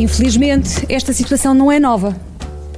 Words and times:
Infelizmente, 0.00 0.86
esta 0.88 1.12
situação 1.12 1.52
não 1.52 1.70
é 1.70 1.78
nova. 1.78 2.16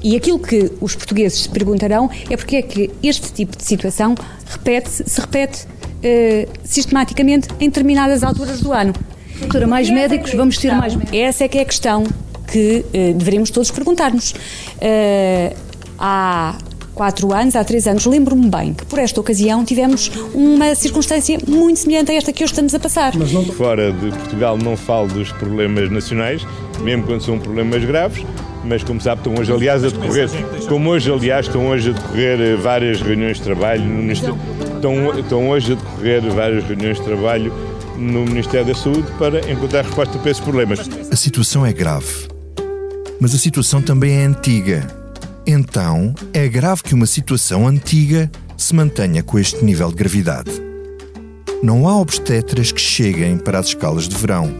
E 0.03 0.17
aquilo 0.17 0.41
que 0.41 0.73
os 0.81 0.97
portugueses 0.97 1.43
se 1.43 1.49
perguntarão 1.49 2.11
é 2.29 2.37
porque 2.37 2.57
é 2.57 2.63
que 2.63 2.91
este 3.01 3.33
tipo 3.33 3.57
de 3.57 3.63
situação 3.63 4.17
repete 4.45 4.91
se 4.91 5.21
repete 5.21 5.65
uh, 5.65 6.51
sistematicamente 6.65 7.49
em 7.61 7.69
determinadas 7.69 8.25
alturas 8.25 8.61
do 8.61 8.73
ano. 8.73 8.93
Doutora, 9.39 9.69
mais 9.69 9.89
médicos, 9.89 10.35
vamos 10.35 10.59
ter 10.59 10.73
mais 10.75 10.97
médicos. 10.97 11.17
Essa 11.17 11.45
é 11.45 11.49
que 11.49 11.59
é 11.59 11.63
a 11.63 11.65
questão 11.65 12.05
que 12.51 12.85
uh, 12.89 13.15
deveríamos 13.15 13.51
todos 13.51 13.71
perguntar-nos. 13.71 14.33
Uh, 14.33 15.57
há 15.97 16.59
quatro 16.95 17.33
anos, 17.33 17.57
há 17.57 17.65
três 17.65 17.87
anos, 17.87 18.05
lembro-me 18.05 18.49
bem 18.49 18.75
que 18.75 18.85
por 18.85 18.99
esta 18.99 19.21
ocasião 19.21 19.65
tivemos 19.65 20.11
uma 20.35 20.75
circunstância 20.75 21.39
muito 21.47 21.79
semelhante 21.79 22.11
a 22.11 22.15
esta 22.15 22.33
que 22.33 22.43
hoje 22.43 22.53
estamos 22.53 22.75
a 22.75 22.81
passar. 22.81 23.17
Mas 23.17 23.33
não... 23.33 23.45
Fora 23.45 23.93
de 23.93 24.11
Portugal 24.11 24.59
não 24.59 24.77
falo 24.77 25.09
dos 25.09 25.33
problemas 25.33 25.91
nacionais, 25.91 26.47
mesmo 26.83 27.05
quando 27.05 27.23
são 27.23 27.39
problemas 27.39 27.85
graves, 27.85 28.25
mas 28.65 28.83
como 28.85 29.01
sabe, 29.01 29.21
estão 29.21 29.35
hoje, 29.35 29.53
aliás, 29.53 29.85
a 29.85 29.89
decorrer, 29.89 30.29
como 30.69 30.91
hoje, 30.91 31.11
aliás, 31.11 31.47
estão 31.47 31.67
hoje 31.69 31.91
a 31.91 31.93
decorrer 31.93 32.41
eh, 32.41 32.57
várias 32.57 33.01
reuniões 33.01 33.39
de 33.39 33.43
trabalho 33.43 33.83
no 33.83 34.03
Ministério, 34.03 34.39
estão, 34.75 35.19
estão 35.19 35.51
hoje 35.51 35.73
a 35.73 35.75
decorrer 35.77 36.23
várias 36.33 36.65
reuniões 36.65 36.99
de 36.99 37.05
trabalho 37.05 37.53
no 37.97 38.25
Ministério 38.25 38.67
da 38.67 38.75
Saúde 38.75 39.07
para 39.19 39.51
encontrar 39.51 39.85
resposta 39.85 40.19
para 40.19 40.31
esses 40.31 40.43
problemas. 40.43 40.81
A 41.11 41.17
situação 41.17 41.67
é 41.67 41.73
grave, 41.73 42.29
mas 43.21 43.35
a 43.35 43.39
situação 43.39 43.83
também 43.83 44.23
é 44.23 44.25
antiga. 44.25 44.87
Então, 45.47 46.15
é 46.33 46.47
grave 46.47 46.85
que 46.85 46.95
uma 46.95 47.07
situação 47.07 47.67
antiga 47.67 48.31
se 48.57 48.75
mantenha 48.75 49.23
com 49.25 49.39
este 49.39 49.65
nível 49.65 49.89
de 49.89 49.97
gravidade. 49.97 50.51
Não 51.63 51.89
há 51.89 51.97
obstetras 51.97 52.71
que 52.71 52.81
cheguem 52.81 53.39
para 53.39 53.59
as 53.59 53.67
escalas 53.69 54.09
de 54.09 54.17
verão. 54.17 54.53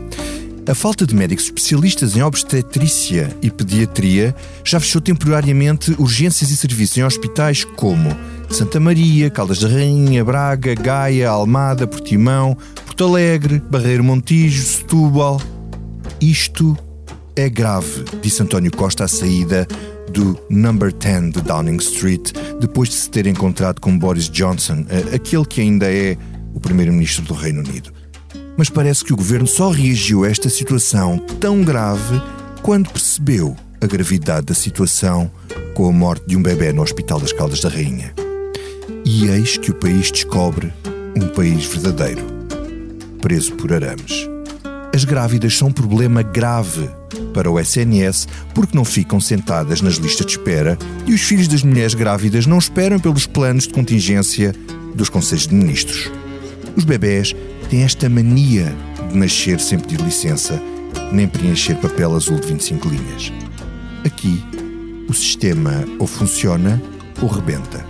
A 0.65 0.77
falta 0.77 1.05
de 1.05 1.13
médicos 1.13 1.47
especialistas 1.47 2.17
em 2.17 2.23
obstetrícia 2.23 3.37
e 3.43 3.51
pediatria 3.51 4.33
já 4.65 4.79
fechou 4.79 5.03
temporariamente 5.03 5.91
urgências 5.99 6.51
e 6.51 6.57
serviços 6.57 6.97
em 6.99 7.05
hospitais 7.05 7.65
como 7.65 8.17
Santa 8.49 8.79
Maria, 8.79 9.29
Caldas 9.29 9.59
da 9.59 9.69
Rainha, 9.69 10.25
Braga, 10.25 10.73
Gaia, 10.77 11.31
Almada, 11.31 11.85
Portimão, 11.85 12.57
Porto 12.87 13.05
Alegre, 13.05 13.61
Barreiro 13.69 14.05
Montijo, 14.05 14.63
Setúbal. 14.63 15.41
Isto 16.21 16.79
é 17.35 17.49
grave, 17.49 18.05
disse 18.23 18.41
António 18.41 18.71
Costa 18.71 19.03
à 19.03 19.09
saída 19.09 19.67
do 20.13 20.39
Number 20.49 20.93
10 20.93 21.33
de 21.33 21.41
Downing 21.41 21.79
Street, 21.79 22.31
depois 22.61 22.89
de 22.89 22.95
se 22.95 23.11
ter 23.11 23.27
encontrado 23.27 23.81
com 23.81 23.99
Boris 23.99 24.29
Johnson, 24.29 24.87
aquele 25.13 25.45
que 25.45 25.61
ainda 25.61 25.93
é 25.93 26.17
o 26.55 26.61
primeiro-ministro 26.61 27.25
do 27.25 27.35
Reino 27.35 27.61
Unido 27.61 28.02
mas 28.57 28.69
parece 28.69 29.05
que 29.05 29.13
o 29.13 29.17
governo 29.17 29.47
só 29.47 29.71
reagiu 29.71 30.25
a 30.25 30.29
esta 30.29 30.49
situação 30.49 31.19
tão 31.41 31.63
grave 31.63 32.21
quando 32.63 32.91
percebeu 32.91 33.57
a 33.81 33.87
gravidade 33.87 34.47
da 34.47 34.55
situação 34.55 35.31
com 35.75 35.89
a 35.89 35.93
morte 35.93 36.27
de 36.27 36.37
um 36.37 36.43
bebê 36.43 36.73
no 36.73 36.83
Hospital 36.83 37.19
das 37.19 37.33
Caldas 37.33 37.61
da 37.61 37.69
Rainha. 37.69 38.15
E 39.05 39.27
eis 39.27 39.57
que 39.57 39.71
o 39.71 39.75
país 39.75 40.11
descobre 40.11 40.73
um 41.17 41.29
país 41.29 41.65
verdadeiro, 41.67 42.23
preso 43.21 43.53
por 43.55 43.73
arames. 43.73 44.29
As 44.95 45.05
grávidas 45.05 45.57
são 45.57 45.69
um 45.69 45.73
problema 45.73 46.23
grave 46.23 46.89
para 47.33 47.51
o 47.51 47.59
SNS 47.59 48.29
porque 48.55 48.77
não 48.77 48.85
ficam 48.85 49.19
sentadas 49.19 49.81
nas 49.81 49.95
listas 49.95 50.27
de 50.27 50.33
espera 50.33 50.79
e 51.07 51.15
os 51.15 51.23
filhos 51.23 51.49
das 51.49 51.63
mulheres 51.63 51.95
grávidas 51.95 52.47
não 52.47 52.59
esperam 52.59 52.99
pelos 52.99 53.27
planos 53.27 53.65
de 53.65 53.73
contingência 53.73 54.55
dos 54.95 55.09
Conselhos 55.09 55.47
de 55.47 55.55
Ministros. 55.55 56.11
Os 56.77 56.85
bebés 56.85 57.35
têm 57.69 57.83
esta 57.83 58.09
mania 58.09 58.75
de 59.11 59.17
nascer 59.17 59.61
sem 59.61 59.79
pedir 59.79 60.01
licença, 60.01 60.61
nem 61.13 61.29
preencher 61.29 61.77
papel 61.77 62.15
azul 62.15 62.39
de 62.39 62.49
25 62.49 62.89
linhas. 62.89 63.33
Aqui, 64.05 64.43
o 65.09 65.13
sistema 65.13 65.85
ou 65.99 66.07
funciona 66.07 66.83
ou 67.21 67.29
rebenta. 67.29 67.85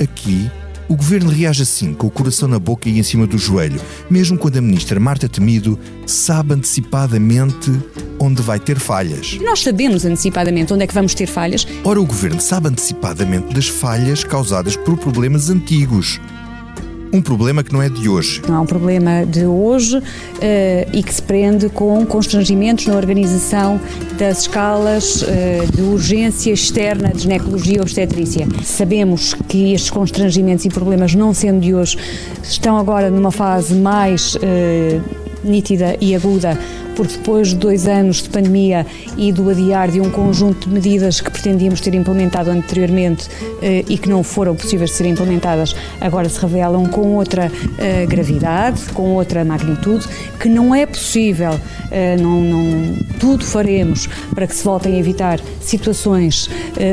Aqui, 0.00 0.50
o 0.88 0.96
governo 0.96 1.30
reage 1.30 1.62
assim, 1.62 1.94
com 1.94 2.08
o 2.08 2.10
coração 2.10 2.48
na 2.48 2.58
boca 2.58 2.88
e 2.88 2.98
em 2.98 3.02
cima 3.02 3.26
do 3.26 3.38
joelho, 3.38 3.80
mesmo 4.10 4.36
quando 4.36 4.58
a 4.58 4.60
ministra 4.60 4.98
Marta 4.98 5.28
Temido 5.28 5.78
sabe 6.04 6.54
antecipadamente 6.54 7.70
onde 8.18 8.42
vai 8.42 8.58
ter 8.58 8.78
falhas. 8.78 9.38
Nós 9.40 9.62
sabemos 9.62 10.04
antecipadamente 10.04 10.72
onde 10.72 10.82
é 10.82 10.86
que 10.86 10.94
vamos 10.94 11.14
ter 11.14 11.26
falhas. 11.26 11.66
Ora, 11.84 12.00
o 12.00 12.06
governo 12.06 12.40
sabe 12.40 12.68
antecipadamente 12.68 13.54
das 13.54 13.68
falhas 13.68 14.24
causadas 14.24 14.76
por 14.76 14.98
problemas 14.98 15.48
antigos 15.48 16.20
um 17.12 17.20
problema 17.20 17.62
que 17.62 17.72
não 17.72 17.82
é 17.82 17.88
de 17.88 18.08
hoje. 18.08 18.42
Não 18.48 18.56
é 18.56 18.60
um 18.60 18.66
problema 18.66 19.24
de 19.26 19.44
hoje 19.44 19.98
uh, 19.98 20.02
e 20.92 21.02
que 21.02 21.12
se 21.12 21.22
prende 21.22 21.68
com 21.68 22.04
constrangimentos 22.06 22.86
na 22.86 22.96
organização 22.96 23.80
das 24.18 24.42
escalas 24.42 25.22
uh, 25.22 25.26
de 25.74 25.82
urgência 25.82 26.52
externa 26.52 27.10
de 27.12 27.22
ginecologia 27.22 27.78
e 27.78 27.80
obstetrícia. 27.80 28.46
Sabemos 28.64 29.34
que 29.48 29.72
estes 29.72 29.90
constrangimentos 29.90 30.64
e 30.64 30.68
problemas, 30.68 31.14
não 31.14 31.34
sendo 31.34 31.60
de 31.60 31.74
hoje, 31.74 31.96
estão 32.42 32.78
agora 32.78 33.10
numa 33.10 33.30
fase 33.30 33.74
mais 33.74 34.34
uh, 34.36 34.40
nítida 35.42 35.96
e 36.00 36.14
aguda 36.14 36.58
porque 36.96 37.14
depois 37.14 37.48
de 37.48 37.56
dois 37.56 37.86
anos 37.86 38.22
de 38.22 38.28
pandemia 38.28 38.86
e 39.16 39.32
do 39.32 39.48
adiar 39.50 39.90
de 39.90 40.00
um 40.00 40.10
conjunto 40.10 40.68
de 40.68 40.74
medidas 40.74 41.20
que 41.20 41.30
pretendíamos 41.30 41.80
ter 41.80 41.94
implementado 41.94 42.50
anteriormente 42.50 43.28
eh, 43.62 43.84
e 43.88 43.98
que 43.98 44.08
não 44.08 44.22
foram 44.22 44.54
possíveis 44.54 44.90
de 44.90 44.96
serem 44.96 45.12
implementadas, 45.12 45.74
agora 46.00 46.28
se 46.28 46.40
revelam 46.40 46.86
com 46.86 47.14
outra 47.16 47.50
eh, 47.78 48.06
gravidade, 48.06 48.80
com 48.92 49.14
outra 49.14 49.44
magnitude, 49.44 50.06
que 50.38 50.48
não 50.48 50.74
é 50.74 50.86
possível, 50.86 51.58
eh, 51.90 52.16
não, 52.16 52.40
não, 52.40 52.94
tudo 53.18 53.44
faremos 53.44 54.08
para 54.34 54.46
que 54.46 54.54
se 54.54 54.64
voltem 54.64 54.94
a 54.94 54.98
evitar 54.98 55.40
situações 55.60 56.48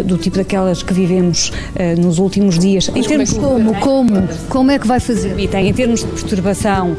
do 0.05 0.17
tipo 0.17 0.37
daquelas 0.37 0.83
que 0.83 0.93
vivemos 0.93 1.51
nos 1.97 2.19
últimos 2.19 2.59
dias. 2.59 2.89
Mas 2.89 3.05
em 3.05 3.07
termos 3.07 3.33
como, 3.33 3.73
como, 3.75 4.13
como, 4.13 4.27
como 4.49 4.71
é 4.71 4.79
que 4.79 4.87
vai 4.87 4.99
fazer? 4.99 5.35
Em 5.39 5.73
termos 5.73 6.01
de 6.01 6.07
perturbação 6.07 6.95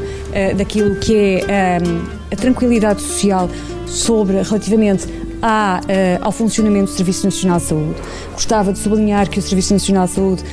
daquilo 0.57 0.95
que 0.95 1.43
é 1.47 1.77
a 2.31 2.35
tranquilidade 2.35 3.01
social 3.01 3.49
sobre 3.85 4.41
relativamente 4.41 5.07
à, 5.41 5.81
uh, 5.83 6.25
ao 6.25 6.31
funcionamento 6.31 6.91
do 6.91 6.95
Serviço 6.95 7.25
Nacional 7.25 7.59
de 7.59 7.65
Saúde. 7.65 7.95
Gostava 8.33 8.73
de 8.73 8.79
sublinhar 8.79 9.29
que 9.29 9.39
o 9.39 9.41
Serviço 9.41 9.73
Nacional 9.73 10.05
de 10.05 10.13
Saúde 10.13 10.43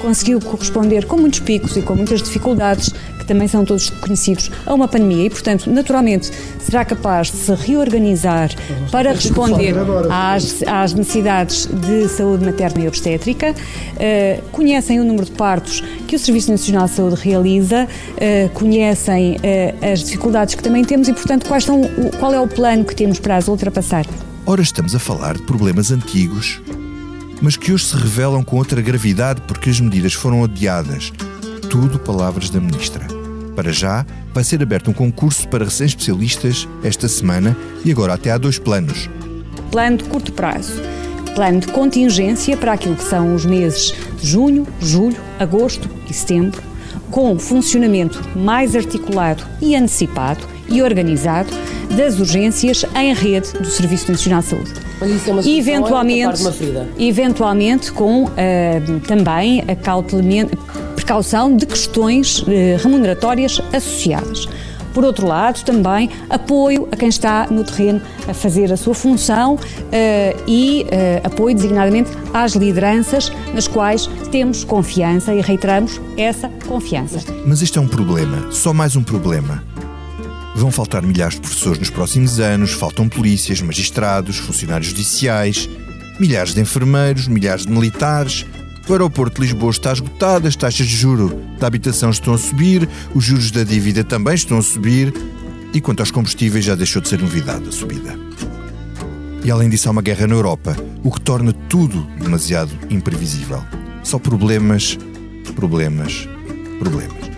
conseguiu 0.00 0.40
corresponder 0.40 1.06
com 1.06 1.16
muitos 1.16 1.40
picos 1.40 1.76
e 1.76 1.82
com 1.82 1.94
muitas 1.94 2.22
dificuldades 2.22 2.92
que 3.22 3.28
também 3.28 3.46
são 3.46 3.64
todos 3.64 3.88
conhecidos, 3.88 4.50
a 4.66 4.74
uma 4.74 4.88
pandemia 4.88 5.26
e, 5.26 5.30
portanto, 5.30 5.70
naturalmente, 5.70 6.30
será 6.58 6.84
capaz 6.84 7.30
de 7.30 7.36
se 7.36 7.54
reorganizar 7.54 8.50
para 8.90 9.12
responder 9.12 9.74
às, 10.10 10.62
às 10.64 10.92
necessidades 10.92 11.66
de 11.66 12.08
saúde 12.08 12.44
materna 12.44 12.82
e 12.84 12.88
obstétrica. 12.88 13.52
Uh, 13.52 14.42
conhecem 14.50 15.00
o 15.00 15.04
número 15.04 15.24
de 15.24 15.32
partos 15.32 15.82
que 16.06 16.16
o 16.16 16.18
Serviço 16.18 16.50
Nacional 16.50 16.86
de 16.86 16.92
Saúde 16.92 17.16
realiza, 17.16 17.86
uh, 17.86 18.48
conhecem 18.50 19.36
uh, 19.36 19.92
as 19.92 20.02
dificuldades 20.02 20.54
que 20.54 20.62
também 20.62 20.84
temos 20.84 21.08
e, 21.08 21.12
portanto, 21.12 21.46
quais 21.46 21.64
são, 21.64 21.80
qual 22.18 22.34
é 22.34 22.40
o 22.40 22.48
plano 22.48 22.84
que 22.84 22.94
temos 22.94 23.20
para 23.20 23.36
as 23.36 23.48
ultrapassar. 23.48 24.04
Ora, 24.44 24.60
estamos 24.60 24.94
a 24.94 24.98
falar 24.98 25.36
de 25.36 25.42
problemas 25.42 25.92
antigos, 25.92 26.60
mas 27.40 27.56
que 27.56 27.72
hoje 27.72 27.84
se 27.84 27.96
revelam 27.96 28.42
com 28.42 28.56
outra 28.56 28.82
gravidade 28.82 29.40
porque 29.46 29.70
as 29.70 29.78
medidas 29.78 30.12
foram 30.12 30.42
adiadas 30.42 31.12
tudo 31.72 31.98
palavras 31.98 32.50
da 32.50 32.60
ministra. 32.60 33.06
Para 33.56 33.72
já, 33.72 34.04
vai 34.34 34.44
ser 34.44 34.62
aberto 34.62 34.90
um 34.90 34.92
concurso 34.92 35.48
para 35.48 35.64
recém-especialistas 35.64 36.68
esta 36.84 37.08
semana 37.08 37.56
e 37.82 37.90
agora 37.90 38.12
até 38.12 38.30
há 38.30 38.36
dois 38.36 38.58
planos. 38.58 39.08
Plano 39.70 39.96
de 39.96 40.04
curto 40.04 40.34
prazo. 40.34 40.74
Plano 41.34 41.60
de 41.60 41.68
contingência 41.68 42.58
para 42.58 42.74
aquilo 42.74 42.94
que 42.94 43.02
são 43.02 43.34
os 43.34 43.46
meses 43.46 43.94
de 44.20 44.26
junho, 44.26 44.66
julho, 44.82 45.16
agosto 45.38 45.88
e 46.10 46.12
setembro, 46.12 46.62
com 47.10 47.38
funcionamento 47.38 48.20
mais 48.36 48.76
articulado 48.76 49.42
e 49.58 49.74
antecipado 49.74 50.46
e 50.68 50.82
organizado 50.82 51.48
das 51.96 52.20
urgências 52.20 52.84
em 52.94 53.14
rede 53.14 53.50
do 53.54 53.66
Serviço 53.66 54.12
Nacional 54.12 54.42
de 54.42 54.48
Saúde. 54.48 54.72
É 55.00 55.30
uma 55.30 55.40
eventualmente, 55.42 56.42
eventualmente 56.98 57.92
com 57.92 58.24
uh, 58.24 58.30
também 59.08 59.64
acautelamento, 59.66 60.56
precaução 61.02 61.56
de 61.56 61.66
questões 61.66 62.44
eh, 62.46 62.76
remuneratórias 62.80 63.60
associadas. 63.72 64.46
Por 64.94 65.04
outro 65.04 65.26
lado, 65.26 65.64
também 65.64 66.08
apoio 66.30 66.88
a 66.92 66.96
quem 66.96 67.08
está 67.08 67.46
no 67.50 67.64
terreno 67.64 68.00
a 68.28 68.34
fazer 68.34 68.72
a 68.72 68.76
sua 68.76 68.94
função 68.94 69.54
uh, 69.54 69.58
e 70.46 70.84
uh, 70.84 71.26
apoio 71.26 71.56
designadamente 71.56 72.10
às 72.32 72.52
lideranças 72.52 73.32
nas 73.54 73.66
quais 73.66 74.06
temos 74.30 74.64
confiança 74.64 75.34
e 75.34 75.40
reiteramos 75.40 75.98
essa 76.16 76.50
confiança. 76.66 77.20
Mas 77.46 77.62
este 77.62 77.78
é 77.78 77.80
um 77.80 77.88
problema, 77.88 78.52
só 78.52 78.74
mais 78.74 78.94
um 78.94 79.02
problema. 79.02 79.64
Vão 80.54 80.70
faltar 80.70 81.02
milhares 81.02 81.36
de 81.36 81.40
professores 81.40 81.78
nos 81.78 81.88
próximos 81.88 82.38
anos, 82.38 82.72
faltam 82.72 83.08
polícias, 83.08 83.62
magistrados, 83.62 84.36
funcionários 84.36 84.90
judiciais, 84.90 85.68
milhares 86.20 86.52
de 86.52 86.60
enfermeiros, 86.60 87.26
milhares 87.26 87.64
de 87.64 87.72
militares, 87.72 88.44
o 88.88 88.92
aeroporto 88.92 89.40
de 89.40 89.46
Lisboa 89.46 89.70
está 89.70 89.92
esgotado, 89.92 90.48
as 90.48 90.56
taxas 90.56 90.86
de 90.86 90.96
juro 90.96 91.40
da 91.58 91.66
habitação 91.66 92.10
estão 92.10 92.34
a 92.34 92.38
subir, 92.38 92.88
os 93.14 93.24
juros 93.24 93.50
da 93.50 93.62
dívida 93.62 94.02
também 94.02 94.34
estão 94.34 94.58
a 94.58 94.62
subir 94.62 95.12
e 95.72 95.80
quanto 95.80 96.00
aos 96.00 96.10
combustíveis 96.10 96.64
já 96.64 96.74
deixou 96.74 97.00
de 97.00 97.08
ser 97.08 97.20
novidade 97.20 97.68
a 97.68 97.72
subida. 97.72 98.18
E 99.44 99.50
além 99.50 99.68
disso, 99.68 99.88
há 99.88 99.92
uma 99.92 100.02
guerra 100.02 100.26
na 100.26 100.34
Europa, 100.34 100.76
o 101.02 101.10
que 101.10 101.20
torna 101.20 101.52
tudo 101.52 102.02
demasiado 102.20 102.70
imprevisível. 102.90 103.62
Só 104.04 104.18
problemas, 104.18 104.98
problemas, 105.56 106.28
problemas. 106.78 107.30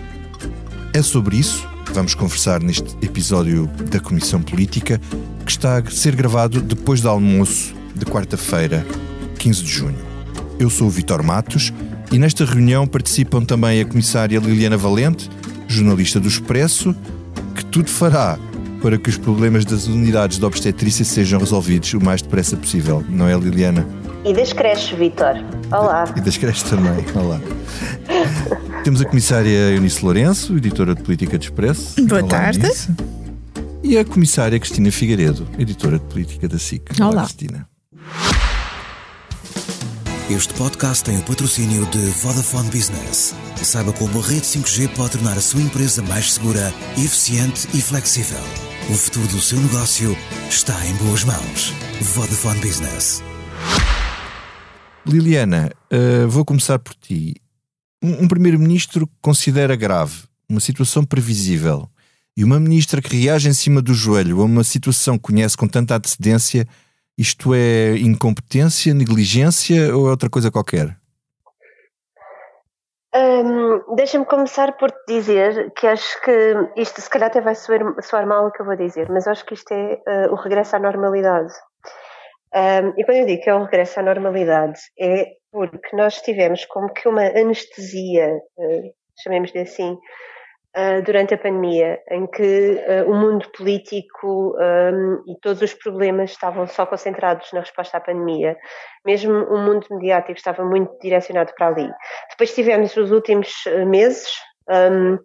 É 0.93 1.01
sobre 1.01 1.37
isso 1.37 1.67
que 1.85 1.93
vamos 1.93 2.13
conversar 2.13 2.61
neste 2.61 2.95
episódio 3.01 3.67
da 3.89 3.99
Comissão 3.99 4.41
Política, 4.41 5.01
que 5.45 5.51
está 5.51 5.77
a 5.77 5.91
ser 5.91 6.15
gravado 6.15 6.61
depois 6.61 7.01
do 7.01 7.09
almoço 7.09 7.73
de 7.95 8.05
quarta-feira, 8.05 8.85
15 9.39 9.63
de 9.63 9.69
junho. 9.69 10.04
Eu 10.59 10.69
sou 10.69 10.87
o 10.87 10.89
Vitor 10.89 11.21
Matos 11.21 11.73
e 12.11 12.17
nesta 12.17 12.45
reunião 12.45 12.87
participam 12.87 13.43
também 13.43 13.81
a 13.81 13.85
comissária 13.85 14.39
Liliana 14.39 14.77
Valente, 14.77 15.29
jornalista 15.67 16.19
do 16.19 16.27
Expresso, 16.27 16.95
que 17.53 17.65
tudo 17.65 17.89
fará 17.89 18.39
para 18.81 18.97
que 18.97 19.09
os 19.09 19.17
problemas 19.17 19.65
das 19.65 19.87
unidades 19.87 20.37
de 20.39 20.45
obstetrícia 20.45 21.03
sejam 21.03 21.39
resolvidos 21.39 21.93
o 21.93 21.99
mais 21.99 22.21
depressa 22.21 22.55
possível, 22.55 23.03
não 23.09 23.27
é, 23.27 23.37
Liliana? 23.37 23.85
E 24.23 24.33
das 24.33 24.53
creches, 24.53 24.97
Vitor. 24.97 25.35
Olá. 25.71 26.05
E 26.15 26.21
das 26.21 26.37
creches 26.37 26.63
também. 26.63 27.03
Olá. 27.15 27.39
Temos 28.83 29.01
a 29.01 29.05
comissária 29.05 29.71
Eunice 29.71 30.03
Lourenço, 30.03 30.55
editora 30.55 30.95
de 30.95 31.03
Política 31.03 31.37
de 31.37 31.45
Expresso. 31.45 32.01
Boa 32.05 32.21
Olá, 32.21 32.29
tarde. 32.29 32.59
Eunice. 32.63 32.95
E 33.83 33.97
a 33.97 34.05
comissária 34.05 34.59
Cristina 34.59 34.91
Figueiredo, 34.91 35.47
editora 35.59 35.99
de 35.99 36.05
Política 36.05 36.47
da 36.47 36.57
SIC. 36.57 36.99
Olá, 36.99 37.09
Olá 37.09 37.23
Cristina. 37.23 37.74
Este 40.27 40.55
podcast 40.55 41.03
tem 41.03 41.19
o 41.19 41.21
patrocínio 41.21 41.85
de 41.91 41.99
Vodafone 41.99 42.67
Business. 42.71 43.35
Saiba 43.57 43.93
como 43.93 44.19
a 44.19 44.23
rede 44.23 44.41
5G 44.41 44.89
pode 44.95 45.11
tornar 45.11 45.37
a 45.37 45.41
sua 45.41 45.61
empresa 45.61 46.01
mais 46.01 46.33
segura, 46.33 46.73
eficiente 46.97 47.67
e 47.75 47.79
flexível. 47.79 48.39
O 48.89 48.95
futuro 48.95 49.27
do 49.27 49.39
seu 49.39 49.61
negócio 49.61 50.17
está 50.49 50.73
em 50.87 50.95
boas 50.95 51.23
mãos. 51.23 51.71
Vodafone 52.01 52.59
Business. 52.59 53.21
Liliana, 55.05 55.71
uh, 55.93 56.27
vou 56.27 56.43
começar 56.43 56.79
por 56.79 56.95
ti. 56.95 57.35
Um, 58.01 58.23
um 58.23 58.27
primeiro-ministro 58.27 59.07
considera 59.21 59.75
grave 59.75 60.23
uma 60.49 60.59
situação 60.59 61.05
previsível 61.05 61.87
e 62.35 62.43
uma 62.43 62.59
ministra 62.59 62.99
que 62.99 63.15
reage 63.15 63.47
em 63.47 63.53
cima 63.53 63.79
do 63.79 63.93
joelho 63.93 64.41
a 64.41 64.45
uma 64.45 64.63
situação 64.63 65.19
que 65.19 65.23
conhece 65.23 65.55
com 65.55 65.67
tanta 65.67 65.95
antecedência, 65.95 66.67
isto 67.17 67.53
é 67.53 67.97
incompetência, 67.97 68.93
negligência 68.93 69.95
ou 69.95 70.07
é 70.07 70.11
outra 70.11 70.29
coisa 70.29 70.51
qualquer? 70.51 70.97
Um, 73.15 73.95
Deixa-me 73.95 74.25
começar 74.25 74.75
por 74.77 74.91
te 74.91 75.13
dizer 75.13 75.71
que 75.71 75.87
acho 75.87 76.21
que 76.21 76.71
isto 76.75 76.99
se 76.99 77.09
calhar 77.09 77.29
até 77.29 77.39
vai 77.39 77.55
soar, 77.55 77.79
soar 78.01 78.27
mal 78.27 78.47
o 78.47 78.51
que 78.51 78.61
eu 78.61 78.65
vou 78.65 78.75
dizer, 78.75 79.09
mas 79.09 79.25
acho 79.25 79.45
que 79.45 79.53
isto 79.53 79.71
é 79.71 80.01
uh, 80.27 80.33
o 80.33 80.35
regresso 80.35 80.75
à 80.75 80.79
normalidade. 80.79 81.53
Um, 82.53 82.93
e 82.97 83.05
quando 83.05 83.17
eu 83.17 83.25
digo 83.25 83.41
que 83.41 83.49
é 83.49 83.55
o 83.55 83.63
regresso 83.63 83.99
à 84.01 84.03
normalidade, 84.03 84.79
é 84.99 85.27
porque 85.51 85.95
nós 85.95 86.21
tivemos 86.21 86.65
como 86.65 86.91
que 86.91 87.07
uma 87.07 87.23
anestesia, 87.23 88.33
uh, 88.57 88.93
chamemos-lhe 89.23 89.61
assim, 89.61 89.97
uh, 90.75 91.01
durante 91.03 91.33
a 91.33 91.37
pandemia, 91.37 91.99
em 92.11 92.27
que 92.27 92.83
uh, 92.87 93.09
o 93.09 93.15
mundo 93.15 93.49
político 93.57 94.55
um, 94.57 95.23
e 95.27 95.39
todos 95.41 95.61
os 95.61 95.73
problemas 95.73 96.31
estavam 96.31 96.67
só 96.67 96.85
concentrados 96.85 97.51
na 97.53 97.61
resposta 97.61 97.97
à 97.97 98.01
pandemia. 98.01 98.57
Mesmo 99.05 99.33
o 99.33 99.57
mundo 99.57 99.87
mediático 99.91 100.37
estava 100.37 100.63
muito 100.63 100.97
direcionado 100.99 101.53
para 101.57 101.67
ali. 101.67 101.89
Depois 102.29 102.53
tivemos 102.53 102.95
os 102.97 103.11
últimos 103.11 103.49
ah, 103.67 103.85
meses 103.85 104.27
um, 104.69 105.17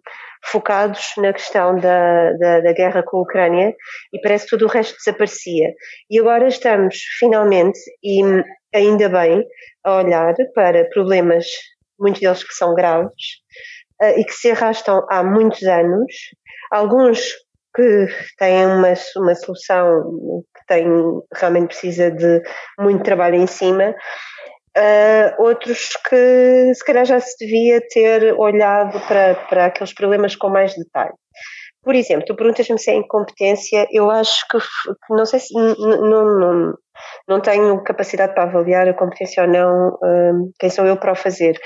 focados 0.45 1.13
na 1.17 1.33
questão 1.33 1.75
da, 1.75 2.33
da, 2.33 2.59
da, 2.61 2.73
guerra 2.73 3.03
com 3.03 3.17
a 3.17 3.21
Ucrânia 3.21 3.75
e 4.13 4.21
parece 4.21 4.45
que 4.45 4.51
tudo 4.51 4.65
o 4.65 4.69
resto 4.69 4.95
desaparecia. 4.97 5.73
E 6.09 6.19
agora 6.19 6.47
estamos, 6.47 6.95
finalmente, 7.19 7.79
e 8.03 8.21
ainda 8.73 9.09
bem, 9.09 9.45
a 9.83 9.95
olhar 9.95 10.33
para 10.53 10.89
problemas, 10.89 11.45
muitos 11.99 12.21
deles 12.21 12.43
que 12.43 12.53
são 12.53 12.73
graves, 12.73 13.41
e 14.17 14.23
que 14.23 14.33
se 14.33 14.51
arrastam 14.51 15.05
há 15.09 15.23
muitos 15.23 15.63
anos, 15.63 16.13
alguns 16.71 17.19
que 17.75 18.07
têm 18.37 18.65
uma, 18.65 18.93
uma 19.17 19.35
solução 19.35 20.43
que 20.55 20.65
tem, 20.67 20.87
realmente 21.33 21.67
precisa 21.67 22.11
de 22.11 22.41
muito 22.79 23.03
trabalho 23.03 23.35
em 23.35 23.47
cima, 23.47 23.95
uh, 24.77 25.43
outros 25.43 25.89
que 26.09 26.73
se 26.73 26.83
calhar 26.85 27.05
já 27.05 27.19
se 27.19 27.35
devia 27.39 27.81
ter 27.89 28.33
olhado 28.37 28.99
para, 29.07 29.35
para 29.35 29.65
aqueles 29.67 29.93
problemas 29.93 30.35
com 30.35 30.49
mais 30.49 30.75
detalhe. 30.75 31.13
Por 31.83 31.95
exemplo, 31.95 32.25
tu 32.25 32.35
perguntas-me 32.35 32.77
se 32.77 32.91
é 32.91 32.95
incompetência, 32.95 33.87
eu 33.91 34.11
acho 34.11 34.47
que, 34.47 34.59
que 34.59 35.13
não 35.15 35.25
sei 35.25 35.39
se 35.39 35.53
não, 35.53 35.75
não, 35.75 36.73
não 37.27 37.41
tenho 37.41 37.83
capacidade 37.83 38.33
para 38.35 38.43
avaliar 38.43 38.87
a 38.87 38.93
competência 38.93 39.43
ou 39.43 39.49
não, 39.49 39.97
um, 40.03 40.51
quem 40.59 40.69
sou 40.69 40.85
eu 40.85 40.97
para 40.97 41.13
o 41.13 41.15
fazer, 41.15 41.59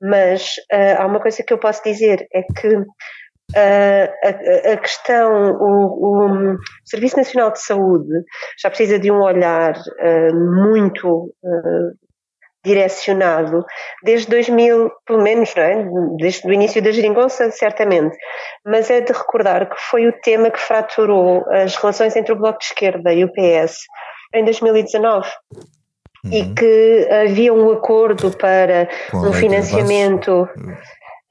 mas 0.00 0.56
uh, 0.72 1.00
há 1.00 1.06
uma 1.06 1.20
coisa 1.20 1.42
que 1.44 1.52
eu 1.52 1.58
posso 1.58 1.82
dizer, 1.84 2.26
é 2.32 2.42
que 2.42 2.74
uh, 2.76 2.86
a, 3.54 4.72
a, 4.72 4.76
questão, 4.76 5.52
o, 5.52 6.54
o, 6.54 6.56
Serviço 6.84 7.16
Nacional 7.16 7.52
de 7.52 7.60
Saúde 7.62 8.24
já 8.60 8.70
precisa 8.70 8.98
de 8.98 9.12
um 9.12 9.22
olhar 9.22 9.74
uh, 9.76 10.66
muito 10.66 11.32
direcionado 12.64 13.64
desde 14.02 14.28
2000, 14.30 14.90
pelo 15.06 15.22
menos, 15.22 15.54
não 15.54 15.62
é? 15.62 15.86
Desde 16.18 16.46
o 16.46 16.52
início 16.52 16.82
da 16.82 16.92
geringonça, 16.92 17.50
certamente. 17.50 18.16
Mas 18.64 18.90
é 18.90 19.00
de 19.00 19.12
recordar 19.12 19.68
que 19.68 19.80
foi 19.80 20.06
o 20.06 20.12
tema 20.20 20.50
que 20.50 20.60
fraturou 20.60 21.44
as 21.50 21.74
relações 21.76 22.14
entre 22.16 22.32
o 22.32 22.36
Bloco 22.36 22.58
de 22.58 22.66
Esquerda 22.66 23.12
e 23.12 23.24
o 23.24 23.32
PS 23.32 23.78
em 24.34 24.44
2019. 24.44 25.28
Uhum. 26.24 26.32
E 26.32 26.54
que 26.54 27.08
havia 27.10 27.52
um 27.52 27.70
acordo 27.72 28.30
para 28.36 28.88
um 29.14 29.32
financiamento, 29.32 30.46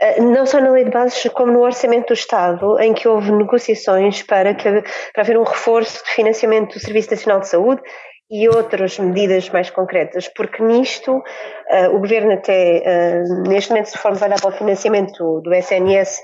eh, 0.01 0.19
não 0.19 0.47
só 0.47 0.59
na 0.59 0.71
lei 0.71 0.85
de 0.85 0.89
bases, 0.89 1.31
como 1.31 1.51
no 1.51 1.61
orçamento 1.61 2.07
do 2.07 2.13
Estado, 2.13 2.79
em 2.79 2.91
que 2.91 3.07
houve 3.07 3.31
negociações 3.31 4.23
para, 4.23 4.55
que, 4.55 4.67
para 5.13 5.21
haver 5.21 5.37
um 5.37 5.43
reforço 5.43 6.03
de 6.03 6.11
financiamento 6.11 6.73
do 6.73 6.79
Serviço 6.79 7.11
Nacional 7.11 7.39
de 7.39 7.49
Saúde 7.49 7.83
e 8.29 8.47
outras 8.47 8.99
medidas 8.99 9.49
mais 9.49 9.69
concretas, 9.69 10.27
porque 10.27 10.61
nisto 10.61 11.17
uh, 11.17 11.95
o 11.95 11.99
Governo 11.99 12.33
até, 12.33 12.83
uh, 12.85 13.49
neste 13.49 13.71
momento, 13.71 13.89
se 13.89 13.97
formos 13.97 14.21
olhar 14.21 14.39
para 14.39 14.49
o 14.49 14.57
financiamento 14.57 15.41
do 15.41 15.53
SNS, 15.53 16.19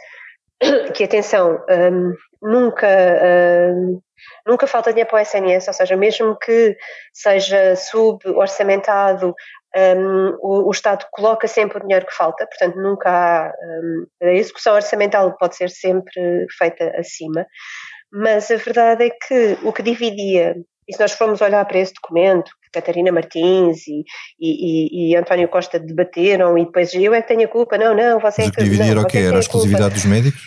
que 0.93 1.03
atenção, 1.03 1.59
um, 1.69 2.13
nunca, 2.41 2.87
um, 2.87 3.99
nunca 4.45 4.67
falta 4.67 4.91
dinheiro 4.91 5.09
para 5.09 5.19
o 5.19 5.21
SNS, 5.21 5.67
ou 5.67 5.73
seja, 5.73 5.97
mesmo 5.97 6.37
que 6.37 6.77
seja 7.11 7.75
suborçamentado, 7.75 9.33
um, 9.75 10.37
o, 10.41 10.67
o, 10.67 10.71
Estado 10.71 11.05
coloca 11.11 11.47
sempre 11.47 11.79
o 11.79 11.81
dinheiro 11.81 12.05
que 12.05 12.15
falta, 12.15 12.47
portanto 12.47 12.77
nunca 12.77 13.09
há, 13.09 13.53
a 14.21 14.31
execução 14.31 14.75
orçamental 14.75 15.35
pode 15.37 15.55
ser 15.55 15.69
sempre 15.69 16.45
feita 16.57 16.93
acima, 16.97 17.45
mas 18.13 18.49
a 18.51 18.55
verdade 18.55 19.05
é 19.05 19.09
que 19.09 19.57
o 19.63 19.73
que 19.73 19.83
dividia 19.83 20.55
e 20.87 20.93
se 20.93 20.99
nós 20.99 21.13
formos 21.13 21.41
olhar 21.41 21.65
para 21.65 21.79
esse 21.79 21.93
documento, 21.93 22.51
que 22.63 22.69
Catarina 22.71 23.11
Martins 23.11 23.87
e, 23.87 24.03
e, 24.39 25.11
e, 25.11 25.15
António 25.15 25.47
Costa 25.47 25.79
debateram, 25.79 26.57
e 26.57 26.65
depois 26.65 26.93
eu 26.93 27.13
é 27.13 27.21
que 27.21 27.27
tenho 27.27 27.45
a 27.45 27.47
culpa, 27.47 27.77
não, 27.77 27.95
não, 27.95 28.19
você 28.19 28.43
é 28.43 28.51
que. 28.51 28.63
Dividir 28.63 28.97
o 28.97 29.05
que 29.05 29.17
era 29.17 29.37
a 29.37 29.39
exclusividade 29.39 29.95
dos 29.95 30.05
médicos? 30.05 30.41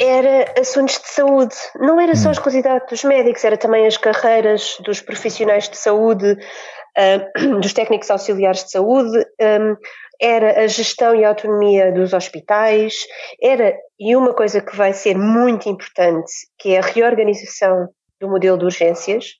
Era 0.00 0.60
assuntos 0.60 0.98
de 0.98 1.08
saúde, 1.08 1.54
não 1.76 2.00
era 2.00 2.16
só 2.16 2.26
a 2.26 2.28
hum. 2.30 2.32
exclusividade 2.32 2.86
dos 2.90 3.04
médicos, 3.04 3.44
era 3.44 3.56
também 3.56 3.86
as 3.86 3.96
carreiras 3.96 4.76
dos 4.84 5.00
profissionais 5.00 5.68
de 5.68 5.76
saúde, 5.76 6.32
uh, 6.32 7.58
dos 7.60 7.72
técnicos 7.72 8.10
auxiliares 8.10 8.64
de 8.64 8.72
saúde, 8.72 9.18
um, 9.40 9.76
era 10.20 10.62
a 10.62 10.66
gestão 10.66 11.14
e 11.14 11.24
a 11.24 11.28
autonomia 11.28 11.92
dos 11.92 12.12
hospitais, 12.12 12.94
era, 13.40 13.74
e 13.98 14.16
uma 14.16 14.34
coisa 14.34 14.60
que 14.60 14.74
vai 14.76 14.92
ser 14.92 15.16
muito 15.16 15.68
importante, 15.68 16.32
que 16.58 16.74
é 16.74 16.78
a 16.78 16.82
reorganização 16.82 17.88
do 18.20 18.28
modelo 18.28 18.58
de 18.58 18.64
urgências. 18.64 19.34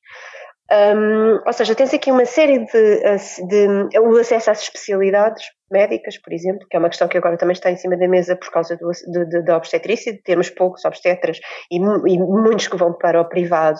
Um, 0.73 1.41
ou 1.47 1.53
seja, 1.53 1.75
tens 1.75 1.93
aqui 1.93 2.11
uma 2.11 2.25
série 2.25 2.61
de, 2.61 3.01
de, 3.49 3.99
o 3.99 4.17
acesso 4.17 4.51
às 4.51 4.63
especialidades 4.63 5.45
médicas, 5.71 6.17
por 6.19 6.33
exemplo, 6.33 6.67
que 6.69 6.77
é 6.77 6.79
uma 6.79 6.89
questão 6.89 7.07
que 7.07 7.19
agora 7.19 7.37
também 7.37 7.53
está 7.53 7.71
em 7.71 7.77
cima 7.77 7.97
da 7.97 8.09
mesa 8.09 8.35
por 8.35 8.51
causa 8.51 8.77
do, 8.77 8.91
de, 8.91 9.27
de, 9.27 9.43
da 9.43 9.57
obstetrícia, 9.57 10.13
de 10.13 10.23
termos 10.23 10.49
poucos 10.49 10.85
obstetras 10.85 11.39
e, 11.71 11.77
e, 11.77 12.19
muitos 12.19 12.69
que 12.69 12.77
vão 12.77 12.95
para 12.95 13.21
o 13.21 13.29
privado. 13.29 13.79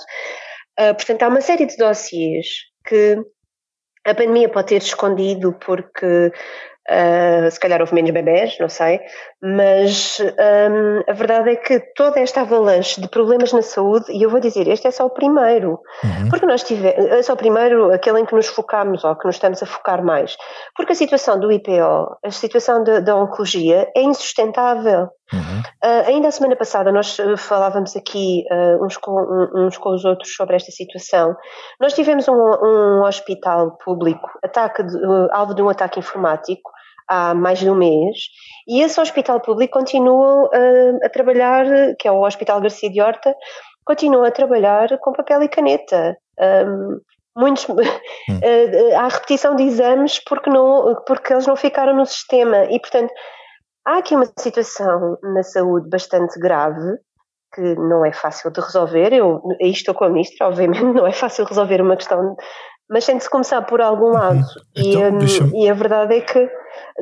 Uh, 0.79 0.95
portanto, 0.95 1.23
há 1.23 1.29
uma 1.29 1.41
série 1.41 1.65
de 1.65 1.77
dossiês 1.77 2.47
que 2.87 3.17
a 4.05 4.15
pandemia 4.15 4.51
pode 4.51 4.69
ter 4.69 4.83
escondido 4.83 5.55
porque 5.55 6.31
Uh, 6.91 7.51
se 7.51 7.59
calhar 7.59 7.81
houve 7.81 7.95
menos 7.95 8.11
bebés, 8.11 8.59
não 8.61 8.69
sei, 8.69 9.01
mas 9.43 10.21
um, 10.21 11.11
a 11.11 11.15
verdade 11.15 11.51
é 11.51 11.57
que 11.57 11.81
toda 11.95 12.21
esta 12.21 12.43
avalanche 12.43 13.01
de 13.01 13.09
problemas 13.09 13.55
na 13.55 13.63
saúde, 13.63 14.13
e 14.13 14.23
eu 14.23 14.29
vou 14.29 14.39
dizer, 14.39 14.69
este 14.69 14.87
é 14.87 14.91
só 14.91 15.07
o 15.07 15.11
primeiro, 15.11 15.81
uhum. 16.05 16.29
porque 16.29 16.45
nós 16.45 16.63
tivemos, 16.63 17.07
é 17.07 17.23
só 17.23 17.33
o 17.33 17.37
primeiro, 17.39 17.91
aquele 17.91 18.21
em 18.21 18.27
que 18.27 18.35
nos 18.35 18.49
focamos 18.49 19.03
ou 19.03 19.17
que 19.17 19.27
nos 19.27 19.37
estamos 19.37 19.63
a 19.63 19.67
focar 19.67 20.05
mais, 20.05 20.37
porque 20.77 20.93
a 20.93 20.95
situação 20.95 21.41
do 21.41 21.51
IPO, 21.51 22.19
a 22.23 22.31
situação 22.31 22.85
da 22.85 23.17
oncologia 23.17 23.91
é 23.97 24.03
insustentável. 24.03 25.09
Uhum. 25.35 25.61
Uh, 25.83 26.09
ainda 26.09 26.29
a 26.29 26.31
semana 26.31 26.57
passada 26.57 26.93
nós 26.93 27.17
falávamos 27.39 27.97
aqui 27.97 28.45
uh, 28.51 28.85
uns, 28.85 28.97
com, 28.97 29.13
uns 29.55 29.77
com 29.77 29.91
os 29.91 30.05
outros 30.05 30.35
sobre 30.35 30.57
esta 30.57 30.71
situação. 30.71 31.37
Nós 31.81 31.93
tivemos 31.93 32.29
um, 32.29 32.33
um 32.33 33.03
hospital 33.03 33.77
público, 33.85 34.29
de, 34.43 35.29
alvo 35.33 35.55
de 35.55 35.63
um 35.63 35.69
ataque 35.69 35.99
informático, 35.99 36.71
há 37.09 37.35
mais 37.35 37.59
de 37.59 37.69
um 37.69 37.75
mês, 37.75 38.17
e 38.67 38.81
esse 38.81 39.01
hospital 39.01 39.41
público 39.41 39.79
continua 39.79 40.45
uh, 40.45 40.99
a 41.05 41.09
trabalhar, 41.09 41.67
que 41.99 42.09
é 42.09 42.13
o 42.13 42.25
Hospital 42.25 42.61
Garcia 42.61 42.91
de 42.91 43.01
Horta, 43.01 43.35
continua 43.85 44.29
a 44.29 44.33
trabalhar 44.33 44.99
com 44.99 45.13
papel 45.13 45.43
e 45.43 45.49
caneta. 45.49 46.17
Um, 46.41 47.01
muitos, 47.37 47.69
hum. 47.69 47.77
uh, 47.77 48.97
há 48.97 49.09
repetição 49.09 49.55
de 49.57 49.65
exames 49.65 50.19
porque, 50.25 50.49
não, 50.49 50.95
porque 51.07 51.33
eles 51.33 51.47
não 51.47 51.57
ficaram 51.57 51.95
no 51.95 52.07
sistema 52.07 52.65
e, 52.71 52.81
portanto, 52.81 53.13
há 53.87 53.99
aqui 53.99 54.15
uma 54.15 54.27
situação 54.39 55.19
na 55.23 55.43
saúde 55.43 55.89
bastante 55.89 56.39
grave 56.39 56.99
que 57.55 57.75
não 57.77 58.05
é 58.05 58.13
fácil 58.13 58.51
de 58.51 58.61
resolver. 58.61 59.13
Eu 59.13 59.41
aí 59.63 59.71
estou 59.71 59.95
com 59.95 60.05
a 60.05 60.09
ministra, 60.09 60.49
obviamente 60.49 60.83
não 60.83 61.07
é 61.07 61.13
fácil 61.13 61.45
resolver 61.45 61.81
uma 61.81 61.97
questão 61.97 62.37
mas 62.89 63.07
tem 63.07 63.17
de 63.17 63.25
se 63.25 63.31
começar 63.31 63.63
por 63.63 63.81
algum 63.81 64.07
uhum. 64.07 64.13
lado. 64.13 64.41
Então, 64.77 65.21
e, 65.21 65.43
um, 65.43 65.65
e, 65.65 65.71
a 65.71 65.75
verdade 65.75 66.17
é 66.17 66.21
que, 66.21 66.51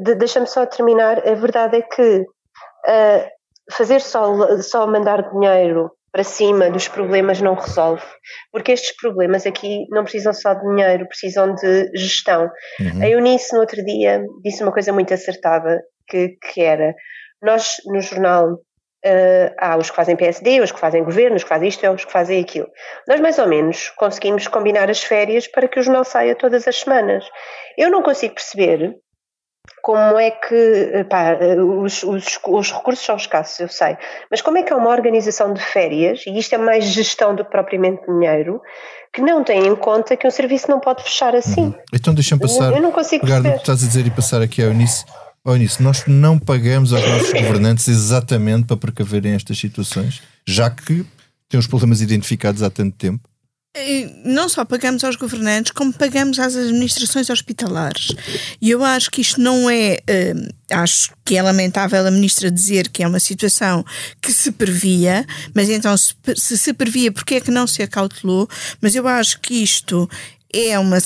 de, 0.00 0.14
deixa-me 0.14 0.46
só 0.46 0.64
terminar, 0.66 1.26
a 1.26 1.34
verdade 1.34 1.78
é 1.78 1.82
que 1.82 2.20
uh, 2.20 3.28
fazer 3.70 4.00
só, 4.00 4.60
só 4.60 4.86
mandar 4.86 5.30
dinheiro 5.30 5.90
para 6.12 6.24
cima 6.24 6.70
dos 6.70 6.88
problemas 6.88 7.40
não 7.40 7.54
resolve, 7.54 8.04
porque 8.52 8.72
estes 8.72 8.94
problemas 8.96 9.46
aqui 9.46 9.86
não 9.90 10.02
precisam 10.02 10.34
só 10.34 10.52
de 10.52 10.60
dinheiro, 10.68 11.08
precisam 11.08 11.54
de 11.54 11.90
gestão. 11.94 12.50
Uhum. 12.78 13.02
A 13.02 13.08
Eunice, 13.08 13.54
no 13.54 13.60
outro 13.60 13.82
dia, 13.82 14.22
disse 14.44 14.62
uma 14.62 14.72
coisa 14.72 14.92
muito 14.92 15.12
acertada, 15.12 15.80
que, 16.12 16.36
que 16.52 16.60
era, 16.60 16.94
nós 17.40 17.76
no 17.86 18.00
jornal 18.00 18.58
Uh, 19.04 19.50
há 19.58 19.76
os 19.76 19.90
que 19.90 19.96
fazem 19.96 20.14
PSD, 20.14 20.60
os 20.60 20.70
que 20.70 20.78
fazem 20.78 21.02
governo, 21.02 21.34
os 21.34 21.42
que 21.42 21.48
fazem 21.48 21.68
isto, 21.68 21.90
os 21.90 22.04
que 22.04 22.12
fazem 22.12 22.40
aquilo. 22.40 22.68
Nós, 23.08 23.18
mais 23.18 23.36
ou 23.36 23.48
menos, 23.48 23.88
conseguimos 23.96 24.46
combinar 24.46 24.88
as 24.88 25.02
férias 25.02 25.48
para 25.48 25.66
que 25.66 25.80
o 25.80 25.82
jornal 25.82 26.04
saia 26.04 26.36
todas 26.36 26.68
as 26.68 26.76
semanas. 26.76 27.24
Eu 27.76 27.90
não 27.90 28.00
consigo 28.00 28.36
perceber 28.36 28.94
como 29.82 30.16
é 30.20 30.30
que 30.30 31.04
pá, 31.10 31.36
os, 31.82 32.04
os, 32.04 32.38
os, 32.46 32.70
recursos 32.70 33.04
são 33.04 33.16
escassos, 33.16 33.58
eu 33.58 33.68
sei, 33.68 33.96
mas 34.30 34.40
como 34.40 34.58
é 34.58 34.62
que 34.62 34.72
há 34.72 34.76
uma 34.76 34.90
organização 34.90 35.52
de 35.52 35.60
férias, 35.60 36.24
e 36.24 36.38
isto 36.38 36.54
é 36.54 36.58
mais 36.58 36.84
gestão 36.84 37.34
do 37.34 37.44
que 37.44 37.50
propriamente 37.50 38.06
dinheiro, 38.06 38.60
que 39.12 39.20
não 39.20 39.42
tem 39.42 39.66
em 39.66 39.74
conta 39.74 40.16
que 40.16 40.28
um 40.28 40.30
serviço 40.30 40.70
não 40.70 40.78
pode 40.78 41.02
fechar 41.02 41.34
assim. 41.34 41.64
Uhum. 41.64 41.74
Então 41.92 42.14
deixa-me 42.14 42.40
passar, 42.40 42.70
eu, 42.70 42.76
eu 42.76 42.82
não 42.82 42.92
consigo 42.92 43.24
pegar 43.24 43.42
perceber. 43.42 43.54
que 43.54 43.62
estás 43.62 43.82
a 43.82 43.86
dizer 43.88 44.06
e 44.06 44.10
passar 44.12 44.40
aqui 44.40 44.62
ao 44.62 44.70
início 44.70 45.04
Olha 45.44 45.58
nisso, 45.58 45.82
nós 45.82 46.04
não 46.06 46.38
pagamos 46.38 46.92
aos 46.92 47.04
nossos 47.04 47.32
governantes 47.32 47.88
exatamente 47.88 48.66
para 48.66 48.76
precaverem 48.76 49.32
estas 49.32 49.58
situações, 49.58 50.22
já 50.46 50.70
que 50.70 51.04
têm 51.48 51.58
os 51.58 51.66
problemas 51.66 52.00
identificados 52.00 52.62
há 52.62 52.70
tanto 52.70 52.96
tempo? 52.96 53.28
Não 54.24 54.50
só 54.50 54.64
pagamos 54.66 55.02
aos 55.02 55.16
governantes, 55.16 55.72
como 55.72 55.92
pagamos 55.94 56.38
às 56.38 56.54
administrações 56.54 57.30
hospitalares. 57.30 58.08
E 58.60 58.70
eu 58.70 58.84
acho 58.84 59.10
que 59.10 59.22
isto 59.22 59.40
não 59.40 59.68
é. 59.68 59.98
Uh, 60.08 60.54
acho 60.70 61.10
que 61.24 61.36
é 61.36 61.42
lamentável 61.42 62.06
a 62.06 62.10
ministra 62.10 62.50
dizer 62.50 62.88
que 62.88 63.02
é 63.02 63.08
uma 63.08 63.18
situação 63.18 63.82
que 64.20 64.30
se 64.30 64.52
previa, 64.52 65.26
mas 65.54 65.70
então, 65.70 65.96
se 65.96 66.14
se, 66.36 66.58
se 66.58 66.72
previa, 66.74 67.10
porque 67.10 67.36
é 67.36 67.40
que 67.40 67.50
não 67.50 67.66
se 67.66 67.82
acautelou? 67.82 68.46
Mas 68.80 68.94
eu 68.94 69.08
acho 69.08 69.40
que 69.40 69.54
isto 69.54 70.08
é 70.52 70.78
uma 70.78 71.00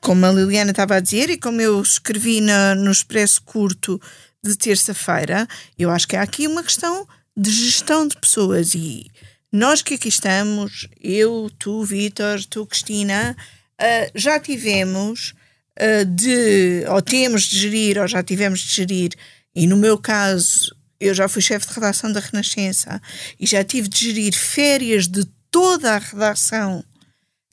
como 0.00 0.24
a 0.24 0.32
Liliana 0.32 0.70
estava 0.70 0.96
a 0.96 1.00
dizer 1.00 1.30
e 1.30 1.38
como 1.38 1.60
eu 1.60 1.80
escrevi 1.80 2.40
na, 2.40 2.74
no 2.74 2.90
Expresso 2.90 3.42
Curto 3.42 4.00
de 4.42 4.56
terça-feira, 4.56 5.46
eu 5.78 5.90
acho 5.90 6.08
que 6.08 6.16
há 6.16 6.22
aqui 6.22 6.46
uma 6.46 6.62
questão 6.62 7.06
de 7.36 7.50
gestão 7.50 8.08
de 8.08 8.16
pessoas 8.16 8.74
e 8.74 9.10
nós 9.52 9.82
que 9.82 9.94
aqui 9.94 10.08
estamos, 10.08 10.88
eu, 11.00 11.50
tu, 11.58 11.84
Vitor, 11.84 12.42
tu, 12.44 12.64
Cristina, 12.66 13.36
uh, 13.80 14.10
já 14.14 14.38
tivemos 14.38 15.34
uh, 15.78 16.04
de, 16.04 16.84
ou 16.88 17.02
temos 17.02 17.42
de 17.42 17.58
gerir, 17.58 17.98
ou 17.98 18.06
já 18.06 18.22
tivemos 18.22 18.60
de 18.60 18.74
gerir, 18.74 19.12
e 19.54 19.66
no 19.66 19.76
meu 19.76 19.98
caso, 19.98 20.74
eu 21.00 21.12
já 21.12 21.28
fui 21.28 21.42
chefe 21.42 21.66
de 21.66 21.74
redação 21.74 22.12
da 22.12 22.20
Renascença 22.20 23.02
e 23.38 23.46
já 23.46 23.64
tive 23.64 23.88
de 23.88 23.98
gerir 23.98 24.34
férias 24.34 25.08
de 25.08 25.24
toda 25.50 25.94
a 25.94 25.98
redação 25.98 26.84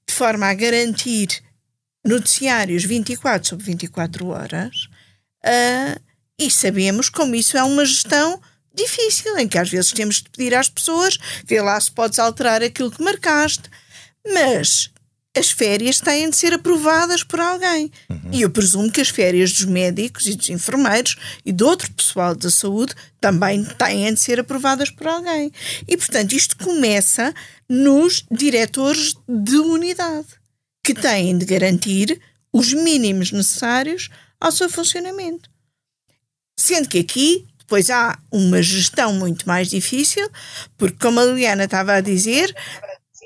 de 0.07 0.13
forma 0.13 0.45
a 0.45 0.53
garantir 0.53 1.41
noticiários 2.07 2.83
24 2.83 3.49
sobre 3.49 3.65
24 3.65 4.27
horas 4.27 4.87
uh, 5.45 5.99
e 6.39 6.49
sabemos 6.49 7.09
como 7.09 7.35
isso 7.35 7.57
é 7.57 7.63
uma 7.63 7.85
gestão 7.85 8.39
difícil, 8.73 9.37
em 9.37 9.47
que 9.47 9.57
às 9.57 9.69
vezes 9.69 9.91
temos 9.91 10.17
de 10.17 10.29
pedir 10.29 10.53
às 10.53 10.69
pessoas, 10.69 11.17
vê 11.45 11.59
lá 11.61 11.79
se 11.79 11.91
podes 11.91 12.19
alterar 12.19 12.61
aquilo 12.61 12.91
que 12.91 13.03
marcaste, 13.03 13.63
mas 14.25 14.91
as 15.35 15.51
férias 15.51 15.99
têm 15.99 16.29
de 16.29 16.35
ser 16.35 16.53
aprovadas 16.53 17.23
por 17.23 17.39
alguém. 17.39 17.91
Uhum. 18.09 18.29
E 18.31 18.41
eu 18.41 18.49
presumo 18.49 18.91
que 18.91 19.01
as 19.01 19.09
férias 19.09 19.51
dos 19.51 19.65
médicos 19.65 20.27
e 20.27 20.35
dos 20.35 20.49
enfermeiros 20.49 21.15
e 21.45 21.51
do 21.51 21.67
outro 21.67 21.91
pessoal 21.91 22.35
da 22.35 22.49
saúde 22.49 22.93
também 23.19 23.63
têm 23.63 24.13
de 24.13 24.19
ser 24.19 24.39
aprovadas 24.39 24.89
por 24.89 25.07
alguém. 25.07 25.51
E, 25.87 25.97
portanto, 25.97 26.33
isto 26.33 26.57
começa 26.57 27.33
nos 27.69 28.25
diretores 28.31 29.15
de 29.27 29.57
unidade 29.57 30.27
que 30.87 30.93
têm 30.93 31.37
de 31.37 31.43
garantir 31.43 32.17
os 32.53 32.71
mínimos 32.71 33.33
necessários 33.33 34.09
ao 34.39 34.53
seu 34.53 34.69
funcionamento. 34.69 35.49
Sendo 36.57 36.87
que 36.87 36.99
aqui 36.99 37.45
depois 37.59 37.89
há 37.89 38.17
uma 38.31 38.61
gestão 38.61 39.11
muito 39.11 39.45
mais 39.45 39.69
difícil, 39.69 40.25
porque, 40.77 40.95
como 41.01 41.19
a 41.19 41.25
Liliana 41.25 41.65
estava 41.65 41.95
a 41.95 41.99
dizer, 41.99 42.55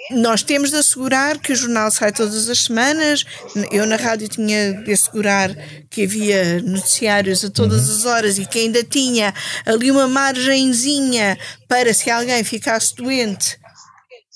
nós 0.10 0.41
temos 0.41 0.72
de 0.72 0.77
assegurar 0.77 1.38
que 1.38 1.53
o 1.53 1.56
jornal 1.56 1.91
sai 1.91 2.12
todas 2.12 2.50
as 2.50 2.63
semanas. 2.63 3.24
Eu 3.72 3.86
na 3.86 3.96
rádio 3.96 4.27
tinha 4.27 4.74
de 4.82 4.91
assegurar 4.91 5.56
que 5.88 6.06
havia 6.06 6.63
noticiários 6.63 7.46
a 7.46 7.51
todas 7.51 7.88
as 7.88 8.06
horas 8.06 8.39
e 8.39 8.46
que 8.48 8.58
ainda 8.58 8.84
tinha 8.84 9.32
ali 9.68 9.91
uma 9.91 10.08
margenzinha 10.08 11.38
para 11.68 11.94
se 11.94 12.10
alguém 12.10 12.44
ficasse 12.44 12.96
doente 12.96 13.60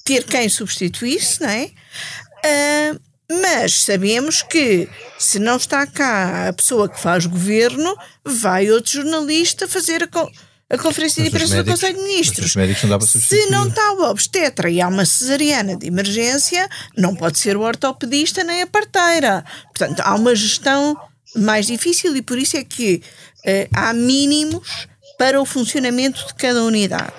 ter 0.04 0.24
quem 0.26 0.48
substituísse, 0.48 1.42
não 1.42 1.50
é? 1.50 1.72
Uh, 2.46 3.15
mas 3.30 3.84
sabemos 3.84 4.44
que 4.44 4.88
se 5.18 5.40
não 5.40 5.58
está 5.58 5.86
cá 5.88 6.48
a 6.48 6.54
pessoa 6.54 6.88
que 6.88 7.00
faz 7.00 7.26
governo, 7.26 7.96
vai 8.24 8.70
outro 8.72 8.92
jornalista 8.92 9.68
fazer 9.68 10.04
a, 10.04 10.08
co 10.08 10.30
a 10.70 10.78
conferência 10.78 11.22
de 11.24 11.30
imprensa 11.30 11.64
do 11.64 11.72
Conselho 11.72 11.98
de 11.98 12.04
Ministros. 12.04 12.40
Não 12.40 12.46
se 13.06 13.46
não 13.50 13.68
está 13.68 13.94
o 13.94 14.04
obstetra 14.10 14.70
e 14.70 14.82
há 14.82 14.88
uma 14.88 15.06
cesariana 15.06 15.76
de 15.76 15.88
emergência, 15.88 16.68
não 16.98 17.16
pode 17.16 17.40
ser 17.40 17.58
o 17.58 17.62
ortopedista 17.62 18.44
nem 18.44 18.62
a 18.62 18.68
parteira. 18.68 19.44
Portanto, 19.76 20.02
há 20.02 20.16
uma 20.16 20.36
gestão 20.36 20.98
mais 21.36 21.68
difícil 21.68 22.16
e 22.16 22.22
por 22.22 22.38
isso 22.38 22.58
é 22.58 22.64
que 22.64 23.02
uh, 23.40 23.70
há 23.74 23.94
mínimos 23.94 24.88
para 25.18 25.42
o 25.42 25.46
funcionamento 25.46 26.26
de 26.28 26.34
cada 26.36 26.64
unidade. 26.64 27.14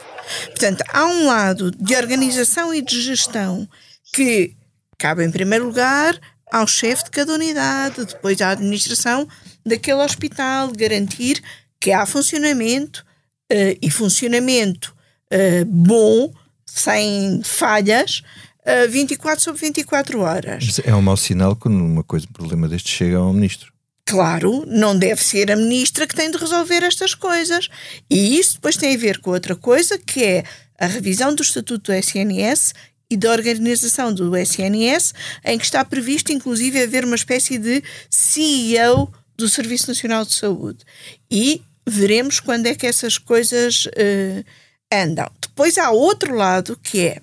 Portanto, 0.46 0.82
há 0.92 1.06
um 1.06 1.26
lado 1.26 1.70
de 1.70 1.96
organização 1.96 2.74
e 2.74 2.82
de 2.82 3.00
gestão 3.00 3.68
que 4.12 4.54
cabe 4.98 5.24
em 5.24 5.30
primeiro 5.30 5.66
lugar 5.66 6.18
ao 6.50 6.66
chefe 6.66 7.04
de 7.04 7.10
cada 7.10 7.32
unidade, 7.34 8.04
depois 8.04 8.40
à 8.40 8.50
administração 8.50 9.26
daquele 9.64 10.02
hospital, 10.02 10.70
garantir 10.72 11.42
que 11.80 11.90
há 11.92 12.06
funcionamento 12.06 13.04
uh, 13.52 13.78
e 13.82 13.90
funcionamento 13.90 14.94
uh, 15.32 15.64
bom, 15.66 16.32
sem 16.64 17.40
falhas, 17.42 18.22
uh, 18.64 18.84
eh, 18.84 18.86
24 18.88 19.42
sobre 19.42 19.60
24 19.60 20.20
horas. 20.20 20.80
É 20.84 20.94
um 20.94 21.02
mau 21.02 21.16
sinal 21.16 21.56
quando 21.56 21.76
uma 21.76 22.04
coisa, 22.04 22.26
um 22.28 22.32
problema 22.32 22.68
deste 22.68 22.90
chega 22.90 23.16
ao 23.16 23.32
ministro. 23.32 23.72
Claro, 24.04 24.64
não 24.66 24.96
deve 24.96 25.22
ser 25.22 25.50
a 25.50 25.56
ministra 25.56 26.06
que 26.06 26.14
tem 26.14 26.30
de 26.30 26.36
resolver 26.36 26.84
estas 26.84 27.12
coisas. 27.12 27.68
E 28.08 28.38
isso 28.38 28.54
depois 28.54 28.76
tem 28.76 28.94
a 28.94 28.98
ver 28.98 29.18
com 29.18 29.30
outra 29.30 29.56
coisa, 29.56 29.98
que 29.98 30.22
é 30.22 30.44
a 30.78 30.86
revisão 30.86 31.34
do 31.34 31.42
Estatuto 31.42 31.90
do 31.90 31.92
SNS 31.92 32.72
e 33.10 33.16
da 33.16 33.30
organização 33.30 34.12
do 34.12 34.36
SNS, 34.36 35.14
em 35.44 35.58
que 35.58 35.64
está 35.64 35.84
previsto, 35.84 36.32
inclusive, 36.32 36.82
haver 36.82 37.04
uma 37.04 37.14
espécie 37.14 37.58
de 37.58 37.82
CEO 38.10 39.12
do 39.36 39.48
Serviço 39.48 39.88
Nacional 39.88 40.24
de 40.24 40.34
Saúde. 40.34 40.84
E 41.30 41.62
veremos 41.86 42.40
quando 42.40 42.66
é 42.66 42.74
que 42.74 42.86
essas 42.86 43.16
coisas 43.18 43.86
uh, 43.86 44.44
andam. 44.92 45.30
Depois 45.40 45.78
há 45.78 45.90
outro 45.90 46.34
lado 46.34 46.78
que 46.82 47.00
é, 47.00 47.22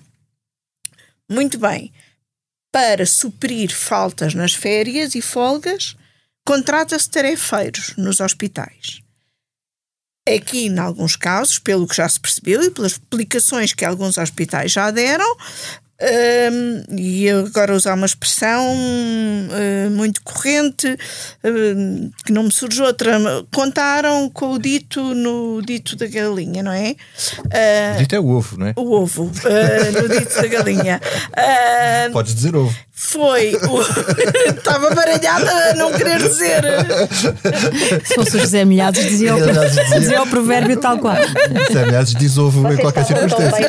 muito 1.30 1.58
bem, 1.58 1.92
para 2.72 3.06
suprir 3.06 3.74
faltas 3.74 4.34
nas 4.34 4.52
férias 4.54 5.14
e 5.14 5.20
folgas, 5.22 5.96
contrata-se 6.46 7.08
tarefeiros 7.08 7.94
nos 7.96 8.20
hospitais. 8.20 9.03
Aqui, 10.26 10.66
em 10.66 10.78
alguns 10.78 11.16
casos, 11.16 11.58
pelo 11.58 11.86
que 11.86 11.96
já 11.96 12.08
se 12.08 12.18
percebeu 12.18 12.62
e 12.62 12.70
pelas 12.70 12.92
explicações 12.92 13.74
que 13.74 13.84
alguns 13.84 14.16
hospitais 14.16 14.72
já 14.72 14.90
deram, 14.90 15.36
um, 16.04 16.96
e 16.98 17.30
agora 17.30 17.74
usar 17.74 17.94
uma 17.94 18.04
expressão 18.04 18.74
uh, 18.74 19.90
muito 19.92 20.22
corrente, 20.22 20.88
uh, 20.88 22.10
que 22.24 22.32
não 22.32 22.42
me 22.42 22.52
surge 22.52 22.82
outra, 22.82 23.16
contaram 23.52 24.28
com 24.28 24.54
o 24.54 24.58
dito 24.58 25.00
no 25.14 25.62
dito 25.62 25.94
da 25.94 26.06
galinha, 26.06 26.62
não 26.62 26.72
é? 26.72 26.96
Uh, 27.38 27.94
o 27.94 27.98
dito 27.98 28.14
é 28.16 28.20
o 28.20 28.28
ovo, 28.28 28.58
não 28.58 28.66
é? 28.66 28.72
O 28.76 28.90
ovo, 28.90 29.24
no 29.24 30.08
dito 30.08 30.34
da 30.34 30.46
galinha. 30.48 31.00
Podes 32.12 32.34
dizer 32.34 32.56
ovo. 32.56 32.76
Foi. 32.96 33.56
O... 33.56 33.80
Estava 34.56 34.94
baralhada 34.94 35.50
a 35.70 35.74
não 35.74 35.92
querer 35.92 36.22
dizer. 36.22 36.62
Se 38.04 38.14
fosse 38.14 38.36
o 38.36 38.40
José 38.40 38.64
Milhados, 38.64 39.02
dizia 39.02 39.34
o, 39.34 39.40
dizia, 39.40 39.98
dizia 39.98 40.22
o 40.22 40.26
provérbio 40.28 40.78
tal 40.78 40.98
qual. 40.98 41.16
José 41.66 41.86
Milhados 41.86 42.14
diz 42.14 42.38
ovo 42.38 42.72
em 42.72 42.76
qualquer 42.76 43.04
circunstância. 43.04 43.68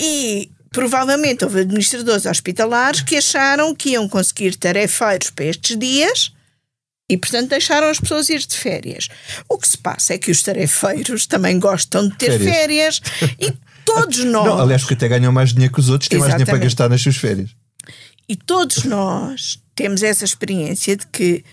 e 0.00 0.50
provavelmente 0.72 1.44
houve 1.44 1.60
administradores 1.60 2.26
hospitalares 2.26 3.02
que 3.02 3.16
acharam 3.16 3.72
que 3.72 3.90
iam 3.90 4.08
conseguir 4.08 4.56
tarefeiros 4.56 5.30
para 5.30 5.44
estes 5.44 5.78
dias 5.78 6.32
e, 7.08 7.16
portanto, 7.16 7.50
deixaram 7.50 7.88
as 7.88 8.00
pessoas 8.00 8.28
ir 8.28 8.40
de 8.40 8.56
férias. 8.56 9.08
O 9.48 9.58
que 9.58 9.68
se 9.68 9.78
passa 9.78 10.14
é 10.14 10.18
que 10.18 10.32
os 10.32 10.42
tarefeiros 10.42 11.26
também 11.26 11.60
gostam 11.60 12.08
de 12.08 12.16
ter 12.16 12.38
férias, 12.38 12.98
férias 12.98 13.36
e 13.38 13.52
todos 13.84 14.24
nós. 14.24 14.46
Não, 14.46 14.60
aliás, 14.60 14.82
porque 14.82 14.94
até 14.94 15.08
ganham 15.08 15.32
mais 15.32 15.52
dinheiro 15.52 15.72
que 15.72 15.80
os 15.80 15.90
outros, 15.90 16.08
têm 16.08 16.18
mais 16.18 16.32
dinheiro 16.32 16.50
para 16.50 16.58
gastar 16.58 16.88
nas 16.88 17.00
suas 17.00 17.16
férias. 17.16 17.50
E 18.28 18.36
todos 18.36 18.84
nós 18.84 19.60
temos 19.74 20.02
essa 20.02 20.24
experiência 20.24 20.96
de 20.96 21.06
que 21.06 21.44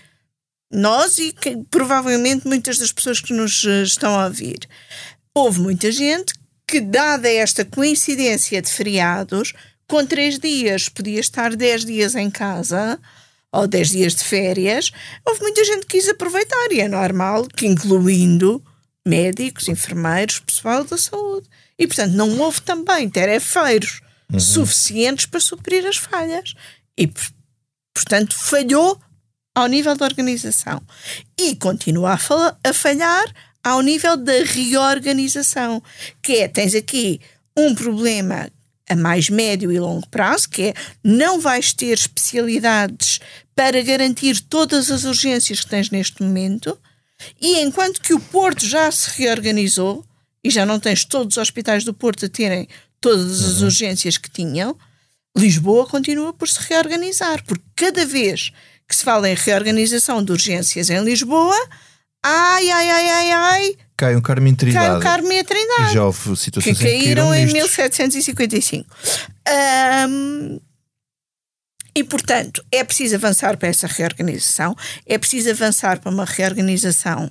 nós 0.72 1.18
e 1.18 1.32
que, 1.32 1.58
provavelmente 1.70 2.46
muitas 2.46 2.78
das 2.78 2.90
pessoas 2.90 3.20
que 3.20 3.34
nos 3.34 3.64
eh, 3.64 3.82
estão 3.82 4.18
a 4.18 4.26
ouvir, 4.26 4.60
houve 5.34 5.60
muita 5.60 5.92
gente 5.92 6.32
que, 6.66 6.80
dada 6.80 7.28
esta 7.28 7.64
coincidência 7.64 8.62
de 8.62 8.70
feriados, 8.70 9.52
com 9.86 10.06
três 10.06 10.38
dias 10.38 10.88
podia 10.88 11.20
estar 11.20 11.54
dez 11.54 11.84
dias 11.84 12.14
em 12.14 12.30
casa 12.30 12.98
ou 13.52 13.66
dez 13.66 13.90
dias 13.90 14.14
de 14.14 14.24
férias, 14.24 14.90
houve 15.26 15.42
muita 15.42 15.62
gente 15.64 15.84
que 15.84 15.98
quis 15.98 16.08
aproveitar 16.08 16.72
e 16.72 16.80
é 16.80 16.88
normal 16.88 17.46
que, 17.46 17.66
incluindo 17.66 18.64
médicos, 19.06 19.68
enfermeiros, 19.68 20.38
pessoal 20.38 20.84
da 20.84 20.96
saúde. 20.96 21.46
E, 21.82 21.86
portanto, 21.88 22.12
não 22.12 22.38
houve 22.38 22.60
também 22.60 23.10
tarefeiros 23.10 24.00
uhum. 24.32 24.38
suficientes 24.38 25.26
para 25.26 25.40
suprir 25.40 25.84
as 25.84 25.96
falhas. 25.96 26.54
E, 26.96 27.10
portanto, 27.92 28.36
falhou 28.36 29.00
ao 29.52 29.66
nível 29.66 29.96
da 29.96 30.04
organização. 30.04 30.80
E 31.36 31.56
continua 31.56 32.12
a, 32.12 32.68
a 32.68 32.72
falhar 32.72 33.24
ao 33.64 33.80
nível 33.80 34.16
da 34.16 34.44
reorganização. 34.44 35.82
Que 36.22 36.36
é, 36.36 36.46
tens 36.46 36.76
aqui 36.76 37.20
um 37.56 37.74
problema 37.74 38.48
a 38.88 38.94
mais 38.94 39.28
médio 39.28 39.72
e 39.72 39.80
longo 39.80 40.06
prazo, 40.08 40.50
que 40.50 40.62
é 40.62 40.74
não 41.02 41.40
vais 41.40 41.72
ter 41.72 41.94
especialidades 41.94 43.18
para 43.56 43.82
garantir 43.82 44.40
todas 44.42 44.88
as 44.88 45.02
urgências 45.02 45.58
que 45.58 45.68
tens 45.68 45.90
neste 45.90 46.22
momento, 46.22 46.78
e 47.40 47.58
enquanto 47.58 48.00
que 48.00 48.14
o 48.14 48.20
Porto 48.20 48.64
já 48.64 48.88
se 48.92 49.20
reorganizou, 49.20 50.06
e 50.44 50.50
já 50.50 50.66
não 50.66 50.78
tens 50.78 51.04
todos 51.04 51.36
os 51.36 51.40
hospitais 51.40 51.84
do 51.84 51.94
Porto 51.94 52.26
a 52.26 52.28
terem 52.28 52.68
todas 53.00 53.44
as 53.44 53.58
uhum. 53.58 53.64
urgências 53.64 54.16
que 54.16 54.30
tinham, 54.30 54.76
Lisboa 55.36 55.86
continua 55.86 56.32
por 56.32 56.48
se 56.48 56.60
reorganizar, 56.68 57.42
porque 57.44 57.64
cada 57.74 58.04
vez 58.04 58.52
que 58.88 58.94
se 58.94 59.02
fala 59.02 59.28
em 59.28 59.34
reorganização 59.34 60.22
de 60.22 60.32
urgências 60.32 60.90
em 60.90 61.02
Lisboa, 61.02 61.56
ai, 62.22 62.70
ai, 62.70 62.90
ai, 62.90 63.08
ai, 63.08 63.32
ai. 63.32 63.76
Cai 63.96 64.16
um 64.16 64.20
Carme 64.20 64.50
em 64.50 64.54
Trindade. 64.54 64.86
Cai 64.86 64.96
um 64.96 65.00
Carme 65.00 65.34
em 65.38 65.44
Trindade. 65.44 65.90
E 65.90 65.94
já 65.94 66.04
houve 66.04 66.36
situações 66.36 66.76
que 66.76 66.84
caíram 66.84 67.34
em 67.34 67.46
1755. 67.46 68.86
Um, 70.08 70.60
e, 71.94 72.04
portanto, 72.04 72.64
é 72.70 72.82
preciso 72.84 73.14
avançar 73.16 73.56
para 73.56 73.68
essa 73.68 73.86
reorganização, 73.86 74.74
é 75.06 75.18
preciso 75.18 75.50
avançar 75.50 76.00
para 76.00 76.10
uma 76.10 76.24
reorganização 76.24 77.30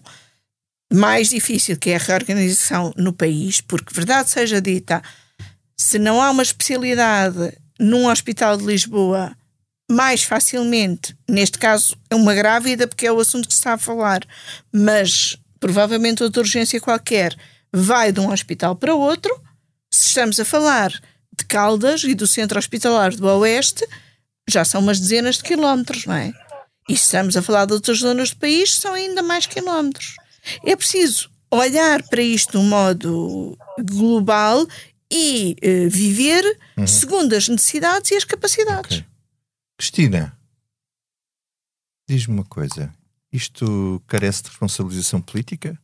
mais 0.92 1.30
difícil, 1.30 1.78
que 1.78 1.92
é 1.92 1.96
a 1.96 2.00
reorganização 2.00 2.94
no 2.98 3.14
país, 3.14 3.62
porque, 3.62 3.94
verdade 3.94 4.30
seja 4.30 4.62
dita, 4.62 5.02
se 5.78 5.98
não 5.98 6.22
há 6.22 6.30
uma 6.30 6.44
especialidade 6.44 7.58
num 7.80 8.08
hospital 8.08 8.58
de 8.58 8.66
Lisboa, 8.66 9.36
mais 9.90 10.24
facilmente, 10.24 11.16
neste 11.28 11.58
caso 11.58 11.96
é 12.10 12.16
uma 12.16 12.34
grávida, 12.34 12.88
porque 12.88 13.08
é 13.08 13.12
o 13.12 13.20
assunto 13.20 13.48
que 13.48 13.54
se 13.54 13.60
está 13.60 13.74
a 13.74 13.78
falar, 13.78 14.22
mas 14.72 15.38
provavelmente 15.60 16.24
outra 16.24 16.42
urgência 16.42 16.80
qualquer 16.80 17.36
vai 17.74 18.12
de 18.12 18.20
um 18.20 18.32
hospital 18.32 18.76
para 18.76 18.96
outro. 18.96 19.34
Se 19.90 20.08
estamos 20.08 20.40
a 20.40 20.46
falar 20.46 20.92
de 21.38 21.46
Caldas 21.46 22.04
e 22.04 22.14
do 22.14 22.28
centro 22.28 22.60
hospitalar 22.60 23.16
do 23.16 23.28
Oeste, 23.28 23.86
já 24.50 24.64
são 24.66 24.82
umas 24.82 25.00
dezenas 25.00 25.38
de 25.38 25.44
quilómetros, 25.44 26.06
não 26.06 26.16
é? 26.16 26.34
E 26.90 26.98
se 26.98 27.04
estamos 27.04 27.38
a 27.38 27.42
falar 27.42 27.66
de 27.66 27.74
outras 27.74 28.00
zonas 28.00 28.32
do 28.32 28.38
país, 28.38 28.76
são 28.76 28.94
ainda 28.94 29.22
mais 29.22 29.46
quilómetros. 29.46 30.16
É 30.66 30.76
preciso 30.76 31.30
olhar 31.52 32.02
para 32.04 32.22
isto 32.22 32.52
de 32.52 32.58
um 32.58 32.68
modo 32.68 33.58
global 33.80 34.66
e 35.12 35.56
uh, 35.62 35.90
viver 35.90 36.44
uhum. 36.78 36.88
segundo 36.88 37.34
as 37.34 37.48
necessidades 37.50 38.12
e 38.12 38.16
as 38.16 38.24
capacidades. 38.24 38.98
Okay. 38.98 39.12
Cristina, 39.78 40.38
diz-me 42.08 42.36
uma 42.36 42.46
coisa: 42.46 42.94
isto 43.32 44.02
carece 44.08 44.44
de 44.44 44.50
responsabilização 44.50 45.22
política? 45.22 45.78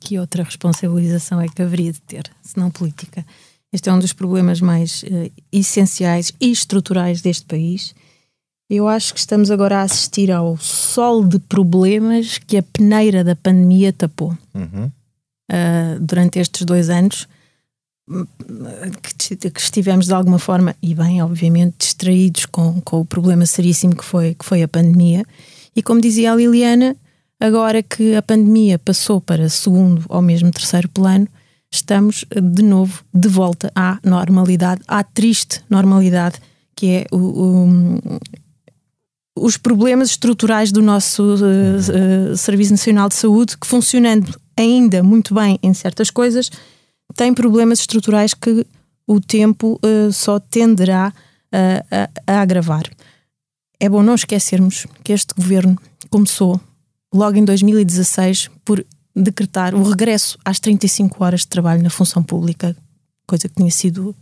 Que 0.00 0.18
outra 0.18 0.42
responsabilização 0.42 1.40
é 1.40 1.48
que 1.48 1.60
haveria 1.60 1.92
de 1.92 2.00
ter, 2.00 2.30
se 2.42 2.58
não 2.58 2.70
política? 2.70 3.24
Este 3.70 3.90
é 3.90 3.92
um 3.92 3.98
dos 3.98 4.12
problemas 4.12 4.60
mais 4.60 5.02
uh, 5.02 5.30
essenciais 5.52 6.32
e 6.40 6.50
estruturais 6.50 7.20
deste 7.20 7.44
país. 7.44 7.94
Eu 8.68 8.88
acho 8.88 9.12
que 9.12 9.20
estamos 9.20 9.50
agora 9.50 9.78
a 9.78 9.82
assistir 9.82 10.30
ao 10.30 10.56
sol 10.56 11.22
de 11.24 11.38
problemas 11.38 12.38
que 12.38 12.56
a 12.56 12.62
peneira 12.62 13.22
da 13.22 13.36
pandemia 13.36 13.92
tapou. 13.92 14.36
Uhum. 14.54 14.90
Uh, 15.50 16.00
durante 16.00 16.38
estes 16.38 16.64
dois 16.64 16.88
anos, 16.88 17.28
que, 19.18 19.50
que, 19.50 19.60
estivemos 19.60 20.06
de 20.06 20.14
alguma 20.14 20.38
forma, 20.38 20.74
e 20.82 20.94
bem, 20.94 21.22
obviamente, 21.22 21.76
distraídos 21.78 22.46
com, 22.46 22.80
com 22.80 23.00
o 23.00 23.04
problema 23.04 23.46
seríssimo 23.46 23.96
que 23.96 24.04
foi, 24.04 24.34
que 24.34 24.44
foi 24.44 24.62
a 24.62 24.68
pandemia. 24.68 25.24
E 25.74 25.82
como 25.82 26.00
dizia 26.00 26.32
a 26.32 26.36
Liliana, 26.36 26.96
agora 27.40 27.82
que 27.82 28.14
a 28.14 28.22
pandemia 28.22 28.78
passou 28.78 29.20
para 29.20 29.48
segundo 29.48 30.04
ou 30.08 30.22
mesmo 30.22 30.50
terceiro 30.50 30.88
plano, 30.88 31.28
estamos 31.70 32.24
de 32.30 32.62
novo 32.62 33.04
de 33.12 33.28
volta 33.28 33.72
à 33.74 33.98
normalidade, 34.04 34.82
à 34.86 35.02
triste 35.02 35.62
normalidade, 35.68 36.40
que 36.76 36.86
é 36.88 37.06
o, 37.10 37.18
o, 37.18 37.68
os 39.36 39.56
problemas 39.56 40.10
estruturais 40.10 40.70
do 40.70 40.80
nosso 40.80 41.22
uh, 41.22 42.32
uh, 42.32 42.36
Serviço 42.36 42.72
Nacional 42.72 43.08
de 43.08 43.16
Saúde, 43.16 43.58
que 43.58 43.66
funcionando 43.66 44.38
ainda 44.56 45.02
muito 45.02 45.34
bem 45.34 45.58
em 45.62 45.74
certas 45.74 46.10
coisas, 46.10 46.50
tem 47.16 47.34
problemas 47.34 47.80
estruturais 47.80 48.32
que 48.32 48.64
o 49.06 49.20
tempo 49.20 49.78
uh, 49.84 50.12
só 50.12 50.38
tenderá 50.38 51.12
a, 51.52 52.10
a 52.26 52.40
agravar. 52.40 52.82
É 53.78 53.88
bom 53.88 54.02
não 54.02 54.16
esquecermos 54.16 54.86
que 55.04 55.12
este 55.12 55.34
governo 55.34 55.78
começou 56.10 56.60
logo 57.12 57.36
em 57.36 57.44
2016 57.44 58.50
por 58.64 58.84
decretar 59.14 59.72
o 59.72 59.82
regresso 59.84 60.36
às 60.44 60.58
35 60.58 61.22
horas 61.22 61.40
de 61.40 61.48
trabalho 61.48 61.80
na 61.80 61.90
função 61.90 62.24
pública, 62.24 62.76
coisa 63.24 63.48
que 63.48 63.54
tinha 63.54 63.70
sido, 63.70 64.16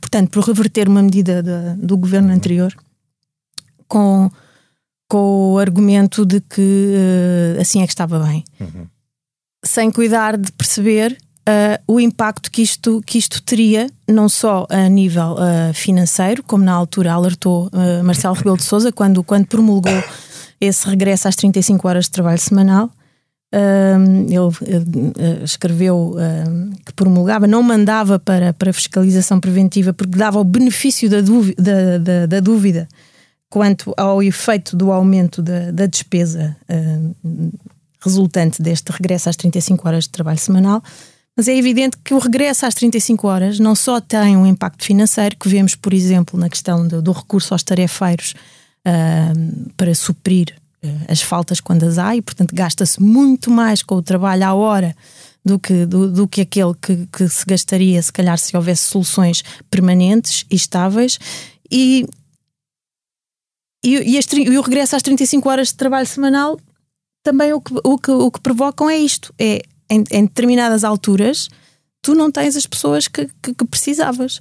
portanto, 0.00 0.30
por 0.30 0.42
reverter 0.44 0.88
uma 0.88 1.02
medida 1.02 1.42
do 1.78 1.98
governo 1.98 2.32
anterior, 2.32 2.74
com, 3.88 4.30
com 5.08 5.52
o 5.52 5.58
argumento 5.58 6.24
de 6.24 6.40
que 6.40 6.94
uh, 7.56 7.60
assim 7.60 7.82
é 7.82 7.86
que 7.86 7.92
estava 7.92 8.18
bem. 8.20 8.44
Uhum. 8.60 8.86
Sem 9.64 9.90
cuidar 9.90 10.36
de 10.36 10.50
perceber 10.52 11.16
Uh, 11.46 11.76
o 11.86 12.00
impacto 12.00 12.50
que 12.50 12.62
isto, 12.62 13.02
que 13.04 13.18
isto 13.18 13.42
teria, 13.42 13.90
não 14.08 14.30
só 14.30 14.66
a 14.70 14.88
nível 14.88 15.34
uh, 15.34 15.74
financeiro, 15.74 16.42
como 16.42 16.64
na 16.64 16.72
altura 16.72 17.12
alertou 17.12 17.70
Marcelo 18.02 18.34
Rebelo 18.34 18.56
de 18.56 18.62
Souza 18.64 18.90
quando, 18.90 19.22
quando 19.22 19.46
promulgou 19.46 19.92
esse 20.58 20.88
regresso 20.88 21.28
às 21.28 21.36
35 21.36 21.86
horas 21.86 22.06
de 22.06 22.12
trabalho 22.12 22.38
semanal, 22.38 22.90
ele 23.52 24.38
uh, 24.38 25.44
escreveu 25.44 26.16
uh, 26.16 26.76
que 26.84 26.92
promulgava, 26.92 27.46
não 27.46 27.62
mandava 27.62 28.18
para, 28.18 28.52
para 28.52 28.72
fiscalização 28.72 29.38
preventiva 29.38 29.92
porque 29.92 30.16
dava 30.16 30.40
o 30.40 30.44
benefício 30.44 31.08
da 31.08 31.20
dúvida, 31.20 31.62
da, 31.62 31.98
da, 31.98 32.26
da 32.26 32.40
dúvida 32.40 32.88
quanto 33.54 33.94
ao 33.96 34.20
efeito 34.20 34.76
do 34.76 34.90
aumento 34.90 35.40
da, 35.40 35.70
da 35.70 35.86
despesa 35.86 36.56
uh, 36.68 37.52
resultante 38.00 38.60
deste 38.60 38.90
regresso 38.90 39.28
às 39.28 39.36
35 39.36 39.86
horas 39.86 40.04
de 40.04 40.10
trabalho 40.10 40.40
semanal, 40.40 40.82
Mas 41.36 41.46
é 41.46 41.56
evidente 41.56 41.96
que 42.02 42.12
o 42.12 42.18
regresso 42.18 42.66
às 42.66 42.74
35 42.74 43.28
horas 43.28 43.60
não 43.60 43.76
só 43.76 44.00
tem 44.00 44.36
um 44.36 44.44
impacto 44.44 44.84
financeiro, 44.84 45.36
que 45.36 45.48
vemos, 45.48 45.76
por 45.76 45.94
exemplo, 45.94 46.36
na 46.36 46.48
questão 46.48 46.86
do, 46.88 47.00
do 47.00 47.12
recurso 47.12 47.54
aos 47.54 47.62
tarefeiros 47.62 48.34
uh, 48.88 49.70
para 49.76 49.94
suprir 49.94 50.52
uh, 50.84 50.88
as 51.08 51.22
faltas 51.22 51.60
quando 51.60 51.84
as 51.84 51.96
há, 51.96 52.16
e 52.16 52.22
portanto 52.22 52.52
gasta-se 52.52 53.00
muito 53.00 53.52
mais 53.52 53.84
com 53.84 53.94
o 53.94 54.02
trabalho 54.02 54.46
à 54.46 54.52
hora 54.52 54.96
do 55.44 55.60
que, 55.60 55.86
do, 55.86 56.10
do 56.10 56.26
que 56.26 56.40
aquele 56.40 56.74
que, 56.74 57.06
que, 57.06 57.28
se 57.28 57.46
gastaria, 57.46 58.02
se 58.02 58.12
calhar, 58.12 58.36
se 58.36 58.56
houvesse 58.56 58.82
soluções 58.90 59.44
permanentes 59.70 60.44
e 60.50 60.56
estáveis. 60.56 61.20
E, 61.70 62.04
e, 63.84 64.14
e, 64.14 64.18
as, 64.18 64.26
e 64.32 64.58
o 64.58 64.62
regresso 64.62 64.96
às 64.96 65.02
35 65.02 65.48
horas 65.48 65.68
de 65.68 65.74
trabalho 65.74 66.06
semanal 66.06 66.58
também 67.22 67.52
o 67.52 67.60
que, 67.60 67.74
o 67.84 67.98
que, 67.98 68.10
o 68.10 68.30
que 68.30 68.40
provocam 68.40 68.88
é 68.88 68.96
isto: 68.96 69.32
é 69.38 69.62
em, 69.90 70.04
em 70.10 70.24
determinadas 70.24 70.84
alturas 70.84 71.48
tu 72.04 72.14
não 72.14 72.30
tens 72.30 72.54
as 72.54 72.66
pessoas 72.66 73.08
que, 73.08 73.26
que, 73.42 73.54
que 73.54 73.64
precisavas. 73.64 74.40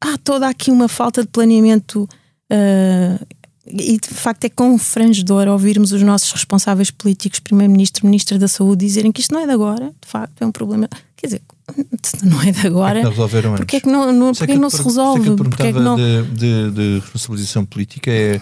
Há 0.00 0.18
toda 0.18 0.48
aqui 0.48 0.70
uma 0.70 0.88
falta 0.88 1.22
de 1.22 1.28
planeamento 1.28 2.08
uh, 2.50 3.26
e 3.66 3.98
de 3.98 4.08
facto 4.08 4.44
é 4.44 4.48
confrangedor 4.48 5.46
ouvirmos 5.46 5.92
os 5.92 6.02
nossos 6.02 6.32
responsáveis 6.32 6.90
políticos, 6.90 7.38
Primeiro-Ministro, 7.38 8.06
Ministro 8.06 8.38
da 8.38 8.48
Saúde, 8.48 8.86
dizerem 8.86 9.12
que 9.12 9.20
isto 9.20 9.32
não 9.32 9.40
é 9.40 9.46
de 9.46 9.52
agora, 9.52 9.92
de 10.00 10.08
facto 10.08 10.42
é 10.42 10.46
um 10.46 10.50
problema. 10.50 10.88
Quer 11.16 11.26
dizer, 11.26 11.42
não 12.24 12.42
é 12.42 12.50
de 12.50 12.66
agora. 12.66 13.02
Porque, 13.02 13.46
não 13.46 13.56
porque 13.56 13.76
é 13.76 13.80
que 13.80 13.88
não, 13.88 14.12
não, 14.12 14.32
porque 14.32 14.52
é 14.52 14.54
que 14.54 14.60
não 14.60 14.70
se 14.70 14.82
resolve? 14.82 15.36
Porque 15.36 15.62
é 15.62 15.72
que 15.72 15.78
não... 15.78 15.96
de, 15.96 16.22
de, 16.32 16.70
de 16.70 16.98
responsabilização 17.00 17.64
política 17.64 18.10
é 18.10 18.40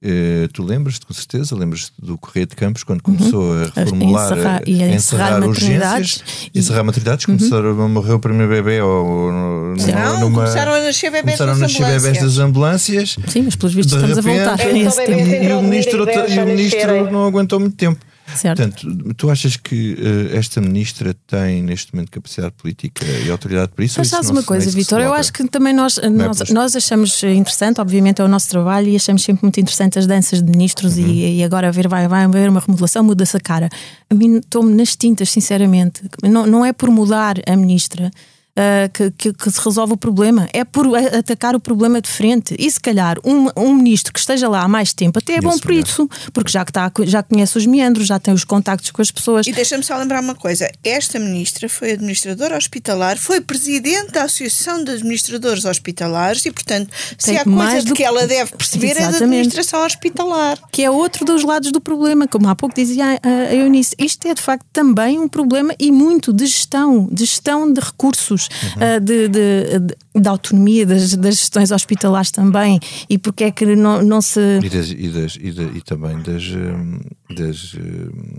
Uh, 0.00 0.46
tu 0.52 0.62
lembras-te, 0.62 1.04
com 1.04 1.12
certeza, 1.12 1.56
lembras-te 1.56 1.90
do 2.00 2.16
Correio 2.16 2.46
de 2.46 2.54
Campos 2.54 2.84
quando 2.84 3.00
uhum. 3.04 3.16
começou 3.16 3.52
a 3.52 3.64
reformular 3.80 4.32
encerrar, 4.32 4.62
e 4.64 4.82
a 4.82 4.88
encerrar, 4.88 5.38
encerrar 5.38 5.46
urgências, 5.48 6.24
e... 6.54 6.58
encerrar 6.60 6.84
maternidades, 6.84 7.26
uhum. 7.26 7.36
começaram 7.36 7.70
a 7.70 7.88
morrer 7.88 8.12
o 8.12 8.20
primeiro 8.20 8.48
bebê 8.48 8.80
ou 8.80 9.32
não, 9.32 10.20
numa, 10.20 10.42
começaram 10.42 10.72
a 10.72 10.82
nascer 10.82 11.10
bebés, 11.10 11.36
começaram 11.36 11.58
das, 11.58 11.76
a 11.76 11.80
nascer 11.80 12.00
bebés 12.00 12.22
das 12.22 12.38
ambulâncias. 12.38 13.16
Sim, 13.26 13.42
mas 13.42 13.56
pelos 13.56 13.74
vistos 13.74 13.96
estamos 14.00 14.24
repente, 14.24 14.40
a 14.40 14.50
voltar. 14.50 14.66
E, 14.68 15.52
o 15.52 15.62
ministro, 15.62 16.06
e 16.08 16.38
o 16.38 16.46
ministro 16.46 17.10
não 17.10 17.26
aguentou 17.26 17.58
muito 17.58 17.74
tempo. 17.74 17.98
Certo. 18.38 18.62
Portanto, 18.62 19.14
tu 19.14 19.30
achas 19.30 19.56
que 19.56 19.94
uh, 19.94 20.36
esta 20.36 20.60
ministra 20.60 21.14
tem 21.26 21.62
neste 21.62 21.94
momento 21.94 22.10
capacidade 22.10 22.54
política 22.56 23.04
e 23.24 23.30
autoridade 23.30 23.72
para 23.74 23.84
isso? 23.84 23.98
Mas 23.98 24.08
sabes 24.08 24.30
uma 24.30 24.42
coisa, 24.42 24.70
Vitor, 24.70 25.00
eu 25.00 25.12
acho 25.12 25.32
que 25.32 25.46
também 25.48 25.74
nós, 25.74 25.98
nós, 26.10 26.50
nós, 26.50 26.76
achamos 26.76 27.22
interessante, 27.22 27.80
obviamente 27.80 28.20
é 28.20 28.24
o 28.24 28.28
nosso 28.28 28.48
trabalho 28.48 28.88
e 28.88 28.96
achamos 28.96 29.22
sempre 29.22 29.42
muito 29.42 29.58
interessante 29.60 29.98
as 29.98 30.06
danças 30.06 30.42
de 30.42 30.50
ministros 30.50 30.96
uhum. 30.96 31.06
e, 31.06 31.38
e, 31.38 31.44
agora 31.44 31.72
ver, 31.72 31.88
vai, 31.88 32.06
vai 32.06 32.24
haver 32.24 32.48
uma 32.48 32.60
remodelação, 32.60 33.02
muda-se 33.02 33.36
a 33.36 33.40
cara. 33.40 33.68
A 34.08 34.14
mim 34.14 34.36
estou-me 34.36 34.74
nas 34.74 34.96
tintas, 34.96 35.30
sinceramente. 35.30 36.02
Não, 36.22 36.46
não 36.46 36.64
é 36.64 36.72
por 36.72 36.90
mudar 36.90 37.36
a 37.46 37.56
ministra 37.56 38.10
uh, 38.58 38.90
que, 38.92 39.10
que, 39.12 39.32
que, 39.32 39.50
se 39.50 39.60
resolve 39.60 39.92
o 39.92 39.96
problema. 39.96 40.48
É 40.52 40.64
por 40.64 40.86
atacar 40.96 41.54
o 41.54 41.60
problema 41.60 42.00
de 42.00 42.08
frente. 42.08 42.54
E 42.58 42.70
se 42.70 42.80
calhar 42.80 43.16
um, 43.24 43.48
um 43.56 43.74
ministro 43.74 44.12
que 44.12 44.18
esteja 44.18 44.48
lá 44.48 44.62
há 44.62 44.68
mais 44.68 44.92
tempo 44.92 45.18
até 45.18 45.34
é 45.34 45.40
bom 45.40 45.56
por 45.58 45.72
isso, 45.72 46.08
porque 46.32 46.50
já, 46.50 46.64
que 46.64 46.70
está, 46.70 46.90
já 47.04 47.22
conhece 47.22 47.56
os 47.56 47.66
meandros, 47.66 48.06
já 48.06 48.18
tem 48.18 48.34
os 48.34 48.44
contactos 48.44 48.90
com 48.90 49.00
as 49.00 49.10
pessoas. 49.10 49.46
E 49.46 49.52
deixa-me 49.52 49.84
só 49.84 49.96
lembrar 49.96 50.20
uma 50.20 50.34
coisa: 50.34 50.70
esta 50.82 51.18
ministra 51.18 51.68
foi 51.68 51.92
administradora 51.92 52.56
hospitalar, 52.56 53.16
foi 53.16 53.40
presidente 53.40 54.12
da 54.12 54.24
Associação 54.24 54.82
de 54.82 54.92
Administradores 54.92 55.64
Hospitalares 55.64 56.44
e, 56.46 56.50
portanto, 56.50 56.90
se 57.16 57.36
há 57.36 57.44
coisa 57.44 57.82
de 57.82 57.92
que 57.92 58.02
ela 58.02 58.26
deve 58.26 58.52
perceber 58.56 58.90
Exatamente. 58.92 59.16
é 59.16 59.18
da 59.18 59.24
administração 59.24 59.84
hospitalar. 59.84 60.58
Que 60.72 60.82
é 60.82 60.90
outro 60.90 61.24
dos 61.24 61.44
lados 61.44 61.70
do 61.70 61.80
problema, 61.80 62.26
como 62.26 62.48
há 62.48 62.54
pouco 62.54 62.74
dizia 62.74 63.18
a 63.22 63.54
Eunice. 63.54 63.94
Isto 63.98 64.28
é 64.28 64.34
de 64.34 64.42
facto 64.42 64.66
também 64.72 65.18
um 65.18 65.28
problema 65.28 65.74
e 65.78 65.92
muito 65.92 66.32
de 66.32 66.46
gestão, 66.46 67.08
de 67.10 67.24
gestão 67.24 67.70
de 67.72 67.80
recursos 67.80 68.47
uhum. 68.76 68.96
uh, 68.96 69.00
de, 69.00 69.28
de, 69.28 69.78
de, 69.78 70.20
de, 70.20 70.28
autonomia 70.28 70.86
das, 70.86 71.14
das 71.14 71.36
gestões 71.36 71.70
hospitalares 71.70 72.30
também 72.30 72.78
e 73.08 73.18
porque 73.18 73.44
é 73.44 73.50
que 73.50 73.64
não, 73.76 74.02
não 74.02 74.20
se. 74.20 74.40
E, 74.62 74.68
das, 74.68 74.90
e, 74.90 75.08
das, 75.08 75.36
e, 75.36 75.50
de, 75.50 75.78
e 75.78 75.82
também 75.82 76.20
das, 76.22 76.44
hum, 76.44 77.00
das, 77.30 77.74
hum, 77.74 78.38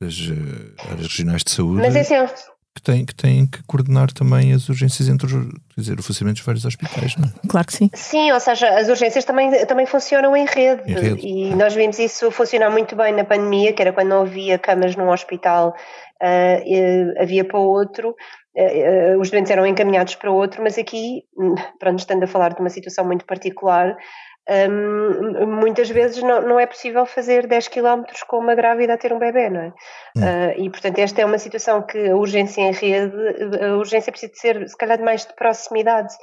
das 0.00 0.14
eh, 0.14 0.90
áreas 0.90 1.08
regionais 1.08 1.42
de 1.42 1.50
saúde. 1.50 1.82
Mas 1.82 1.96
esse 1.96 2.14
é 2.14 2.26
que 2.74 2.82
têm, 2.82 3.06
que 3.06 3.14
têm 3.14 3.46
que 3.46 3.62
coordenar 3.64 4.12
também 4.12 4.52
as 4.52 4.68
urgências 4.68 5.08
entre 5.08 5.26
os, 5.26 5.32
quer 5.32 5.80
dizer, 5.80 5.98
o 5.98 6.02
funcionamento 6.02 6.38
dos 6.38 6.46
vários 6.46 6.64
hospitais, 6.64 7.16
não 7.16 7.28
é? 7.28 7.48
Claro 7.48 7.66
que 7.68 7.72
sim. 7.72 7.88
Sim, 7.94 8.32
ou 8.32 8.40
seja, 8.40 8.68
as 8.68 8.88
urgências 8.88 9.24
também, 9.24 9.64
também 9.66 9.86
funcionam 9.86 10.36
em 10.36 10.44
rede, 10.44 10.82
em 10.90 10.94
rede. 10.94 11.26
e 11.26 11.54
nós 11.54 11.72
vimos 11.72 11.98
isso 12.00 12.30
funcionar 12.32 12.70
muito 12.70 12.96
bem 12.96 13.14
na 13.14 13.24
pandemia, 13.24 13.72
que 13.72 13.80
era 13.80 13.92
quando 13.92 14.08
não 14.08 14.22
havia 14.22 14.58
camas 14.58 14.96
num 14.96 15.08
hospital, 15.08 15.68
uh, 16.20 17.22
havia 17.22 17.44
para 17.44 17.60
outro, 17.60 18.16
uh, 18.56 19.20
os 19.20 19.30
doentes 19.30 19.50
eram 19.50 19.66
encaminhados 19.66 20.14
para 20.14 20.30
outro, 20.30 20.62
mas 20.62 20.78
aqui, 20.78 21.24
pronto, 21.78 21.98
estando 21.98 22.24
a 22.24 22.26
falar 22.26 22.54
de 22.54 22.60
uma 22.60 22.70
situação 22.70 23.04
muito 23.04 23.24
particular, 23.24 23.96
um, 24.46 25.46
muitas 25.46 25.88
vezes 25.88 26.22
não, 26.22 26.42
não, 26.42 26.60
é 26.60 26.66
possível 26.66 27.06
fazer 27.06 27.46
10 27.46 27.68
km 27.68 28.02
com 28.28 28.38
uma 28.38 28.54
grávida 28.54 28.92
a 28.92 28.98
ter 28.98 29.10
um 29.10 29.18
bebê, 29.18 29.48
não 29.48 29.60
é? 29.60 29.68
Uh, 30.18 30.60
e 30.60 30.70
portanto, 30.70 30.98
esta 30.98 31.22
é 31.22 31.24
uma 31.24 31.38
situação 31.38 31.80
que 31.80 32.10
a 32.10 32.14
urgência 32.14 32.60
em 32.60 32.72
rede, 32.72 33.16
a 33.62 33.76
urgência 33.76 34.12
precisa 34.12 34.32
de 34.32 34.38
ser, 34.38 34.68
se 34.68 34.76
calhar, 34.76 34.98
de 34.98 35.04
mais 35.04 35.24
de 35.24 35.34
proximidade. 35.34 36.14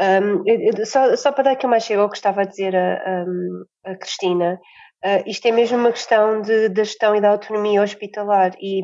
Um, 0.00 0.84
só, 0.84 1.16
só, 1.16 1.32
para 1.32 1.44
dar 1.44 1.50
aqui 1.52 1.66
uma 1.66 1.80
chega 1.80 2.00
ao 2.00 2.08
que 2.08 2.16
estava 2.16 2.42
a 2.42 2.44
dizer 2.44 2.76
a, 2.76 2.94
a, 2.94 3.90
a 3.90 3.96
Cristina, 3.96 4.60
uh, 5.04 5.22
isto 5.26 5.48
é 5.48 5.50
mesmo 5.50 5.78
uma 5.78 5.90
questão 5.90 6.40
de, 6.40 6.68
da 6.68 6.84
gestão 6.84 7.16
e 7.16 7.20
da 7.20 7.30
autonomia 7.30 7.82
hospitalar 7.82 8.52
e 8.60 8.80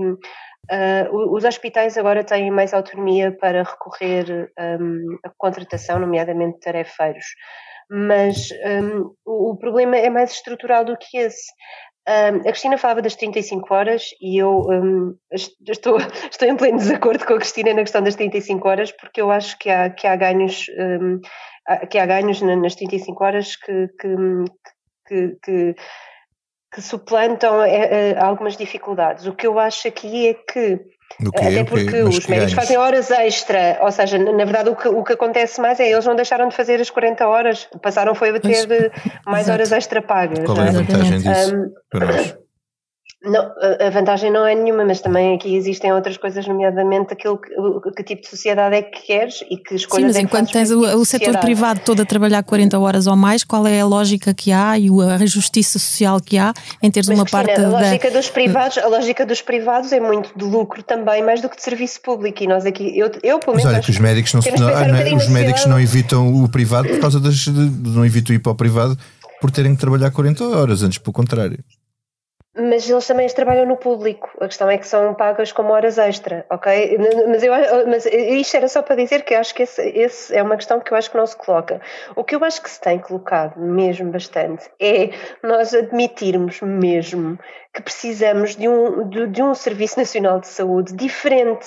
Uh, 0.70 1.34
os 1.34 1.44
hospitais 1.44 1.98
agora 1.98 2.24
têm 2.24 2.50
mais 2.50 2.72
autonomia 2.72 3.30
para 3.32 3.62
recorrer 3.62 4.50
um, 4.58 5.18
à 5.24 5.30
contratação, 5.36 5.98
nomeadamente 5.98 6.60
tarefeiros 6.60 7.26
mas 7.90 8.48
um, 8.64 9.14
o, 9.24 9.56
problema 9.56 9.96
é 9.96 10.08
mais 10.08 10.32
estrutural 10.32 10.84
do 10.84 10.96
que 10.96 11.18
esse. 11.18 11.52
Um, 12.06 12.40
a 12.40 12.52
Cristina 12.52 12.76
falava 12.76 13.00
das 13.00 13.16
35 13.16 13.72
horas 13.72 14.10
e 14.20 14.38
eu 14.38 14.50
um, 14.68 15.16
estou, 15.66 15.96
estou 16.30 16.48
em 16.48 16.56
pleno 16.56 16.78
desacordo 16.78 17.24
com 17.24 17.34
a 17.34 17.38
Cristina 17.38 17.72
na 17.72 17.80
questão 17.80 18.02
das 18.02 18.14
35 18.14 18.68
horas, 18.68 18.92
porque 18.92 19.20
eu 19.20 19.30
acho 19.30 19.58
que 19.58 19.70
há, 19.70 19.88
que 19.88 20.06
há 20.06 20.14
ganhos, 20.16 20.66
um, 20.78 21.20
que 21.88 21.98
há 21.98 22.06
ganhos 22.06 22.42
nas 22.42 22.74
35 22.74 23.24
horas 23.24 23.56
que, 23.56 23.88
que, 23.98 24.16
que, 25.06 25.36
que, 25.42 25.74
que 26.74 26.82
suplantam 26.82 27.62
é, 27.62 28.10
é, 28.10 28.18
algumas 28.18 28.56
dificuldades. 28.56 29.26
O 29.26 29.32
que 29.32 29.46
eu 29.46 29.58
acho 29.60 29.86
aqui 29.86 30.28
é 30.28 30.34
que 30.34 30.80
até 31.36 31.62
porque 31.62 32.02
os 32.02 32.26
médicos 32.26 32.54
fazem 32.54 32.76
horas 32.76 33.10
extra, 33.10 33.78
ou 33.82 33.92
seja, 33.92 34.18
na 34.18 34.44
verdade 34.44 34.70
o 34.70 34.74
que, 34.74 34.88
o 34.88 35.04
que 35.04 35.12
acontece 35.12 35.60
mais 35.60 35.78
é 35.78 35.88
eles 35.88 36.04
não 36.04 36.16
deixaram 36.16 36.48
de 36.48 36.56
fazer 36.56 36.80
as 36.80 36.90
40 36.90 37.28
horas, 37.28 37.68
passaram 37.80 38.14
foi 38.14 38.30
a 38.30 38.40
ter 38.40 38.92
mais 39.24 39.44
Exato. 39.44 39.52
horas 39.52 39.72
extra 39.72 40.02
pagas. 40.02 40.44
Qual 40.44 40.56
é 40.58 40.68
a 40.68 40.72
vantagem 40.72 41.18
disso 41.18 41.56
um, 41.56 41.72
para 41.90 42.06
nós? 42.06 42.43
Não, 43.24 43.50
a 43.80 43.90
vantagem 43.90 44.30
não 44.30 44.44
é 44.44 44.54
nenhuma, 44.54 44.84
mas 44.84 45.00
também 45.00 45.34
aqui 45.34 45.56
existem 45.56 45.92
outras 45.92 46.18
coisas, 46.18 46.46
nomeadamente 46.46 47.12
aquilo 47.12 47.38
que, 47.38 47.50
que 47.96 48.02
tipo 48.02 48.22
de 48.22 48.28
sociedade 48.28 48.76
é 48.76 48.82
que 48.82 49.02
queres 49.02 49.42
e 49.50 49.56
que 49.56 49.74
escolhas. 49.74 50.02
Sim, 50.02 50.06
mas 50.08 50.16
é 50.16 50.20
enquanto 50.20 50.52
tens 50.52 50.70
o, 50.70 50.82
tipo 50.82 50.96
o 50.96 51.04
setor 51.06 51.38
privado 51.38 51.80
todo 51.80 52.02
a 52.02 52.04
trabalhar 52.04 52.42
40 52.42 52.78
horas 52.78 53.06
ou 53.06 53.16
mais, 53.16 53.42
qual 53.42 53.66
é 53.66 53.80
a 53.80 53.86
lógica 53.86 54.34
que 54.34 54.52
há 54.52 54.78
e 54.78 54.88
a 54.88 55.24
justiça 55.24 55.78
social 55.78 56.20
que 56.20 56.36
há 56.36 56.52
em 56.82 56.90
teres 56.90 57.08
mas, 57.08 57.18
uma 57.18 57.24
Cristina, 57.24 57.44
parte 57.44 57.64
a 57.64 57.68
lógica 57.68 58.10
da... 58.10 58.18
dos 58.18 58.28
privados 58.28 58.78
A 58.78 58.88
lógica 58.88 59.24
dos 59.24 59.40
privados 59.40 59.92
é 59.92 60.00
muito 60.00 60.36
de 60.36 60.44
lucro 60.44 60.82
também, 60.82 61.22
mais 61.22 61.40
do 61.40 61.48
que 61.48 61.56
de 61.56 61.62
serviço 61.62 62.02
público 62.02 62.42
e 62.42 62.46
nós 62.46 62.66
aqui, 62.66 62.98
eu, 62.98 63.10
eu 63.22 63.38
pelo 63.38 63.56
menos. 63.56 63.64
Mas 63.64 63.74
olha 63.74 63.82
que 63.82 63.90
os 63.90 63.98
médicos 63.98 64.34
não, 64.34 64.42
não, 64.58 64.66
um 64.66 65.14
ah, 65.14 65.16
os 65.16 65.28
médicos 65.28 65.66
não 65.66 65.80
evitam 65.80 66.44
o 66.44 66.48
privado 66.48 66.88
por 66.88 67.00
causa 67.00 67.18
das. 67.18 67.46
não 67.46 68.04
evitam 68.04 68.34
ir 68.34 68.38
para 68.38 68.52
o 68.52 68.54
privado 68.54 68.98
por 69.40 69.50
terem 69.50 69.74
que 69.74 69.80
trabalhar 69.80 70.10
40 70.10 70.44
horas, 70.44 70.82
antes 70.82 70.98
pelo 70.98 71.12
contrário. 71.12 71.58
Mas 72.56 72.88
eles 72.88 73.04
também 73.04 73.26
trabalham 73.28 73.66
no 73.66 73.76
público. 73.76 74.30
A 74.40 74.46
questão 74.46 74.70
é 74.70 74.78
que 74.78 74.86
são 74.86 75.12
pagas 75.12 75.50
como 75.50 75.72
horas 75.72 75.98
extra, 75.98 76.46
ok? 76.48 76.98
Mas, 77.28 77.42
eu, 77.42 77.52
mas 77.88 78.06
isto 78.06 78.56
era 78.56 78.68
só 78.68 78.80
para 78.80 78.94
dizer 78.94 79.24
que 79.24 79.34
acho 79.34 79.52
que 79.52 79.64
esse, 79.64 79.82
esse, 79.82 80.34
é 80.36 80.40
uma 80.40 80.56
questão 80.56 80.78
que 80.78 80.92
eu 80.92 80.96
acho 80.96 81.10
que 81.10 81.16
não 81.16 81.26
se 81.26 81.36
coloca. 81.36 81.80
O 82.14 82.22
que 82.22 82.36
eu 82.36 82.44
acho 82.44 82.62
que 82.62 82.70
se 82.70 82.80
tem 82.80 83.00
colocado 83.00 83.58
mesmo 83.58 84.12
bastante 84.12 84.70
é 84.78 85.10
nós 85.42 85.74
admitirmos 85.74 86.60
mesmo 86.60 87.36
que 87.74 87.82
precisamos 87.82 88.54
de 88.54 88.68
um, 88.68 89.08
de, 89.08 89.26
de, 89.26 89.42
um 89.42 89.52
Serviço 89.52 89.98
Nacional 89.98 90.38
de 90.38 90.46
Saúde 90.46 90.94
diferente, 90.94 91.66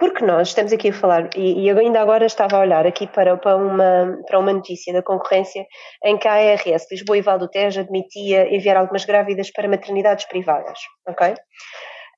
porque 0.00 0.24
nós 0.24 0.48
estamos 0.48 0.72
aqui 0.72 0.88
a 0.88 0.92
falar, 0.94 1.28
e, 1.36 1.66
e 1.66 1.70
ainda 1.70 2.00
agora 2.00 2.24
estava 2.24 2.56
a 2.56 2.60
olhar 2.60 2.86
aqui 2.86 3.06
para, 3.06 3.36
para, 3.36 3.56
uma, 3.56 4.18
para 4.26 4.38
uma 4.38 4.52
notícia 4.52 4.94
da 4.94 5.02
concorrência 5.02 5.66
em 6.04 6.16
que 6.16 6.26
a 6.26 6.32
ARS 6.32 6.90
Lisboa 6.90 7.18
e 7.18 7.20
Val 7.20 7.38
do 7.38 7.48
Tejo 7.48 7.80
admitia 7.80 8.48
enviar 8.54 8.78
algumas 8.78 9.04
grávidas 9.04 9.50
para 9.50 9.68
maternidades 9.68 10.24
privadas, 10.24 10.78
ok? 11.06 11.34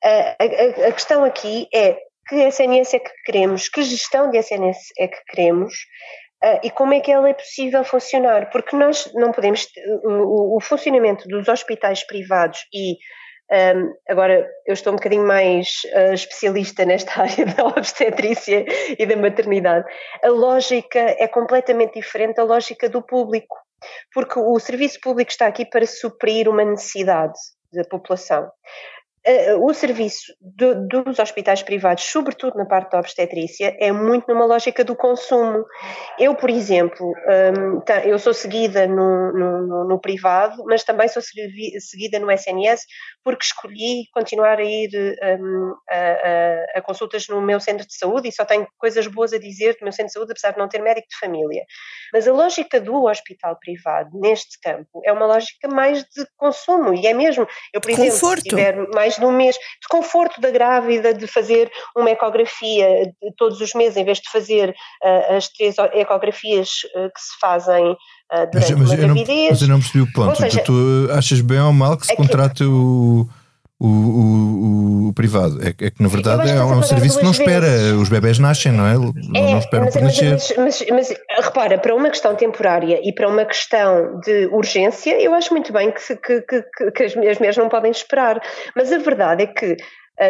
A, 0.05 0.37
a, 0.39 0.89
a 0.89 0.93
questão 0.93 1.25
aqui 1.25 1.67
é 1.75 1.99
que 2.29 2.37
SNS 2.37 2.95
é 2.95 2.99
que 3.01 3.11
queremos, 3.27 3.69
que 3.69 3.83
gestão 3.83 4.31
de 4.31 4.39
SNS 4.39 4.79
é 4.97 5.09
que 5.09 5.25
queremos, 5.29 5.75
Uh, 6.45 6.61
e 6.63 6.71
como 6.71 6.93
é 6.93 7.01
que 7.01 7.11
ela 7.11 7.31
é 7.31 7.33
possível 7.33 7.83
funcionar? 7.85 8.51
Porque 8.51 8.77
nós 8.77 9.11
não 9.15 9.33
podemos. 9.33 9.67
O, 10.05 10.59
o, 10.59 10.61
funcionamento 10.61 11.27
dos 11.27 11.49
hospitais 11.49 12.07
privados 12.07 12.67
e 12.71 12.99
Um, 13.51 13.95
agora, 14.09 14.51
eu 14.67 14.73
estou 14.73 14.93
um 14.93 14.97
bocadinho 14.97 15.27
mais 15.27 15.83
uh, 15.95 16.15
especialista 16.15 16.85
nesta 16.85 17.21
área 17.23 17.47
da 17.47 17.67
obstetrícia 17.67 18.65
e 18.99 19.07
da 19.07 19.17
maternidade. 19.17 19.87
A 20.23 20.29
lógica 20.29 20.99
é 20.99 21.29
completamente 21.29 21.95
diferente 21.95 22.37
da 22.37 22.45
lógica 22.45 22.89
do 22.89 23.03
público, 23.03 23.57
porque 24.13 24.39
o 24.39 24.59
serviço 24.59 24.99
público 25.01 25.31
está 25.31 25.47
aqui 25.47 25.67
para 25.67 25.87
suprir 25.87 26.49
uma 26.49 26.65
necessidade 26.65 27.39
da 27.73 27.85
população. 27.85 28.51
Uh, 29.27 29.65
o 29.65 29.73
serviço 29.73 30.35
do, 30.39 30.87
dos 30.87 31.19
hospitais 31.19 31.63
privados, 31.63 32.05
sobretudo 32.05 32.59
na 32.59 32.67
parte 32.67 32.91
da 32.91 32.99
obstetrícia, 32.99 33.75
é 33.81 33.91
muito 33.91 34.27
numa 34.29 34.45
lógica 34.45 34.85
do 34.85 34.95
consumo. 34.95 35.65
Eu, 36.19 36.35
por 36.35 36.51
exemplo, 36.51 37.07
um, 37.07 37.83
eu 38.05 38.19
sou 38.19 38.35
seguida 38.35 38.87
no, 38.87 39.33
no, 39.33 39.89
no, 39.89 39.99
privado, 39.99 40.63
mas 40.67 40.85
também 40.85 41.09
sou 41.09 41.23
seguida 41.23 42.19
no 42.19 42.31
SNS 42.31 42.83
porque 43.23 43.47
escolhi 43.47 44.05
continuar 44.13 44.59
a 44.59 44.63
ir 44.63 44.91
um, 45.41 45.75
a, 45.89 45.97
a, 45.97 46.79
a, 46.79 46.83
consultas 46.83 47.27
no 47.27 47.41
meu 47.41 47.59
centro 47.59 47.87
de 47.87 47.97
saúde 47.97 48.29
e 48.29 48.33
só 48.33 48.45
tenho 48.45 48.69
coisas 48.77 49.07
boas 49.07 49.33
a 49.33 49.39
dizer 49.39 49.79
do 49.79 49.85
meu 49.85 49.93
centro 49.93 50.09
de 50.09 50.13
saúde, 50.13 50.33
apesar 50.33 50.51
de 50.51 50.59
não 50.59 50.69
ter 50.69 50.83
médico 50.83 51.09
de 51.09 51.19
família. 51.19 51.65
Mas 52.13 52.29
a 52.29 52.33
lógica 52.33 52.79
do 52.79 53.05
hospital 53.05 53.57
privado 53.59 54.11
neste 54.21 54.61
campo 54.61 55.01
é 55.03 55.11
uma 55.11 55.25
lógica 55.25 55.67
mais 55.69 56.05
de 56.05 56.27
consumo 56.37 56.93
e 56.93 57.07
é 57.07 57.15
mesmo, 57.15 57.49
eu 57.73 57.81
por 57.81 57.91
exemplo, 57.91 58.11
Conforto. 58.13 58.43
se 58.43 58.49
tiver 58.51 58.77
mais 58.89 59.14
mais 59.15 59.19
de 59.19 59.25
um 59.25 59.33
mês, 59.33 59.57
de 59.57 59.89
conforto 59.89 60.41
da 60.41 60.51
grávida 60.51 61.15
de 61.15 61.27
fazer 61.27 61.71
uma 61.97 62.11
ecografia 62.11 62.87
todos 63.37 63.61
os 63.61 63.75
meses, 63.75 63.97
em 63.97 64.05
vez 64.05 64.19
de 64.19 64.31
fazer 64.31 64.71
uh, 64.71 65.37
as 65.37 65.49
três 65.49 65.77
ecografias 65.93 66.69
uh, 66.95 67.11
que 67.13 67.21
se 67.21 67.39
fazem 67.41 67.93
uh, 67.93 68.51
durante 68.53 68.55
mas, 68.55 68.71
mas 68.71 68.91
uma 68.91 68.97
gravidez. 68.97 69.29
Não, 69.29 69.51
mas 69.51 69.63
eu 69.63 69.69
não 69.69 69.81
percebi 69.81 70.01
o 70.01 70.13
ponto. 70.13 70.37
Seja, 70.37 70.61
tu, 70.63 71.07
tu, 71.07 71.13
achas 71.13 71.41
bem 71.41 71.61
ou 71.61 71.73
mal 71.73 71.97
que 71.97 72.07
se 72.07 72.13
é 72.13 72.17
contrate 72.17 72.65
o 72.65 73.29
o, 73.85 75.07
o, 75.07 75.09
o, 75.09 75.13
privado. 75.13 75.61
É, 75.63 75.69
é, 75.69 75.91
que 75.91 76.03
na 76.03 76.09
verdade 76.09 76.51
é 76.51 76.65
um, 76.65 76.83
serviço 76.83 77.19
que 77.19 77.25
não 77.25 77.33
espera. 77.33 77.67
Vezes. 77.67 77.93
Os 78.01 78.09
bebés 78.09 78.39
nascem, 78.39 78.73
não 78.73 78.87
é? 78.87 78.95
é 78.95 79.53
não 79.53 79.59
esperam 79.59 79.85
mas, 79.85 79.95
por 79.95 80.03
nascer. 80.03 80.31
Mas, 80.31 80.55
mas, 80.57 80.85
mas, 80.91 81.15
repara, 81.45 81.79
para 81.79 81.95
uma 81.95 82.09
questão 82.09 82.35
temporária 82.35 83.01
e 83.03 83.13
para 83.13 83.29
uma 83.29 83.45
questão 83.45 84.21
de 84.21 84.47
urgência, 84.47 85.21
eu 85.21 85.35
acho 85.35 85.53
muito 85.53 85.73
bem 85.73 85.93
que, 85.93 86.17
que, 86.17 86.41
que, 86.43 86.91
que 86.91 87.03
as 87.03 87.15
mulheres 87.15 87.57
não 87.57 87.69
podem 87.69 87.91
esperar. 87.91 88.41
Mas 88.75 88.91
a 88.91 88.99
verdade 88.99 89.43
é 89.43 89.47
que 89.47 89.77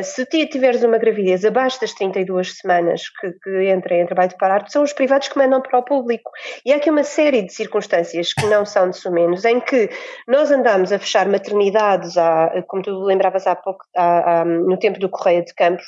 se 0.03 0.25
tiveres 0.27 0.83
uma 0.83 0.99
gravidez 0.99 1.44
abaixo 1.44 1.81
das 1.81 1.92
32 1.92 2.59
semanas 2.59 3.09
que, 3.09 3.33
que 3.33 3.68
entra 3.68 3.94
em 3.97 4.07
trabalho 4.07 4.31
de 4.31 4.37
parto, 4.37 4.73
são 4.73 4.83
os 4.83 4.92
privados 4.92 5.29
que 5.29 5.37
mandam 5.37 5.61
para 5.61 5.79
o 5.79 5.83
público. 5.83 6.31
E 6.64 6.73
há 6.73 6.77
aqui 6.77 6.90
uma 6.90 7.05
série 7.05 7.42
de 7.42 7.53
circunstâncias 7.53 8.33
que 8.33 8.47
não 8.47 8.64
são 8.64 8.88
de 8.88 8.97
sumenos, 8.97 9.44
em 9.44 9.61
que 9.61 9.90
nós 10.27 10.51
andamos 10.51 10.92
a 10.92 10.99
fechar 10.99 11.29
maternidades, 11.29 12.16
há, 12.16 12.62
como 12.66 12.83
tu 12.83 13.05
lembravas 13.05 13.47
há 13.47 13.55
pouco, 13.55 13.85
no 14.66 14.79
tempo 14.79 14.99
do 14.99 15.09
Correio 15.09 15.44
de 15.44 15.55
Campos, 15.55 15.85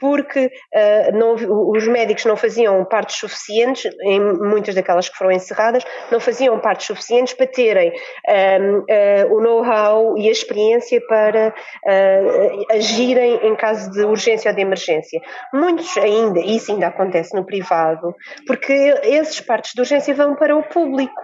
porque 0.00 0.46
uh, 0.46 1.16
não, 1.16 1.34
os 1.70 1.86
médicos 1.86 2.24
não 2.24 2.36
faziam 2.36 2.84
partes 2.84 3.16
suficientes, 3.16 3.92
em 4.02 4.20
muitas 4.20 4.74
daquelas 4.74 5.08
que 5.08 5.16
foram 5.16 5.30
encerradas, 5.30 5.84
não 6.10 6.18
faziam 6.18 6.58
partes 6.58 6.86
suficientes 6.86 7.34
para 7.34 7.46
terem 7.46 7.90
um, 7.90 8.78
uh, 8.78 8.84
ah, 8.90 9.26
o 9.30 9.40
know-how 9.40 10.16
e 10.16 10.28
a 10.28 10.32
experiência 10.32 11.00
para 11.06 11.48
uh, 11.48 12.66
agirem 12.72 13.46
em 13.46 13.54
caso 13.54 13.90
de 13.90 14.04
urgência 14.04 14.50
ou 14.50 14.54
de 14.54 14.62
emergência. 14.62 15.20
Muitos 15.52 15.96
ainda, 15.98 16.40
isso 16.40 16.72
ainda 16.72 16.86
acontece 16.86 17.34
no 17.34 17.44
privado, 17.44 18.14
porque 18.46 18.72
esses 19.02 19.40
partes 19.40 19.72
de 19.74 19.80
urgência 19.80 20.14
vão 20.14 20.34
para 20.34 20.56
o 20.56 20.62
público. 20.62 21.20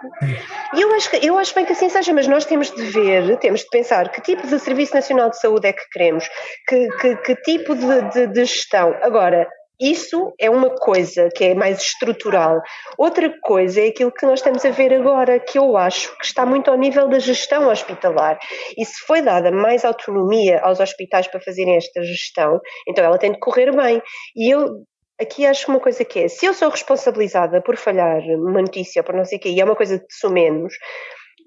E 0.75 0.81
eu 0.83 0.93
acho, 0.95 1.11
que, 1.11 1.27
eu 1.27 1.39
acho 1.39 1.55
bem 1.55 1.65
que 1.65 1.73
assim 1.73 1.89
seja, 1.89 2.13
mas 2.13 2.27
nós 2.27 2.45
temos 2.45 2.71
de 2.71 2.83
ver, 2.83 3.37
temos 3.39 3.61
de 3.61 3.69
pensar 3.71 4.11
que 4.11 4.21
tipo 4.21 4.47
de 4.47 4.59
Serviço 4.59 4.95
Nacional 4.95 5.31
de 5.31 5.41
Saúde 5.41 5.69
é 5.69 5.73
que 5.73 5.89
queremos, 5.91 6.29
que, 6.69 6.89
que, 7.01 7.17
que 7.17 7.37
tipo 7.37 7.75
de, 7.75 8.03
de, 8.13 8.27
de 8.27 8.43
gestão. 8.67 8.95
Agora, 9.03 9.49
isso 9.81 10.35
é 10.41 10.49
uma 10.49 10.71
coisa 10.71 11.29
que 11.35 11.45
é 11.45 11.55
mais 11.55 11.81
estrutural. 11.81 12.61
Outra 12.99 13.33
coisa 13.43 13.81
é 13.81 13.89
aquilo 13.89 14.11
que 14.11 14.25
nós 14.25 14.41
estamos 14.41 14.65
a 14.65 14.71
ver 14.71 14.93
agora, 14.95 15.39
que 15.39 15.59
eu 15.59 15.77
acho 15.77 16.17
que 16.19 16.25
está 16.25 16.47
muito 16.47 16.71
ao 16.71 16.79
nível 16.79 17.09
da 17.09 17.19
gestão 17.19 17.69
hospitalar. 17.69 18.39
E 18.77 18.85
se 18.85 19.01
foi 19.07 19.21
dada 19.21 19.51
mais 19.51 19.85
autonomia 19.85 20.61
aos 20.61 20.81
hospitais 20.81 21.29
para 21.29 21.41
fazerem 21.41 21.77
esta 21.77 22.03
gestão, 22.03 22.59
então 22.89 23.05
ela 23.05 23.19
tem 23.19 23.33
de 23.33 23.39
correr 23.39 23.71
bem. 23.75 24.03
E 24.35 24.51
eu 24.51 24.83
aqui 25.21 25.47
acho 25.47 25.71
uma 25.71 25.81
coisa 25.81 26.05
que 26.05 26.21
é, 26.21 26.29
se 26.29 26.47
eu 26.47 26.55
sou 26.55 26.69
responsabilizada 26.71 27.63
por 27.63 27.77
falhar 27.77 28.21
uma 28.21 28.61
notícia 28.61 29.03
por 29.03 29.15
não 29.15 29.25
sei 29.25 29.39
o 29.39 29.41
quê, 29.41 29.49
e 29.51 29.61
é 29.61 29.65
uma 29.65 29.77
coisa 29.77 29.99
de 29.99 30.05
sou 30.11 30.31
menos, 30.31 30.75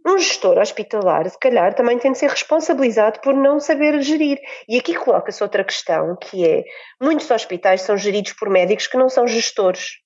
um 0.06 0.18
gestor 0.18 0.58
hospitalar, 0.58 1.30
se 1.30 1.38
calhar, 1.38 1.74
também 1.74 1.98
tem 1.98 2.12
de 2.12 2.18
ser 2.18 2.30
responsabilizado 2.30 3.20
por 3.22 3.34
não 3.34 3.60
saber 3.60 4.02
gerir. 4.02 4.40
E 4.68 4.78
aqui 4.78 4.94
coloca-se 4.96 5.44
outra 5.44 5.64
questão, 5.64 6.16
que 6.16 6.46
é, 6.46 6.64
muitos 7.02 7.30
hospitais 7.30 7.82
são 7.82 7.98
geridos 7.98 8.34
por 8.34 8.50
médicos 8.50 8.88
que 8.88 8.98
não 8.98 9.10
são 9.10 9.28
gestores. 9.28 9.98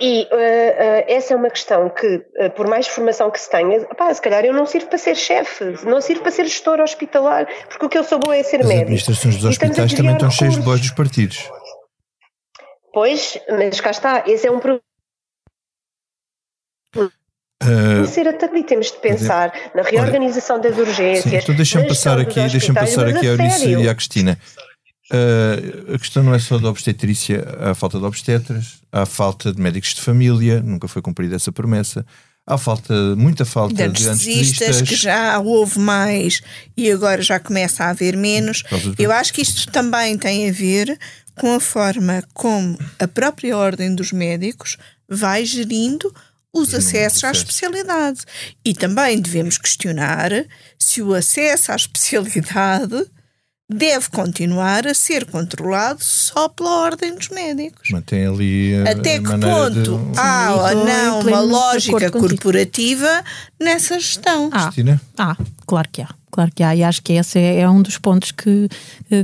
E 0.00 0.22
uh, 0.22 0.34
uh, 0.34 1.04
essa 1.08 1.34
é 1.34 1.36
uma 1.36 1.50
questão 1.50 1.90
que, 1.90 2.06
uh, 2.06 2.50
por 2.54 2.68
mais 2.68 2.86
formação 2.86 3.30
que 3.32 3.40
se 3.40 3.50
tenha, 3.50 3.84
pá, 3.96 4.14
se 4.14 4.22
calhar 4.22 4.44
eu 4.44 4.52
não 4.52 4.64
sirvo 4.64 4.86
para 4.86 4.98
ser 4.98 5.16
chefe, 5.16 5.64
não 5.84 6.00
sirvo 6.00 6.22
para 6.22 6.30
ser 6.30 6.44
gestor 6.44 6.80
hospitalar, 6.80 7.48
porque 7.68 7.86
o 7.86 7.88
que 7.88 7.98
eu 7.98 8.04
sou 8.04 8.20
boa 8.20 8.36
é 8.36 8.44
ser 8.44 8.60
As 8.60 8.66
médico. 8.68 8.74
As 8.74 8.82
administrações 8.82 9.36
dos 9.36 9.44
hospitais 9.44 9.94
também 9.94 10.12
estão 10.12 10.30
cheias 10.30 10.54
de 10.54 10.60
voz 10.60 10.80
dos 10.80 10.92
partidos. 10.92 11.50
Pois, 12.92 13.40
mas 13.48 13.80
cá 13.80 13.90
está, 13.90 14.22
esse 14.26 14.46
é 14.46 14.50
um 14.50 14.60
problema 14.60 14.87
Uh, 17.62 18.06
ser 18.06 18.28
até 18.28 18.46
temos 18.62 18.86
de 18.92 18.98
pensar 18.98 19.52
na 19.74 19.82
reorganização 19.82 20.60
das 20.60 20.78
urgências. 20.78 21.24
Sim, 21.24 21.36
então 21.36 21.54
deixa-me 21.54 21.88
passar 21.88 22.18
aqui, 22.18 22.48
deixa 22.48 22.72
passar 22.72 23.06
aqui 23.08 23.26
a 23.26 23.30
Eunice 23.30 23.68
e 23.68 23.88
à 23.88 23.94
Cristina. 23.94 24.38
Uh, 25.10 25.94
a 25.94 25.98
questão 25.98 26.22
não 26.22 26.34
é 26.34 26.38
só 26.38 26.58
da 26.58 26.68
obstetrícia, 26.68 27.44
há 27.60 27.74
falta 27.74 27.98
de 27.98 28.04
obstetras, 28.04 28.80
há 28.92 29.06
falta 29.06 29.52
de 29.52 29.60
médicos 29.60 29.94
de 29.94 30.02
família, 30.02 30.60
nunca 30.60 30.86
foi 30.86 31.02
cumprida 31.02 31.34
essa 31.34 31.50
promessa. 31.50 32.06
Há 32.46 32.56
falta, 32.56 32.94
muita 33.14 33.44
falta 33.44 33.74
de, 33.88 34.02
de 34.02 34.08
anestesistas. 34.08 34.80
que 34.80 34.96
já 34.96 35.38
houve 35.38 35.78
mais 35.78 36.40
e 36.74 36.90
agora 36.90 37.20
já 37.20 37.38
começa 37.38 37.84
a 37.84 37.90
haver 37.90 38.16
menos. 38.16 38.62
Eu 38.98 39.12
acho 39.12 39.34
que 39.34 39.42
isto 39.42 39.70
também 39.70 40.16
tem 40.16 40.48
a 40.48 40.52
ver 40.52 40.98
com 41.34 41.54
a 41.54 41.60
forma 41.60 42.24
como 42.32 42.78
a 42.98 43.06
própria 43.06 43.54
ordem 43.54 43.94
dos 43.94 44.12
médicos 44.12 44.78
vai 45.06 45.44
gerindo 45.44 46.10
os 46.58 46.74
acessos 46.74 47.24
à 47.24 47.30
especialidade. 47.30 48.20
E 48.64 48.74
também 48.74 49.20
devemos 49.20 49.58
questionar 49.58 50.30
se 50.78 51.02
o 51.02 51.14
acesso 51.14 51.72
à 51.72 51.76
especialidade 51.76 53.06
deve 53.68 54.08
continuar 54.08 54.86
a 54.86 54.94
ser 54.94 55.26
controlado 55.26 56.02
só 56.02 56.48
pela 56.48 56.80
ordem 56.80 57.14
dos 57.14 57.28
médicos. 57.28 57.90
Mantém 57.90 58.26
ali 58.26 58.74
a, 58.76 58.92
Até 58.92 59.18
que 59.18 59.28
ponto 59.28 59.98
de... 60.12 60.18
há 60.18 60.54
ou 60.54 60.84
não 60.86 61.20
uma 61.20 61.40
lógica 61.40 62.10
corporativa 62.10 63.22
nessa 63.60 63.98
gestão? 63.98 64.48
Ah, 64.52 64.70
ah, 65.18 65.36
claro 65.66 65.88
que 65.92 66.00
há. 66.00 66.08
Claro 66.30 66.52
que 66.54 66.62
há, 66.62 66.76
e 66.76 66.84
acho 66.84 67.02
que 67.02 67.14
esse 67.14 67.38
é, 67.38 67.60
é 67.60 67.68
um 67.68 67.82
dos 67.82 67.98
pontos 67.98 68.32
que, 68.32 68.68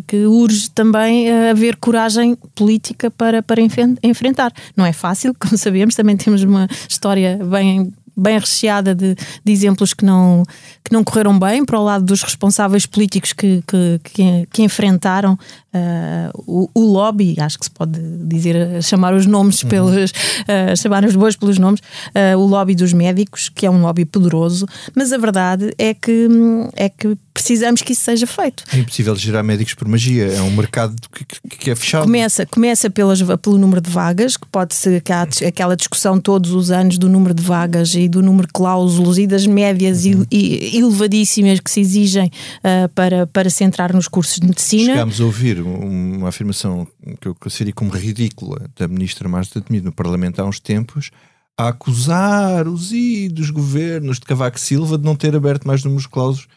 que 0.07 0.27
urge 0.27 0.71
também 0.71 1.31
haver 1.31 1.77
coragem 1.77 2.35
política 2.55 3.11
para, 3.11 3.43
para 3.43 3.61
enfrentar. 3.61 4.53
Não 4.77 4.85
é 4.85 4.93
fácil, 4.93 5.35
como 5.39 5.57
sabemos, 5.57 5.95
também 5.95 6.17
temos 6.17 6.43
uma 6.43 6.67
história 6.89 7.39
bem 7.45 7.93
bem 8.17 8.39
recheada 8.39 8.95
de, 8.95 9.15
de, 9.15 9.53
exemplos 9.53 9.93
que 9.93 10.05
não, 10.05 10.43
que 10.83 10.93
não 10.93 11.03
correram 11.03 11.39
bem 11.39 11.65
para 11.65 11.79
o 11.79 11.85
lado 11.85 12.05
dos 12.05 12.23
responsáveis 12.23 12.87
políticos 12.87 13.33
que, 13.33 13.63
que, 13.67 14.01
que, 14.05 14.49
que 14.51 14.63
enfrentaram 14.63 15.39
uh, 15.75 16.31
o, 16.47 16.71
o, 16.75 16.81
lobby, 16.81 17.37
acho 17.39 17.59
que 17.59 17.65
se 17.65 17.71
pode 17.71 17.99
dizer, 18.27 18.83
chamar 18.83 19.15
os 19.15 19.27
nomes 19.27 19.63
uhum. 19.63 19.69
pelos, 19.69 20.11
uh, 20.11 20.77
chamar 20.77 21.05
os 21.05 21.17
bois 21.17 21.37
pelos 21.37 21.59
nomes, 21.59 21.81
uh, 21.81 22.39
o 22.39 22.47
lobby 22.47 22.75
dos 22.75 22.93
médicos, 22.93 23.49
que 23.49 23.67
é 23.67 23.71
um 23.71 23.83
lobby 23.83 24.05
poderoso, 24.05 24.67
mas 24.95 25.13
a 25.13 25.19
verdade 25.19 25.73
é 25.79 25.93
que, 25.93 26.29
é 26.77 26.89
que 26.89 27.17
precisamos 27.35 27.83
que 27.83 27.93
isso 27.93 28.03
seja 28.03 28.27
feito. 28.27 28.63
É 28.73 28.79
impossível 28.79 29.17
gerar 29.17 29.43
médicos 29.43 29.75
por 29.75 29.89
magia, 29.89 30.27
é 30.27 30.41
um 30.41 30.53
mercado 30.53 30.95
que, 31.13 31.25
que 31.59 31.71
é 31.71 31.75
fechado. 31.75 32.05
Começa, 32.05 32.47
começa 32.47 32.89
pelas, 32.89 33.21
pelo 33.43 33.59
número 33.59 33.81
de 33.81 33.91
vagas, 33.91 34.37
que 34.37 34.47
pode 34.47 34.75
ser 34.75 35.01
que 35.01 35.13
há 35.13 35.27
aquela 35.47 35.77
discussão 35.77 36.21
todos 36.21 36.53
os 36.53 36.71
anos 36.71 36.97
do 36.97 37.09
número 37.09 37.35
de 37.35 37.43
vagas 37.43 37.95
e 37.95 38.09
do 38.09 38.23
número 38.23 38.47
de 38.47 38.53
cláusulas 38.53 39.19
e 39.19 39.27
das 39.27 39.47
médias 39.47 40.05
uhum. 40.05 40.25
elevadíssimas 40.31 41.59
que 41.59 41.71
se 41.71 41.81
exigem 41.81 42.31
uh, 42.59 42.89
para, 42.91 43.27
para 43.27 43.51
se 43.51 43.65
entrar 43.65 43.93
nos 43.93 44.07
cursos 44.07 44.39
de 44.39 44.47
medicina. 44.47 44.93
Chegámos 44.93 45.21
a 45.21 45.25
ouvir 45.25 45.64
uma 45.67 46.29
afirmação 46.29 46.87
que 47.21 47.29
eu 47.29 47.35
considero 47.35 47.75
como 47.75 47.91
ridícula 47.91 48.71
da 48.77 48.87
ministra 48.89 49.29
Marta 49.29 49.61
Temido 49.61 49.87
no 49.87 49.93
Parlamento 49.93 50.41
há 50.41 50.45
uns 50.45 50.61
tempos, 50.61 51.11
a 51.57 51.69
acusar 51.69 52.67
os 52.67 52.93
idos 52.93 53.51
governos 53.51 54.19
de 54.19 54.27
Cavaco 54.27 54.59
Silva 54.59 54.99
de 54.99 55.05
não 55.05 55.15
ter 55.17 55.35
aberto 55.35 55.67
mais 55.67 55.85
números 55.85 56.07
clausos 56.07 56.49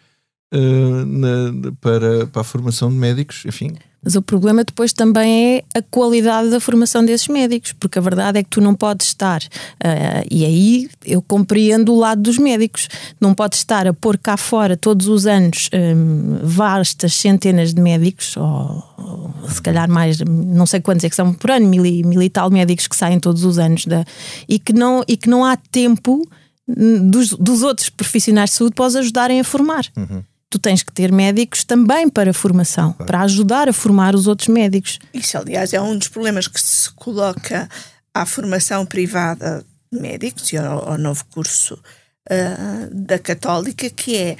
uh, 0.54 1.06
na, 1.06 1.72
para, 1.82 2.28
para 2.28 2.42
a 2.42 2.44
formação 2.44 2.90
de 2.90 2.96
médicos, 2.96 3.44
enfim. 3.46 3.76
Mas 4.04 4.16
o 4.16 4.22
problema 4.22 4.64
depois 4.64 4.94
também 4.94 5.58
é 5.58 5.64
a 5.80 5.82
qualidade 5.82 6.50
da 6.50 6.60
formação 6.60 7.04
desses 7.04 7.28
médicos, 7.28 7.74
porque 7.74 8.00
a 8.00 8.02
verdade 8.02 8.40
é 8.40 8.44
que 8.44 8.50
tu 8.50 8.62
não 8.62 8.74
podes 8.74 9.08
estar, 9.08 9.42
uh, 9.42 10.26
e 10.32 10.46
aí 10.46 10.90
eu 11.04 11.22
compreendo 11.22 11.94
o 11.94 12.00
lado 12.00 12.22
dos 12.22 12.38
médicos, 12.38 12.88
não 13.20 13.34
podes 13.34 13.60
estar 13.60 13.86
a 13.88 13.94
pôr 13.94 14.18
cá 14.18 14.38
fora 14.38 14.78
todos 14.78 15.08
os 15.08 15.26
anos 15.26 15.70
um, 15.74 16.40
vastas 16.42 17.16
centenas 17.16 17.74
de 17.74 17.82
médicos, 17.82 18.38
ou, 18.38 18.84
ou, 18.98 19.50
se 19.50 19.62
calhar 19.62 19.90
mais, 19.90 20.20
não 20.20 20.66
sei 20.66 20.80
quantos 20.80 21.04
é 21.04 21.10
que 21.10 21.16
são 21.16 21.34
por 21.34 21.52
ano, 21.52 21.68
mil 21.68 21.86
e, 21.86 22.04
mil 22.04 22.22
e 22.22 22.30
tal 22.30 22.50
médicos 22.50 22.88
que 22.88 22.96
saem 22.96 23.20
todos 23.20 23.44
os 23.44 23.58
anos, 23.58 23.86
da, 23.86 24.06
e, 24.48 24.58
que 24.58 24.72
não, 24.72 25.04
e 25.08 25.18
que 25.18 25.30
não 25.30 25.44
há 25.44 25.58
tempo 25.58 26.22
hum, 26.66 27.10
dos, 27.10 27.32
dos 27.32 27.62
outros 27.64 27.90
profissionais 27.90 28.52
de 28.52 28.56
saúde 28.56 28.76
para 28.76 28.86
os 28.86 28.96
ajudarem 28.96 29.40
a 29.40 29.44
formar. 29.44 29.86
Uhum 29.98 30.24
tu 30.50 30.58
tens 30.58 30.84
que 30.84 30.92
ter 30.92 31.12
médicos 31.12 31.64
também 31.64 32.08
para 32.10 32.34
formação, 32.34 32.94
claro. 32.94 33.06
para 33.06 33.22
ajudar 33.22 33.68
a 33.68 33.74
formar 33.74 34.16
os 34.16 34.28
outros 34.28 34.48
médicos. 34.48 35.00
Isso, 35.14 35.38
aliás, 35.38 35.74
é 35.74 35.82
um 35.82 35.98
dos 35.98 36.08
problemas 36.08 36.48
que 36.48 36.62
se 36.62 36.90
coloca 36.92 37.70
à 38.14 38.26
formação 38.26 38.86
privada 38.86 39.66
de 39.92 40.00
médicos 40.00 40.52
e 40.54 40.58
ao, 40.58 40.92
ao 40.92 40.98
novo 40.98 41.26
curso 41.26 41.76
uh, 41.76 42.94
da 42.94 43.20
Católica, 43.20 43.90
que 43.90 44.16
é 44.16 44.38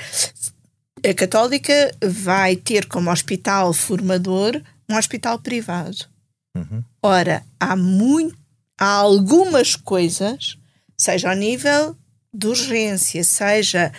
a 1.10 1.14
Católica 1.14 1.92
vai 2.04 2.56
ter 2.56 2.86
como 2.86 3.12
hospital 3.12 3.72
formador 3.74 4.62
um 4.90 4.96
hospital 4.98 5.40
privado. 5.40 5.98
Uhum. 6.56 6.84
Ora, 7.04 7.44
há, 7.60 7.76
muito, 7.76 8.38
há 8.78 8.94
algumas 8.94 9.76
coisas, 9.76 10.58
seja 10.98 11.30
ao 11.30 11.36
nível 11.36 11.96
de 12.34 12.48
urgência, 12.48 13.24
seja 13.24 13.92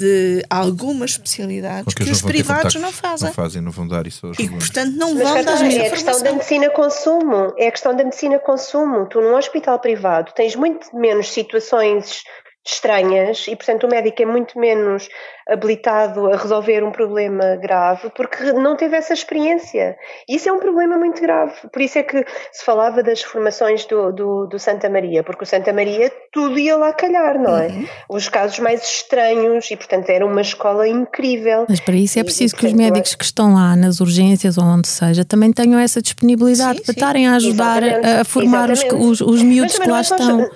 de 0.00 0.42
algumas 0.48 1.10
especialidades 1.10 1.92
que 1.92 2.10
os 2.10 2.22
privados 2.22 2.74
não 2.76 2.90
fazem. 2.90 3.28
Não 3.28 3.34
fazem, 3.34 3.60
não 3.60 3.70
vão 3.70 3.86
dar 3.86 4.06
isso 4.06 4.26
aos 4.26 4.38
E, 4.38 4.48
portanto, 4.48 4.96
não 4.96 5.14
Mas, 5.14 5.28
vão 5.28 5.44
dar 5.44 5.70
É 5.70 5.86
a 5.86 5.90
questão 5.90 6.22
da 6.22 6.32
medicina-consumo. 6.32 7.52
É 7.58 7.68
a 7.68 7.70
questão 7.70 7.94
da 7.94 8.02
medicina-consumo. 8.02 9.06
Tu, 9.06 9.20
num 9.20 9.36
hospital 9.36 9.78
privado, 9.78 10.32
tens 10.34 10.56
muito 10.56 10.96
menos 10.96 11.28
situações 11.28 12.22
estranhas 12.66 13.46
e, 13.48 13.56
portanto, 13.56 13.84
o 13.84 13.88
médico 13.88 14.22
é 14.22 14.26
muito 14.26 14.58
menos 14.58 15.08
habilitado 15.48 16.30
a 16.30 16.36
resolver 16.36 16.84
um 16.84 16.92
problema 16.92 17.56
grave 17.56 18.10
porque 18.14 18.52
não 18.52 18.76
teve 18.76 18.96
essa 18.96 19.12
experiência. 19.12 19.96
Isso 20.28 20.48
é 20.48 20.52
um 20.52 20.58
problema 20.58 20.96
muito 20.96 21.20
grave. 21.20 21.54
Por 21.72 21.82
isso 21.82 21.98
é 21.98 22.02
que 22.02 22.24
se 22.52 22.64
falava 22.64 23.02
das 23.02 23.22
formações 23.22 23.84
do, 23.86 24.12
do, 24.12 24.46
do 24.46 24.58
Santa 24.58 24.88
Maria, 24.88 25.24
porque 25.24 25.44
o 25.44 25.46
Santa 25.46 25.72
Maria 25.72 26.12
tudo 26.32 26.58
ia 26.58 26.76
lá 26.76 26.92
calhar, 26.92 27.40
não 27.40 27.56
é? 27.56 27.68
Uhum. 27.68 27.86
Os 28.10 28.28
casos 28.28 28.58
mais 28.58 28.82
estranhos 28.82 29.70
e, 29.70 29.76
portanto, 29.76 30.10
era 30.10 30.24
uma 30.24 30.40
escola 30.40 30.86
incrível. 30.86 31.66
Mas 31.68 31.80
para 31.80 31.96
isso 31.96 32.18
é 32.18 32.22
preciso 32.22 32.54
e, 32.54 32.56
portanto, 32.56 32.70
que 32.70 32.76
os 32.76 32.86
médicos 32.86 33.14
que 33.14 33.24
estão 33.24 33.54
lá 33.54 33.74
nas 33.74 34.00
urgências 34.00 34.58
ou 34.58 34.64
onde 34.64 34.86
seja 34.86 35.24
também 35.24 35.52
tenham 35.52 35.80
essa 35.80 36.00
disponibilidade 36.00 36.78
sim, 36.78 36.84
para 36.84 36.92
sim. 36.92 37.00
estarem 37.00 37.26
a 37.26 37.34
ajudar 37.36 37.82
a, 37.82 38.20
a, 38.20 38.24
formar 38.24 38.70
os, 38.70 38.84
os, 38.84 39.20
os 39.20 39.42
miúdos 39.42 39.78
que 39.78 39.88
lá 39.88 40.02
estão. 40.02 40.48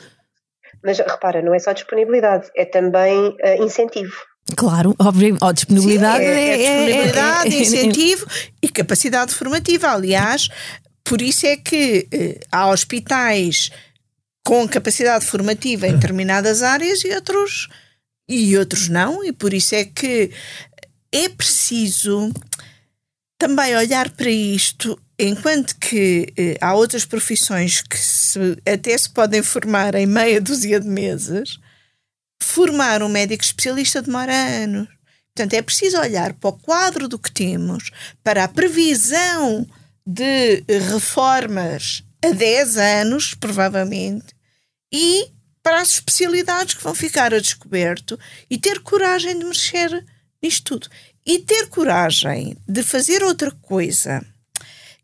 Mas 0.84 0.98
repara, 0.98 1.40
não 1.40 1.54
é 1.54 1.58
só 1.58 1.72
disponibilidade, 1.72 2.50
é 2.54 2.64
também 2.64 3.28
uh, 3.28 3.62
incentivo. 3.64 4.14
Claro, 4.56 4.94
óbvio, 4.98 5.38
oh, 5.40 5.52
disponibilidade 5.52 6.22
Sim, 6.22 6.30
é, 6.30 6.32
é, 6.32 6.50
é, 6.50 6.56
disponibilidade, 6.56 7.54
é, 7.54 7.58
é, 7.58 7.62
incentivo 7.62 8.26
e 8.62 8.68
capacidade 8.68 9.34
formativa. 9.34 9.88
Aliás, 9.88 10.48
por 11.02 11.22
isso 11.22 11.46
é 11.46 11.56
que 11.56 12.06
eh, 12.12 12.40
há 12.52 12.68
hospitais 12.68 13.70
com 14.44 14.68
capacidade 14.68 15.24
formativa 15.24 15.86
em 15.86 15.94
determinadas 15.94 16.62
áreas 16.62 17.02
e 17.04 17.14
outros 17.14 17.68
e 18.28 18.56
outros 18.56 18.88
não, 18.88 19.24
e 19.24 19.32
por 19.32 19.52
isso 19.52 19.74
é 19.74 19.84
que 19.84 20.30
é 21.12 21.28
preciso 21.28 22.32
também 23.44 23.76
olhar 23.76 24.08
para 24.08 24.30
isto 24.30 24.98
enquanto 25.18 25.76
que 25.76 26.32
eh, 26.34 26.56
há 26.62 26.72
outras 26.72 27.04
profissões 27.04 27.82
que 27.82 27.98
se, 27.98 28.56
até 28.66 28.96
se 28.96 29.10
podem 29.10 29.42
formar 29.42 29.94
em 29.94 30.06
meia 30.06 30.40
dúzia 30.40 30.80
de 30.80 30.88
meses, 30.88 31.58
formar 32.42 33.02
um 33.02 33.08
médico 33.08 33.44
especialista 33.44 34.00
demora 34.00 34.32
anos. 34.32 34.88
Portanto, 35.36 35.52
é 35.52 35.60
preciso 35.60 35.98
olhar 35.98 36.32
para 36.32 36.48
o 36.48 36.58
quadro 36.58 37.06
do 37.06 37.18
que 37.18 37.30
temos, 37.30 37.90
para 38.22 38.44
a 38.44 38.48
previsão 38.48 39.66
de 40.06 40.64
reformas 40.66 42.02
a 42.24 42.30
10 42.30 42.78
anos, 42.78 43.34
provavelmente, 43.34 44.34
e 44.90 45.30
para 45.62 45.82
as 45.82 45.90
especialidades 45.90 46.72
que 46.72 46.82
vão 46.82 46.94
ficar 46.94 47.34
a 47.34 47.40
descoberto 47.40 48.18
e 48.48 48.56
ter 48.56 48.80
coragem 48.80 49.38
de 49.38 49.44
mexer 49.44 50.02
nisto 50.42 50.78
tudo. 50.78 50.88
E 51.26 51.38
ter 51.38 51.68
coragem 51.68 52.56
de 52.68 52.82
fazer 52.82 53.22
outra 53.22 53.50
coisa 53.50 54.24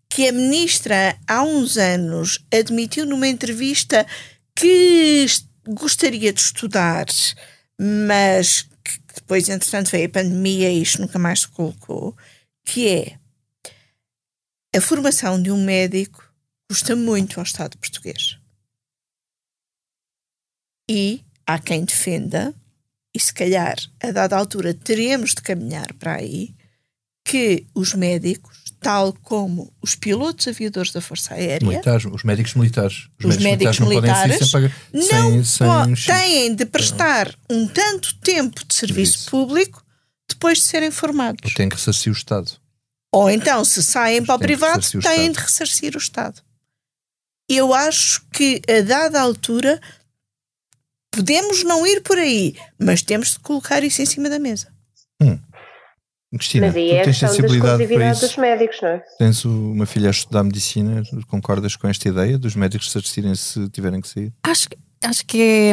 que 0.08 0.28
a 0.28 0.32
ministra 0.32 1.16
há 1.26 1.42
uns 1.42 1.78
anos 1.78 2.44
admitiu 2.52 3.06
numa 3.06 3.28
entrevista 3.28 4.06
que 4.54 5.24
gostaria 5.66 6.32
de 6.32 6.40
estudar, 6.40 7.06
mas 7.78 8.62
que 8.84 8.98
depois, 9.14 9.48
entretanto, 9.48 9.90
veio 9.90 10.06
a 10.06 10.10
pandemia 10.10 10.70
e 10.70 10.82
isto 10.82 11.00
nunca 11.00 11.18
mais 11.18 11.40
se 11.40 11.48
colocou, 11.48 12.16
que 12.64 12.88
é 12.88 13.18
a 14.76 14.80
formação 14.80 15.40
de 15.40 15.50
um 15.50 15.64
médico 15.64 16.28
custa 16.68 16.94
muito 16.94 17.40
ao 17.40 17.44
Estado 17.44 17.78
português. 17.78 18.38
E 20.88 21.24
há 21.46 21.58
quem 21.58 21.84
defenda, 21.84 22.54
e 23.14 23.20
se 23.20 23.32
calhar 23.32 23.76
a 24.02 24.10
dada 24.10 24.36
altura 24.36 24.72
teremos 24.72 25.30
de 25.30 25.42
caminhar 25.42 25.92
para 25.94 26.16
aí, 26.16 26.54
que 27.24 27.66
os 27.74 27.94
médicos 27.94 28.60
tal 28.80 29.12
como 29.22 29.72
os 29.82 29.94
pilotos 29.94 30.48
aviadores 30.48 30.90
da 30.90 31.00
Força 31.00 31.34
Aérea. 31.34 31.68
Militares, 31.68 32.06
os 32.06 32.24
médicos 32.24 32.54
militares. 32.54 33.08
Os, 33.18 33.36
os 33.36 33.42
médicos, 33.42 33.78
militares, 33.78 34.52
militares 34.52 34.72
não, 34.92 35.44
sem, 35.44 35.44
sem, 35.44 35.96
sem, 35.96 36.14
têm 36.14 36.54
de 36.54 36.64
prestar 36.64 37.32
um 37.48 37.68
tanto 37.68 38.14
tempo 38.16 38.64
de 38.66 38.74
serviço 38.74 39.18
Isso. 39.18 39.30
público 39.30 39.84
depois 40.28 40.58
de 40.58 40.64
serem 40.64 40.90
formados. 40.90 41.42
Ou 41.44 41.54
têm 41.54 41.68
que 41.68 41.76
ressarcir 41.76 42.10
o 42.10 42.16
Estado. 42.16 42.52
Ou 43.12 43.28
então, 43.28 43.64
se 43.64 43.82
saem 43.82 44.24
para 44.24 44.36
o 44.36 44.38
privado, 44.38 44.84
têm 45.02 45.30
de 45.30 45.38
ressarcir 45.38 45.94
o 45.94 45.98
Estado. 45.98 46.40
Eu 47.48 47.74
acho 47.74 48.22
que, 48.32 48.62
a 48.68 48.80
dada 48.80 49.20
altura, 49.20 49.80
podemos 51.10 51.64
não 51.64 51.86
ir 51.86 52.02
por 52.02 52.18
aí, 52.18 52.54
mas 52.78 53.02
temos 53.02 53.32
de 53.32 53.40
colocar 53.40 53.82
isso 53.82 54.00
em 54.00 54.06
cima 54.06 54.28
da 54.28 54.38
mesa. 54.38 54.68
Hum. 55.20 55.38
Cristina, 56.32 56.68
Mas 56.68 56.76
aí 56.76 56.90
é 56.92 57.02
tens 57.02 57.18
sensibilidade 57.18 57.86
para 57.88 58.12
isso? 58.12 58.20
dos 58.20 58.36
médicos, 58.36 58.78
não 58.80 58.88
é? 58.88 59.02
Tens 59.18 59.44
uma 59.44 59.84
filha 59.84 60.08
a 60.08 60.12
estudar 60.12 60.44
medicina, 60.44 61.02
concordas 61.26 61.74
com 61.74 61.88
esta 61.88 62.08
ideia 62.08 62.38
dos 62.38 62.54
médicos 62.54 62.92
se 62.92 63.00
decidirem 63.00 63.34
se 63.34 63.68
tiverem 63.70 64.00
que 64.00 64.08
sair? 64.08 64.32
Acho, 64.44 64.68
acho 65.02 65.26
que 65.26 65.42
é, 65.42 65.72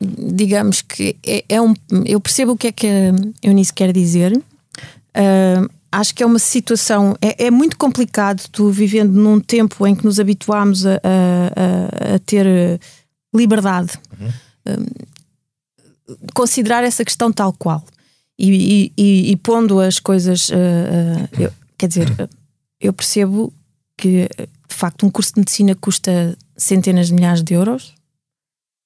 digamos 0.00 0.80
que 0.80 1.16
é, 1.26 1.44
é 1.48 1.60
um. 1.60 1.74
Eu 2.06 2.20
percebo 2.20 2.52
o 2.52 2.56
que 2.56 2.68
é 2.68 2.72
que 2.72 2.86
a 2.86 3.48
Eunice 3.48 3.72
quer 3.72 3.92
dizer. 3.92 4.32
Uh, 4.36 5.68
acho 5.90 6.14
que 6.14 6.22
é 6.22 6.26
uma 6.26 6.38
situação. 6.38 7.16
É, 7.20 7.46
é, 7.46 7.50
muito 7.50 7.76
complicado 7.76 8.46
tu 8.52 8.70
vivendo 8.70 9.12
num 9.12 9.40
tempo 9.40 9.84
em 9.88 9.96
que 9.96 10.04
nos 10.04 10.20
habituámos 10.20 10.86
a, 10.86 11.00
a, 11.00 12.14
a 12.14 12.18
ter 12.20 12.46
liberdade. 13.34 13.98
Uhum. 14.20 14.30
Uh, 14.66 15.20
considerar 16.34 16.82
essa 16.84 17.04
questão 17.04 17.32
tal 17.32 17.52
qual. 17.52 17.84
E, 18.38 18.92
e, 18.96 19.30
e 19.30 19.36
pondo 19.36 19.80
as 19.80 19.98
coisas, 19.98 20.48
uh, 20.48 20.54
uh, 20.54 21.42
eu, 21.42 21.52
quer 21.76 21.88
dizer, 21.88 22.08
eu 22.80 22.92
percebo 22.92 23.52
que 23.96 24.28
de 24.66 24.74
facto 24.74 25.04
um 25.04 25.10
curso 25.10 25.34
de 25.34 25.40
medicina 25.40 25.74
custa 25.74 26.36
centenas 26.56 27.08
de 27.08 27.14
milhares 27.14 27.42
de 27.42 27.52
euros, 27.52 27.94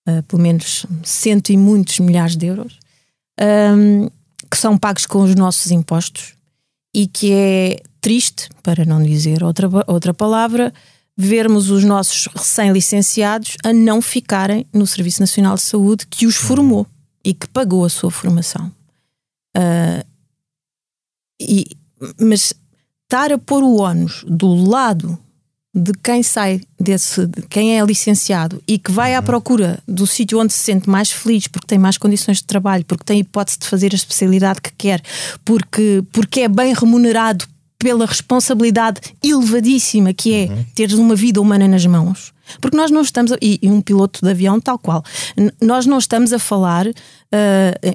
uh, 0.08 0.22
pelo 0.24 0.42
menos 0.42 0.86
cento 1.04 1.50
e 1.50 1.56
muitos 1.56 2.00
milhares 2.00 2.36
de 2.36 2.46
euros, 2.46 2.78
um, 3.76 4.08
que 4.50 4.56
são 4.56 4.76
pagos 4.76 5.06
com 5.06 5.22
os 5.22 5.34
nossos 5.34 5.70
impostos 5.70 6.34
e 6.92 7.06
que 7.06 7.32
é 7.32 7.82
triste, 8.00 8.48
para 8.62 8.84
não 8.84 9.02
dizer 9.02 9.42
outra, 9.42 9.68
outra 9.86 10.12
palavra, 10.12 10.72
vermos 11.16 11.70
os 11.70 11.84
nossos 11.84 12.26
recém-licenciados 12.34 13.56
a 13.64 13.72
não 13.72 14.02
ficarem 14.02 14.66
no 14.72 14.86
Serviço 14.86 15.20
Nacional 15.20 15.54
de 15.54 15.62
Saúde 15.62 16.06
que 16.08 16.26
os 16.26 16.36
formou 16.36 16.86
e 17.24 17.32
que 17.32 17.48
pagou 17.48 17.84
a 17.84 17.88
sua 17.88 18.10
formação. 18.10 18.70
Uh, 19.56 20.04
e, 21.40 21.66
mas 22.20 22.52
estar 23.04 23.32
a 23.32 23.38
pôr 23.38 23.62
o 23.62 23.76
ónus 23.80 24.24
do 24.26 24.52
lado 24.54 25.18
de 25.74 25.92
quem 26.02 26.22
sai 26.22 26.60
desse, 26.78 27.26
de 27.26 27.42
quem 27.42 27.78
é 27.78 27.84
licenciado 27.84 28.62
e 28.66 28.78
que 28.78 28.92
vai 28.92 29.14
à 29.14 29.18
uhum. 29.18 29.24
procura 29.24 29.82
do 29.88 30.06
sítio 30.06 30.38
onde 30.38 30.52
se 30.52 30.60
sente 30.60 30.88
mais 30.88 31.10
feliz, 31.10 31.48
porque 31.48 31.66
tem 31.66 31.78
mais 31.78 31.98
condições 31.98 32.36
de 32.36 32.44
trabalho, 32.44 32.84
porque 32.84 33.02
tem 33.02 33.20
hipótese 33.20 33.58
de 33.58 33.66
fazer 33.66 33.92
a 33.92 33.96
especialidade 33.96 34.60
que 34.60 34.72
quer, 34.76 35.02
porque, 35.44 36.04
porque 36.12 36.42
é 36.42 36.48
bem 36.48 36.72
remunerado 36.72 37.44
pela 37.84 38.06
responsabilidade 38.06 38.98
elevadíssima 39.22 40.14
que 40.14 40.32
é 40.32 40.44
uhum. 40.46 40.64
teres 40.74 40.94
uma 40.94 41.14
vida 41.14 41.38
humana 41.38 41.68
nas 41.68 41.84
mãos. 41.84 42.32
Porque 42.58 42.74
nós 42.74 42.90
não 42.90 43.02
estamos, 43.02 43.30
a, 43.30 43.36
e, 43.42 43.58
e, 43.60 43.68
um 43.68 43.82
piloto 43.82 44.20
de 44.22 44.30
avião 44.30 44.58
tal 44.58 44.78
qual, 44.78 45.04
nós 45.60 45.84
não 45.84 45.98
estamos 45.98 46.32
a 46.32 46.38
falar, 46.38 46.86
uh, 46.86 46.92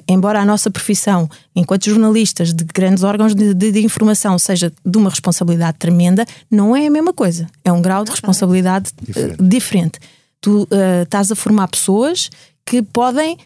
embora 0.06 0.40
a 0.40 0.44
nossa 0.44 0.70
profissão, 0.70 1.28
enquanto 1.56 1.86
jornalistas 1.86 2.54
de 2.54 2.64
grandes 2.64 3.02
órgãos 3.02 3.34
de, 3.34 3.52
de, 3.52 3.72
de, 3.72 3.80
informação, 3.84 4.38
seja 4.38 4.72
de 4.86 4.96
uma 4.96 5.10
responsabilidade 5.10 5.76
tremenda, 5.78 6.24
não 6.48 6.76
é 6.76 6.86
a 6.86 6.90
mesma 6.90 7.12
coisa. 7.12 7.48
É 7.64 7.72
um 7.72 7.82
grau 7.82 8.04
de 8.04 8.12
responsabilidade 8.12 8.92
diferente. 9.02 9.40
Uh, 9.40 9.48
diferente. 9.48 9.98
Tu 10.40 10.62
uh, 10.62 11.02
estás 11.02 11.32
a 11.32 11.34
formar 11.34 11.66
pessoas 11.66 12.30
que 12.64 12.80
podem, 12.80 13.36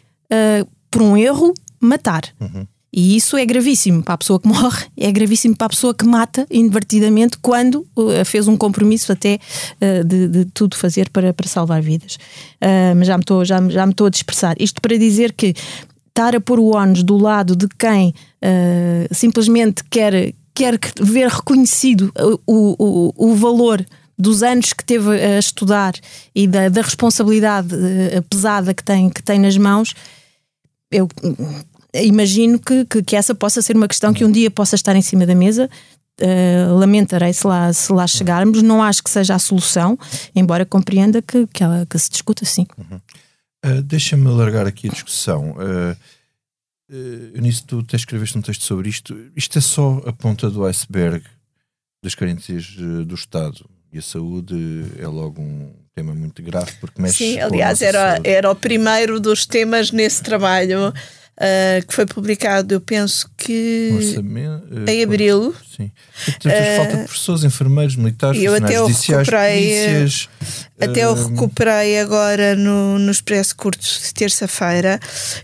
por 0.91 1.01
um 1.01 1.17
erro, 1.17 1.55
matar. 1.79 2.21
Uhum. 2.39 2.67
E 2.97 3.17
isso 3.17 3.35
é 3.35 3.45
gravíssimo 3.45 4.01
para 4.01 4.13
a 4.13 4.17
pessoa 4.17 4.39
que 4.39 4.47
morre, 4.47 4.85
é 4.95 5.11
gravíssimo 5.11 5.53
para 5.53 5.67
a 5.67 5.69
pessoa 5.69 5.93
que 5.93 6.05
mata 6.05 6.47
inadvertidamente 6.49 7.37
quando 7.39 7.85
uh, 7.93 8.23
fez 8.23 8.47
um 8.47 8.55
compromisso 8.55 9.11
até 9.11 9.37
uh, 9.81 10.03
de, 10.05 10.29
de, 10.29 10.45
tudo 10.45 10.77
fazer 10.77 11.09
para, 11.09 11.33
para 11.33 11.45
salvar 11.45 11.81
vidas. 11.81 12.15
Uh, 12.15 12.95
mas 12.95 13.07
já 13.07 13.17
me, 13.17 13.23
estou, 13.23 13.43
já, 13.43 13.57
já 13.67 13.85
me 13.85 13.93
a 13.99 14.09
dispersar. 14.09 14.55
Isto 14.57 14.81
para 14.81 14.97
dizer 14.97 15.33
que 15.33 15.53
estar 16.07 16.33
a 16.33 16.39
pôr 16.39 16.57
o 16.57 16.73
ónus 16.73 17.03
do 17.03 17.17
lado 17.17 17.53
de 17.53 17.67
quem 17.67 18.13
uh, 18.41 19.13
simplesmente 19.13 19.83
quer, 19.89 20.33
quer 20.53 20.79
ver 21.01 21.27
reconhecido 21.27 22.13
o, 22.47 23.11
o, 23.17 23.31
o 23.31 23.35
valor 23.35 23.85
dos 24.17 24.41
anos 24.41 24.71
que 24.71 24.85
teve 24.85 25.09
a 25.21 25.37
estudar 25.37 25.93
e 26.33 26.47
da, 26.47 26.69
da 26.69 26.81
responsabilidade 26.81 27.75
uh, 27.75 28.23
pesada 28.29 28.73
que 28.73 28.81
tem, 28.81 29.09
que 29.09 29.21
tem 29.21 29.37
nas 29.37 29.57
mãos, 29.57 29.93
eu 30.89 31.09
imagino 32.03 32.59
que, 32.59 32.85
que, 32.85 33.03
que, 33.03 33.15
essa 33.15 33.33
possa 33.33 33.61
ser 33.61 33.75
uma 33.75 33.87
questão 33.87 34.13
que 34.13 34.25
um 34.25 34.31
dia 34.31 34.49
possa 34.49 34.75
estar 34.75 34.95
em 34.95 35.01
cima 35.01 35.25
da 35.25 35.35
mesa. 35.35 35.69
Uh, 36.21 36.73
lamentarei 36.75 37.33
se 37.33 37.45
lá, 37.45 37.71
se 37.73 37.91
lá 37.91 38.07
chegarmos. 38.07 38.61
Não 38.61 38.81
acho 38.81 39.03
que 39.03 39.09
seja 39.09 39.35
a 39.35 39.39
solução, 39.39 39.97
embora 40.35 40.65
compreenda 40.65 41.21
que, 41.21 41.45
que, 41.47 41.63
ela, 41.63 41.85
que 41.85 41.97
se 41.99 42.09
discuta 42.09 42.45
sim. 42.45 42.65
Uhum. 42.77 42.99
Uh, 43.65 43.81
Deixa-me 43.81 44.27
alargar 44.27 44.67
aqui 44.67 44.87
a 44.87 44.91
discussão. 44.91 45.51
Uh, 45.51 45.95
uh, 46.91 47.41
nisso 47.41 47.65
tu 47.65 47.83
te 47.83 47.95
escreveste 47.95 48.37
um 48.37 48.41
texto 48.41 48.63
sobre 48.63 48.89
isto. 48.89 49.15
Isto 49.35 49.57
é 49.57 49.61
só 49.61 50.01
a 50.05 50.13
ponta 50.13 50.49
do 50.49 50.65
iceberg 50.65 51.23
das 52.03 52.13
carências 52.13 52.75
do 53.07 53.15
Estado 53.15 53.67
e 53.91 53.97
a 53.97 54.01
saúde 54.01 54.55
é 54.99 55.07
logo 55.07 55.41
um 55.41 55.73
tema 55.95 56.13
muito 56.13 56.43
grave 56.43 56.71
porque 56.81 57.01
mexe 57.01 57.17
Sim, 57.17 57.39
aliás, 57.39 57.81
era, 57.81 58.19
era 58.23 58.51
o 58.51 58.55
primeiro 58.55 59.19
dos 59.19 59.45
temas 59.45 59.89
nesse 59.91 60.21
trabalho 60.21 60.93
uh, 61.37 61.85
que 61.85 61.93
foi 61.93 62.05
publicado, 62.05 62.73
eu 62.73 62.81
penso 62.81 63.29
que 63.37 64.17
uh, 64.17 64.89
em 64.89 65.03
abril. 65.03 65.53
Sim. 65.75 65.91
Uh, 66.45 66.77
falta 66.77 66.97
de 66.97 67.03
professores, 67.03 67.43
enfermeiros, 67.43 67.95
militares, 67.95 68.41
eu 68.41 68.53
até 68.55 68.81
o 68.81 68.87
recuperei, 68.87 69.85
polícias, 69.85 70.29
Até 70.79 71.05
eu 71.05 71.13
recuperei 71.13 71.99
agora 71.99 72.55
no, 72.55 72.99
no 72.99 73.11
Expresso 73.11 73.55
Curto 73.55 73.85
de 73.85 74.13
terça-feira, 74.13 74.99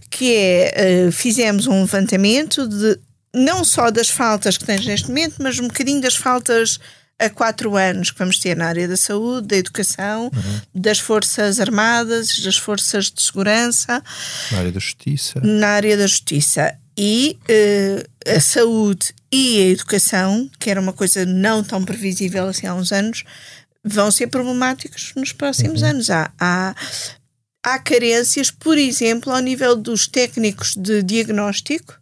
que 0.10 0.36
é, 0.36 1.10
fizemos 1.12 1.68
um 1.68 1.82
levantamento 1.82 2.68
de 2.68 3.00
não 3.34 3.64
só 3.64 3.90
das 3.90 4.10
faltas 4.10 4.58
que 4.58 4.66
tens 4.66 4.86
neste 4.86 5.08
momento, 5.08 5.36
mas 5.40 5.58
um 5.58 5.68
bocadinho 5.68 6.02
das 6.02 6.16
faltas 6.16 6.80
a 7.22 7.30
quatro 7.30 7.76
anos 7.76 8.10
que 8.10 8.18
vamos 8.18 8.40
ter 8.40 8.58
na 8.58 8.66
área 8.66 8.88
da 8.88 8.98
saúde, 8.98 9.48
da 9.48 9.56
educação, 9.58 10.24
uhum. 10.34 10.62
das 10.74 11.00
forças 11.00 11.60
armadas, 11.60 12.40
das 12.40 12.58
forças 12.58 13.12
de 13.12 13.22
segurança. 13.22 14.04
Na 14.52 14.58
área 14.58 14.72
da 14.72 14.80
justiça. 14.80 15.40
Na 15.42 15.68
área 15.68 15.98
da 15.98 16.08
justiça. 16.08 16.76
E 16.98 17.38
uh, 17.44 18.36
a 18.36 18.40
saúde 18.40 19.14
e 19.32 19.62
a 19.62 19.68
educação, 19.68 20.50
que 20.60 20.70
era 20.70 20.82
uma 20.82 20.94
coisa 20.94 21.26
não 21.26 21.64
tão 21.64 21.86
previsível 21.86 22.48
assim 22.48 22.68
há 22.68 22.74
uns 22.74 22.92
anos, 22.92 23.24
vão 23.84 24.12
ser 24.12 24.28
problemáticos 24.28 25.14
nos 25.16 25.32
próximos 25.32 25.84
uhum. 25.84 25.90
anos. 25.90 26.10
Há, 26.10 26.32
há, 26.40 26.76
há 27.64 27.80
carências, 27.80 28.50
por 28.50 28.78
exemplo, 28.78 29.32
ao 29.32 29.40
nível 29.40 29.76
dos 29.76 30.08
técnicos 30.08 30.76
de 30.76 31.04
diagnóstico, 31.04 32.00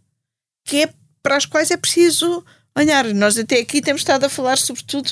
que 0.65 0.83
é 0.83 0.89
para 1.21 1.35
as 1.35 1.45
quais 1.45 1.71
é 1.71 1.77
preciso 1.77 2.43
olhar. 2.79 3.05
Nós 3.13 3.37
até 3.37 3.59
aqui 3.59 3.81
temos 3.81 4.01
estado 4.01 4.25
a 4.25 4.29
falar 4.29 4.57
sobretudo 4.57 5.11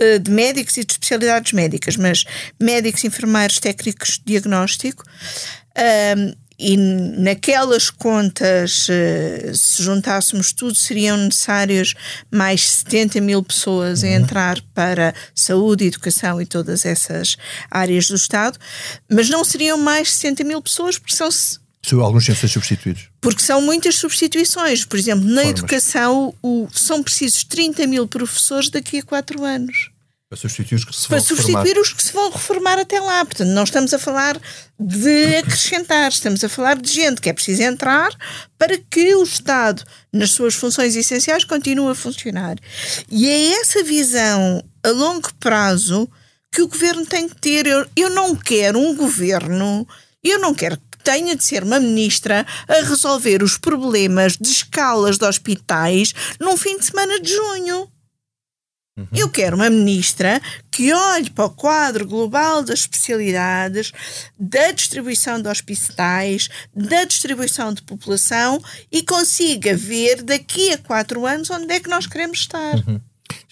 uh, 0.00 0.18
de 0.18 0.30
médicos 0.30 0.76
e 0.76 0.84
de 0.84 0.92
especialidades 0.92 1.52
médicas, 1.52 1.96
mas 1.96 2.24
médicos, 2.60 3.04
enfermeiros, 3.04 3.58
técnicos 3.58 4.18
de 4.18 4.24
diagnóstico. 4.26 5.04
e 6.56 6.76
naquelas 6.76 7.90
contas, 7.90 8.88
uh, 8.88 9.54
se 9.54 9.82
juntássemos 9.82 10.52
tudo, 10.52 10.74
seriam 10.74 11.16
necessários 11.16 11.94
mais 12.30 12.70
70 12.70 13.20
mil 13.20 13.42
pessoas 13.42 14.04
a 14.04 14.06
uhum. 14.06 14.12
entrar 14.14 14.60
para 14.72 15.14
saúde, 15.34 15.86
educação 15.86 16.40
e 16.40 16.46
todas 16.46 16.86
essas 16.86 17.36
áreas 17.70 18.06
do 18.08 18.14
Estado, 18.14 18.58
mas 19.10 19.28
não 19.28 19.42
seriam 19.42 19.76
mais 19.76 20.12
60 20.12 20.44
mil 20.44 20.62
pessoas, 20.62 20.96
porque 20.96 21.14
são 21.16 21.28
Alguns 21.92 22.26
têm 22.26 22.34
de 22.34 22.40
ser 22.40 22.48
substituídos. 22.48 23.08
Porque 23.20 23.42
são 23.42 23.60
muitas 23.60 23.96
substituições. 23.96 24.84
Por 24.84 24.98
exemplo, 24.98 25.24
na 25.24 25.42
Formas. 25.42 25.50
educação 25.50 26.34
o, 26.42 26.68
são 26.72 27.02
precisos 27.02 27.44
30 27.44 27.86
mil 27.86 28.06
professores 28.08 28.68
daqui 28.70 28.98
a 28.98 29.02
4 29.02 29.44
anos. 29.44 29.90
Para 30.28 30.38
substituir 30.38 30.76
os 30.76 30.84
que 30.84 30.94
se 30.94 31.00
vão 31.02 31.08
Para 31.10 31.20
substituir 31.20 31.56
reformar. 31.56 31.80
os 31.82 31.92
que 31.92 32.02
se 32.02 32.12
vão 32.12 32.30
reformar 32.30 32.78
até 32.78 32.98
lá. 33.00 33.24
Portanto, 33.24 33.48
não 33.48 33.62
estamos 33.64 33.92
a 33.94 33.98
falar 33.98 34.40
de 34.80 35.36
acrescentar, 35.36 36.10
estamos 36.10 36.42
a 36.42 36.48
falar 36.48 36.76
de 36.80 36.90
gente 36.90 37.20
que 37.20 37.28
é 37.28 37.32
preciso 37.32 37.62
entrar 37.62 38.10
para 38.58 38.76
que 38.78 39.14
o 39.14 39.22
Estado, 39.22 39.84
nas 40.12 40.30
suas 40.30 40.54
funções 40.54 40.96
essenciais, 40.96 41.44
continue 41.44 41.90
a 41.92 41.94
funcionar. 41.94 42.56
E 43.10 43.28
é 43.28 43.60
essa 43.60 43.84
visão 43.84 44.64
a 44.82 44.88
longo 44.88 45.32
prazo 45.34 46.08
que 46.50 46.62
o 46.62 46.68
governo 46.68 47.04
tem 47.04 47.28
que 47.28 47.36
ter. 47.36 47.66
Eu, 47.66 47.86
eu 47.94 48.10
não 48.10 48.34
quero 48.34 48.78
um 48.78 48.96
governo, 48.96 49.86
eu 50.22 50.40
não 50.40 50.54
quero 50.54 50.76
tenha 51.04 51.36
de 51.36 51.44
ser 51.44 51.62
uma 51.62 51.78
ministra 51.78 52.46
a 52.66 52.74
resolver 52.88 53.42
os 53.42 53.58
problemas 53.58 54.36
de 54.36 54.48
escalas 54.48 55.18
de 55.18 55.26
hospitais 55.26 56.14
num 56.40 56.56
fim 56.56 56.78
de 56.78 56.86
semana 56.86 57.20
de 57.20 57.32
junho. 57.32 57.88
Uhum. 58.96 59.06
Eu 59.12 59.28
quero 59.28 59.56
uma 59.56 59.68
ministra 59.68 60.40
que 60.70 60.92
olhe 60.92 61.28
para 61.28 61.46
o 61.46 61.50
quadro 61.50 62.06
global 62.06 62.62
das 62.62 62.80
especialidades, 62.80 63.92
da 64.38 64.70
distribuição 64.70 65.42
de 65.42 65.48
hospitais, 65.48 66.48
da 66.74 67.02
distribuição 67.04 67.74
de 67.74 67.82
população 67.82 68.62
e 68.92 69.02
consiga 69.02 69.76
ver 69.76 70.22
daqui 70.22 70.72
a 70.72 70.78
quatro 70.78 71.26
anos 71.26 71.50
onde 71.50 71.72
é 71.72 71.80
que 71.80 71.90
nós 71.90 72.06
queremos 72.06 72.38
estar. 72.38 72.76
Uhum. 72.86 73.00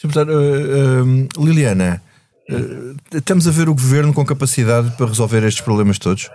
Uh, 0.05 1.39
uh, 1.39 1.45
Liliana, 1.45 2.01
uh, 2.49 3.17
estamos 3.17 3.49
a 3.49 3.51
ver 3.51 3.69
o 3.69 3.75
governo 3.75 4.15
com 4.15 4.25
capacidade 4.25 4.97
para 4.97 5.07
resolver 5.07 5.43
estes 5.43 5.63
problemas 5.63 5.99
todos? 5.99 6.31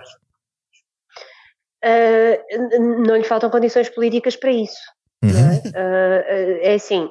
Uh, 1.84 3.06
não 3.06 3.16
lhe 3.16 3.24
faltam 3.24 3.50
condições 3.50 3.90
políticas 3.90 4.36
para 4.36 4.52
isso. 4.52 4.80
Uhum. 5.24 5.32
É? 5.32 5.70
Uh, 5.70 6.60
é 6.62 6.74
assim, 6.76 7.10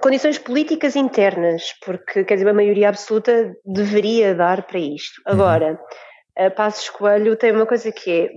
condições 0.00 0.38
políticas 0.38 0.96
internas, 0.96 1.74
porque 1.84 2.24
quer 2.24 2.34
dizer, 2.34 2.48
a 2.48 2.54
maioria 2.54 2.88
absoluta 2.88 3.52
deveria 3.64 4.34
dar 4.34 4.62
para 4.62 4.78
isto. 4.78 5.20
Uhum. 5.26 5.32
Agora, 5.32 5.80
uhum. 6.38 6.50
Passos 6.50 6.88
Coelho 6.90 7.36
tem 7.36 7.52
uma 7.52 7.66
coisa 7.66 7.90
que 7.92 8.10
é 8.10 8.30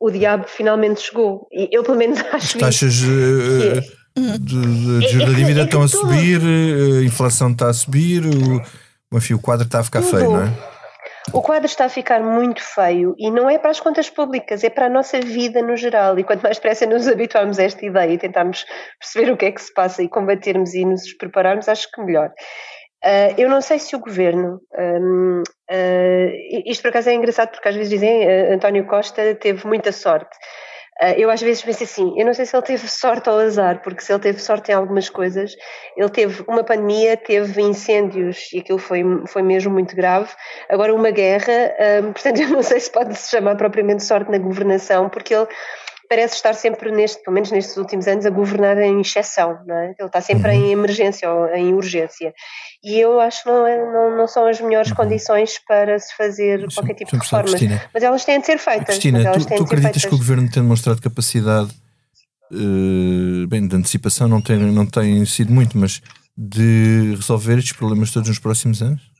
o 0.00 0.10
diabo 0.10 0.44
finalmente 0.46 1.00
chegou. 1.00 1.48
E 1.52 1.68
eu, 1.72 1.82
pelo 1.82 1.98
menos, 1.98 2.20
acho 2.32 2.56
As 2.56 2.62
taxas 2.62 3.00
uh, 3.02 3.80
de, 4.16 4.38
de, 4.38 5.00
de, 5.00 5.22
é, 5.22 5.26
da 5.26 5.32
dívida 5.32 5.60
é 5.60 5.64
estão 5.64 5.82
a 5.82 5.88
subir, 5.88 6.40
a 6.40 7.04
inflação 7.04 7.50
está 7.50 7.68
a 7.68 7.72
subir, 7.72 8.22
o, 8.24 9.16
enfim, 9.16 9.34
o 9.34 9.38
quadro 9.38 9.66
está 9.66 9.80
a 9.80 9.84
ficar 9.84 10.02
feio, 10.02 10.30
não 10.30 10.42
é? 10.42 10.77
O 11.32 11.42
quadro 11.42 11.66
está 11.66 11.84
a 11.84 11.88
ficar 11.88 12.22
muito 12.22 12.62
feio 12.62 13.14
e 13.18 13.30
não 13.30 13.50
é 13.50 13.58
para 13.58 13.70
as 13.70 13.80
contas 13.80 14.08
públicas, 14.08 14.64
é 14.64 14.70
para 14.70 14.86
a 14.86 14.88
nossa 14.88 15.20
vida 15.20 15.60
no 15.60 15.76
geral. 15.76 16.18
E 16.18 16.24
quanto 16.24 16.42
mais 16.42 16.56
depressa 16.56 16.86
nos 16.86 17.06
habituarmos 17.06 17.58
a 17.58 17.64
esta 17.64 17.84
ideia 17.84 18.12
e 18.12 18.18
tentarmos 18.18 18.64
perceber 18.98 19.30
o 19.32 19.36
que 19.36 19.44
é 19.46 19.52
que 19.52 19.60
se 19.60 19.72
passa 19.72 20.02
e 20.02 20.08
combatermos 20.08 20.74
e 20.74 20.84
nos 20.84 21.12
prepararmos, 21.14 21.68
acho 21.68 21.90
que 21.92 22.02
melhor. 22.02 22.32
Uh, 23.04 23.34
eu 23.36 23.48
não 23.48 23.60
sei 23.60 23.78
se 23.78 23.94
o 23.94 24.00
governo. 24.00 24.60
Um, 24.76 25.40
uh, 25.40 25.44
ah, 25.70 26.62
isto 26.66 26.82
por 26.82 26.88
acaso 26.88 27.10
é 27.10 27.14
engraçado 27.14 27.50
porque 27.50 27.68
às 27.68 27.76
vezes 27.76 27.90
dizem 27.90 28.26
uh, 28.26 28.54
António 28.54 28.86
Costa 28.86 29.34
teve 29.34 29.66
muita 29.66 29.92
sorte. 29.92 30.34
Ah, 31.00 31.12
eu 31.12 31.30
às 31.30 31.40
vezes 31.40 31.62
penso 31.62 31.84
assim, 31.84 32.12
eu 32.18 32.26
não 32.26 32.34
sei 32.34 32.44
se 32.44 32.56
ele 32.56 32.64
teve 32.64 32.88
sorte 32.88 33.30
ou 33.30 33.38
azar, 33.38 33.80
porque 33.82 34.02
se 34.02 34.12
ele 34.12 34.20
teve 34.20 34.40
sorte 34.40 34.72
em 34.72 34.74
algumas 34.74 35.08
coisas, 35.08 35.56
ele 35.96 36.08
teve 36.08 36.42
uma 36.48 36.64
pandemia, 36.64 37.16
teve 37.16 37.62
incêndios 37.62 38.52
e 38.52 38.58
aquilo 38.58 38.78
foi, 38.78 39.04
foi 39.28 39.42
mesmo 39.42 39.72
muito 39.72 39.94
grave, 39.94 40.28
agora 40.68 40.92
uma 40.92 41.12
guerra, 41.12 41.52
um, 42.02 42.10
portanto 42.12 42.40
eu 42.40 42.48
não 42.48 42.64
sei 42.64 42.80
se 42.80 42.90
pode 42.90 43.14
se 43.14 43.30
chamar 43.30 43.56
propriamente 43.56 44.02
sorte 44.02 44.28
na 44.28 44.38
governação, 44.38 45.08
porque 45.08 45.34
ele 45.34 45.46
parece 46.08 46.36
estar 46.36 46.54
sempre 46.54 46.90
neste, 46.90 47.22
pelo 47.22 47.34
menos 47.34 47.50
nestes 47.50 47.76
últimos 47.76 48.06
anos, 48.06 48.24
a 48.24 48.30
governar 48.30 48.78
em 48.78 49.00
exceção, 49.00 49.58
não 49.66 49.76
é? 49.76 49.94
Ele 49.98 50.06
está 50.06 50.20
sempre 50.20 50.50
uhum. 50.50 50.64
em 50.64 50.72
emergência 50.72 51.30
ou 51.30 51.46
em 51.54 51.74
urgência. 51.74 52.32
E 52.82 52.98
eu 52.98 53.20
acho 53.20 53.42
que 53.42 53.48
não, 53.50 53.66
é, 53.66 53.76
não, 53.92 54.16
não 54.16 54.26
são 54.26 54.46
as 54.46 54.60
melhores 54.60 54.90
uhum. 54.90 54.96
condições 54.96 55.58
para 55.66 55.98
se 55.98 56.16
fazer 56.16 56.66
qualquer 56.72 56.94
tipo 56.94 57.10
de 57.10 57.18
reformas. 57.18 57.60
Mas 57.92 58.02
elas 58.02 58.24
têm 58.24 58.40
de 58.40 58.46
ser 58.46 58.58
feitas. 58.58 58.86
Cristina, 58.86 59.32
tu, 59.32 59.46
tu 59.46 59.62
acreditas 59.64 60.04
que 60.04 60.14
o 60.14 60.18
governo 60.18 60.50
tem 60.50 60.62
demonstrado 60.62 61.02
capacidade, 61.02 61.70
uh, 62.52 63.46
bem, 63.48 63.66
de 63.66 63.76
antecipação 63.76 64.28
não 64.28 64.40
tem, 64.40 64.58
não 64.58 64.86
tem 64.86 65.24
sido 65.26 65.52
muito, 65.52 65.76
mas 65.76 66.00
de 66.36 67.14
resolver 67.16 67.58
estes 67.58 67.72
problemas 67.72 68.10
todos 68.12 68.28
nos 68.28 68.38
próximos 68.38 68.80
anos? 68.80 69.17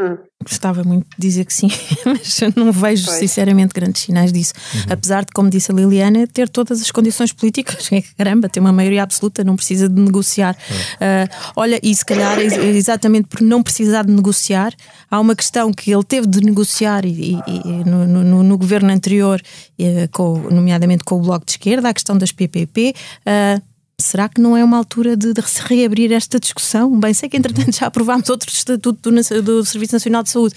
Hum. 0.00 0.16
Gostava 0.44 0.84
muito 0.84 1.06
de 1.18 1.28
dizer 1.28 1.44
que 1.44 1.52
sim, 1.52 1.68
mas 2.06 2.40
não 2.54 2.70
vejo 2.70 3.06
pois. 3.06 3.18
sinceramente 3.18 3.74
grandes 3.74 4.02
sinais 4.02 4.32
disso. 4.32 4.52
Uhum. 4.72 4.80
Apesar 4.90 5.24
de, 5.24 5.32
como 5.34 5.50
disse 5.50 5.72
a 5.72 5.74
Liliana, 5.74 6.24
ter 6.28 6.48
todas 6.48 6.80
as 6.80 6.90
condições 6.92 7.32
políticas, 7.32 7.90
é 7.92 8.00
caramba, 8.16 8.48
tem 8.48 8.60
uma 8.60 8.72
maioria 8.72 9.02
absoluta, 9.02 9.42
não 9.42 9.56
precisa 9.56 9.88
de 9.88 10.00
negociar. 10.00 10.56
Uhum. 10.70 10.76
Uh, 10.76 11.52
olha, 11.56 11.80
e 11.82 11.92
se 11.92 12.04
calhar 12.04 12.38
exatamente 12.38 13.26
por 13.26 13.40
não 13.40 13.60
precisar 13.60 14.04
de 14.04 14.12
negociar, 14.12 14.72
há 15.10 15.18
uma 15.18 15.34
questão 15.34 15.72
que 15.72 15.92
ele 15.92 16.04
teve 16.04 16.28
de 16.28 16.44
negociar 16.44 17.04
e, 17.04 17.34
e, 17.34 17.40
e 17.64 17.84
no, 17.84 18.06
no, 18.06 18.42
no, 18.44 18.58
governo 18.58 18.92
anterior, 18.92 19.42
uh, 19.80 20.08
com, 20.12 20.38
nomeadamente 20.50 21.02
com 21.02 21.16
o 21.16 21.22
Bloco 21.22 21.44
de 21.44 21.52
Esquerda, 21.52 21.88
a 21.88 21.94
questão 21.94 22.16
das 22.16 22.30
PPP. 22.30 22.94
Uh, 23.26 23.77
será 24.00 24.28
que 24.28 24.40
não 24.40 24.56
é 24.56 24.64
uma 24.64 24.76
altura 24.76 25.16
de, 25.16 25.32
de 25.32 25.42
reabrir 25.66 26.12
esta 26.12 26.38
discussão? 26.38 26.98
Bem, 26.98 27.12
sei 27.12 27.28
que 27.28 27.36
entretanto 27.36 27.76
já 27.76 27.86
aprovámos 27.86 28.28
outro 28.28 28.50
estatuto 28.50 29.10
do, 29.10 29.42
do 29.42 29.64
Serviço 29.64 29.94
Nacional 29.94 30.22
de 30.22 30.30
Saúde, 30.30 30.54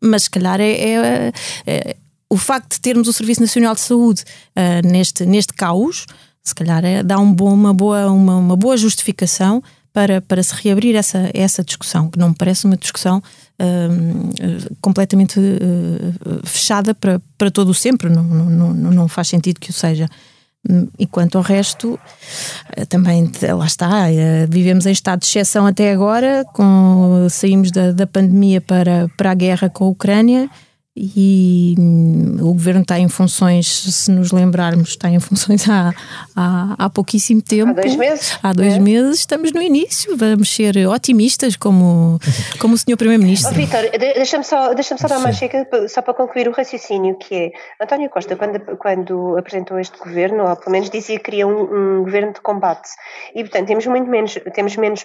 mas 0.00 0.24
se 0.24 0.30
calhar 0.30 0.60
é, 0.60 0.72
é, 0.72 1.32
é 1.66 1.96
o 2.30 2.36
facto 2.36 2.74
de 2.74 2.80
termos 2.80 3.08
o 3.08 3.12
Serviço 3.12 3.40
Nacional 3.40 3.74
de 3.74 3.80
Saúde 3.80 4.22
uh, 4.56 4.86
neste, 4.86 5.24
neste 5.24 5.52
caos, 5.52 6.06
se 6.42 6.54
calhar 6.54 6.84
é, 6.84 7.02
dá 7.02 7.18
um 7.18 7.32
bom, 7.32 7.52
uma, 7.52 7.72
boa, 7.72 8.10
uma, 8.10 8.36
uma 8.36 8.56
boa 8.56 8.76
justificação 8.76 9.62
para, 9.92 10.20
para 10.20 10.42
se 10.42 10.54
reabrir 10.54 10.94
essa, 10.94 11.30
essa 11.34 11.64
discussão, 11.64 12.10
que 12.10 12.18
não 12.18 12.30
me 12.30 12.34
parece 12.34 12.66
uma 12.66 12.76
discussão 12.76 13.18
uh, 13.18 14.76
completamente 14.80 15.40
uh, 15.40 16.46
fechada 16.46 16.94
para, 16.94 17.20
para 17.36 17.50
todo 17.50 17.70
o 17.70 17.74
sempre, 17.74 18.08
não, 18.08 18.22
não, 18.22 18.74
não 18.74 19.08
faz 19.08 19.28
sentido 19.28 19.58
que 19.58 19.70
o 19.70 19.72
seja. 19.72 20.08
E 20.98 21.06
quanto 21.06 21.38
ao 21.38 21.42
resto, 21.42 21.98
eh, 22.76 22.84
também 22.84 23.30
lá 23.56 23.66
está, 23.66 24.12
eh, 24.12 24.46
vivemos 24.46 24.84
em 24.84 24.92
estado 24.92 25.20
de 25.20 25.26
exceção 25.26 25.66
até 25.66 25.90
agora, 25.90 26.44
com, 26.52 27.26
saímos 27.30 27.70
da, 27.70 27.92
da 27.92 28.06
pandemia 28.06 28.60
para, 28.60 29.08
para 29.16 29.30
a 29.30 29.34
guerra 29.34 29.70
com 29.70 29.84
a 29.84 29.88
Ucrânia 29.88 30.50
e 31.00 31.74
hum, 31.78 32.36
o 32.40 32.52
governo 32.52 32.82
está 32.82 32.98
em 32.98 33.08
funções, 33.08 33.66
se 33.66 34.10
nos 34.10 34.32
lembrarmos, 34.32 34.90
está 34.90 35.08
em 35.08 35.20
funções 35.20 35.68
há, 35.68 35.94
há, 36.34 36.74
há 36.78 36.90
pouquíssimo 36.90 37.40
tempo. 37.40 37.70
Há 37.70 37.82
dois 37.82 37.96
meses. 37.96 38.38
Há 38.42 38.52
dois 38.52 38.74
é. 38.74 38.78
meses, 38.78 39.20
estamos 39.20 39.52
no 39.52 39.62
início, 39.62 40.16
vamos 40.16 40.54
ser 40.54 40.76
otimistas 40.88 41.56
como, 41.56 42.18
como 42.58 42.74
o 42.74 42.78
senhor 42.78 42.96
Primeiro-Ministro. 42.96 43.52
Oh, 43.52 43.54
Vitor, 43.54 43.90
deixa-me 43.98 44.44
só, 44.44 44.74
deixa 44.74 44.96
só 44.96 45.08
dar 45.08 45.18
uma 45.18 45.32
checa, 45.32 45.66
só 45.88 46.02
para 46.02 46.14
concluir 46.14 46.48
o 46.48 46.52
raciocínio, 46.52 47.16
que 47.16 47.34
é, 47.34 47.50
António 47.80 48.10
Costa, 48.10 48.36
quando, 48.36 48.60
quando 48.76 49.36
apresentou 49.38 49.78
este 49.78 49.98
governo, 49.98 50.48
ou 50.48 50.56
pelo 50.56 50.72
menos 50.72 50.90
dizia 50.90 51.18
que 51.18 51.24
queria 51.24 51.46
um, 51.46 51.98
um 52.00 52.04
governo 52.04 52.32
de 52.32 52.40
combate, 52.40 52.88
e 53.34 53.42
portanto 53.42 53.66
temos 53.68 53.86
muito 53.86 54.10
menos, 54.10 54.38
temos 54.54 54.76
menos 54.76 55.04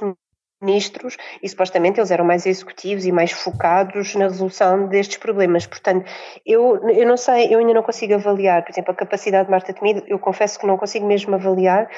ministros 0.63 1.17
e 1.41 1.49
supostamente 1.49 1.99
eles 1.99 2.11
eram 2.11 2.25
mais 2.25 2.45
executivos 2.45 3.05
e 3.05 3.11
mais 3.11 3.31
focados 3.31 4.15
na 4.15 4.25
resolução 4.25 4.87
destes 4.87 5.17
problemas. 5.17 5.67
Portanto, 5.67 6.09
eu, 6.45 6.89
eu 6.89 7.07
não 7.07 7.17
sei, 7.17 7.53
eu 7.53 7.59
ainda 7.59 7.73
não 7.73 7.83
consigo 7.83 8.13
avaliar, 8.15 8.63
por 8.63 8.71
exemplo, 8.71 8.91
a 8.91 8.95
capacidade 8.95 9.45
de 9.45 9.51
Marta 9.51 9.73
Temido, 9.73 10.03
eu 10.07 10.17
confesso 10.17 10.59
que 10.59 10.65
não 10.65 10.77
consigo 10.77 11.05
mesmo 11.05 11.35
avaliar, 11.35 11.89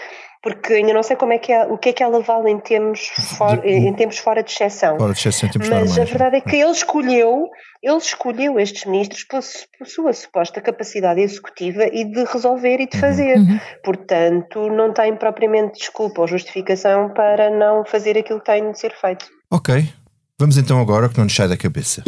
porque 0.45 0.73
ainda 0.73 0.93
não 0.93 1.01
sei 1.01 1.15
como 1.15 1.33
é 1.33 1.39
que 1.39 1.51
é, 1.51 1.65
o 1.65 1.75
que 1.75 1.89
é 1.89 1.93
que 1.93 2.03
ela 2.03 2.21
vale 2.21 2.51
em 2.51 2.59
termos, 2.59 3.07
for, 3.35 3.59
de, 3.61 3.67
em 3.67 3.91
tempos 3.95 4.19
fora 4.19 4.43
de 4.43 4.51
exceção. 4.51 4.95
Fora 4.95 5.11
de 5.11 5.17
exceção 5.17 5.49
Mas 5.57 5.67
normais, 5.67 5.97
a 5.97 6.03
verdade 6.03 6.35
é 6.35 6.41
que 6.41 6.55
ele 6.55 6.69
escolheu, 6.69 7.49
ele 7.81 7.97
escolheu 7.97 8.59
estes 8.59 8.85
ministros 8.85 9.23
pela, 9.23 9.41
pela, 9.41 9.89
sua 9.89 10.13
suposta 10.13 10.61
capacidade 10.61 11.19
executiva 11.19 11.87
e 11.91 12.05
de 12.05 12.23
resolver 12.25 12.79
e 12.79 12.87
de 12.87 12.95
uhum. 12.95 13.01
fazer. 13.01 13.37
Uhum. 13.39 13.59
Portanto, 13.83 14.69
não 14.69 14.93
tem 14.93 15.15
propriamente 15.15 15.79
desculpa 15.79 16.21
ou 16.21 16.27
justificação 16.27 17.11
para 17.15 17.49
não 17.49 17.83
fazer 17.83 18.15
aquilo 18.15 18.37
que 18.39 18.45
tem 18.45 18.71
de 18.71 18.79
ser 18.79 18.93
feito. 18.93 19.25
Ok. 19.49 19.91
Vamos 20.39 20.59
então 20.59 20.79
agora 20.79 21.09
que 21.09 21.17
não 21.17 21.23
nos 21.23 21.35
sai 21.35 21.47
da 21.47 21.57
cabeça. 21.57 22.03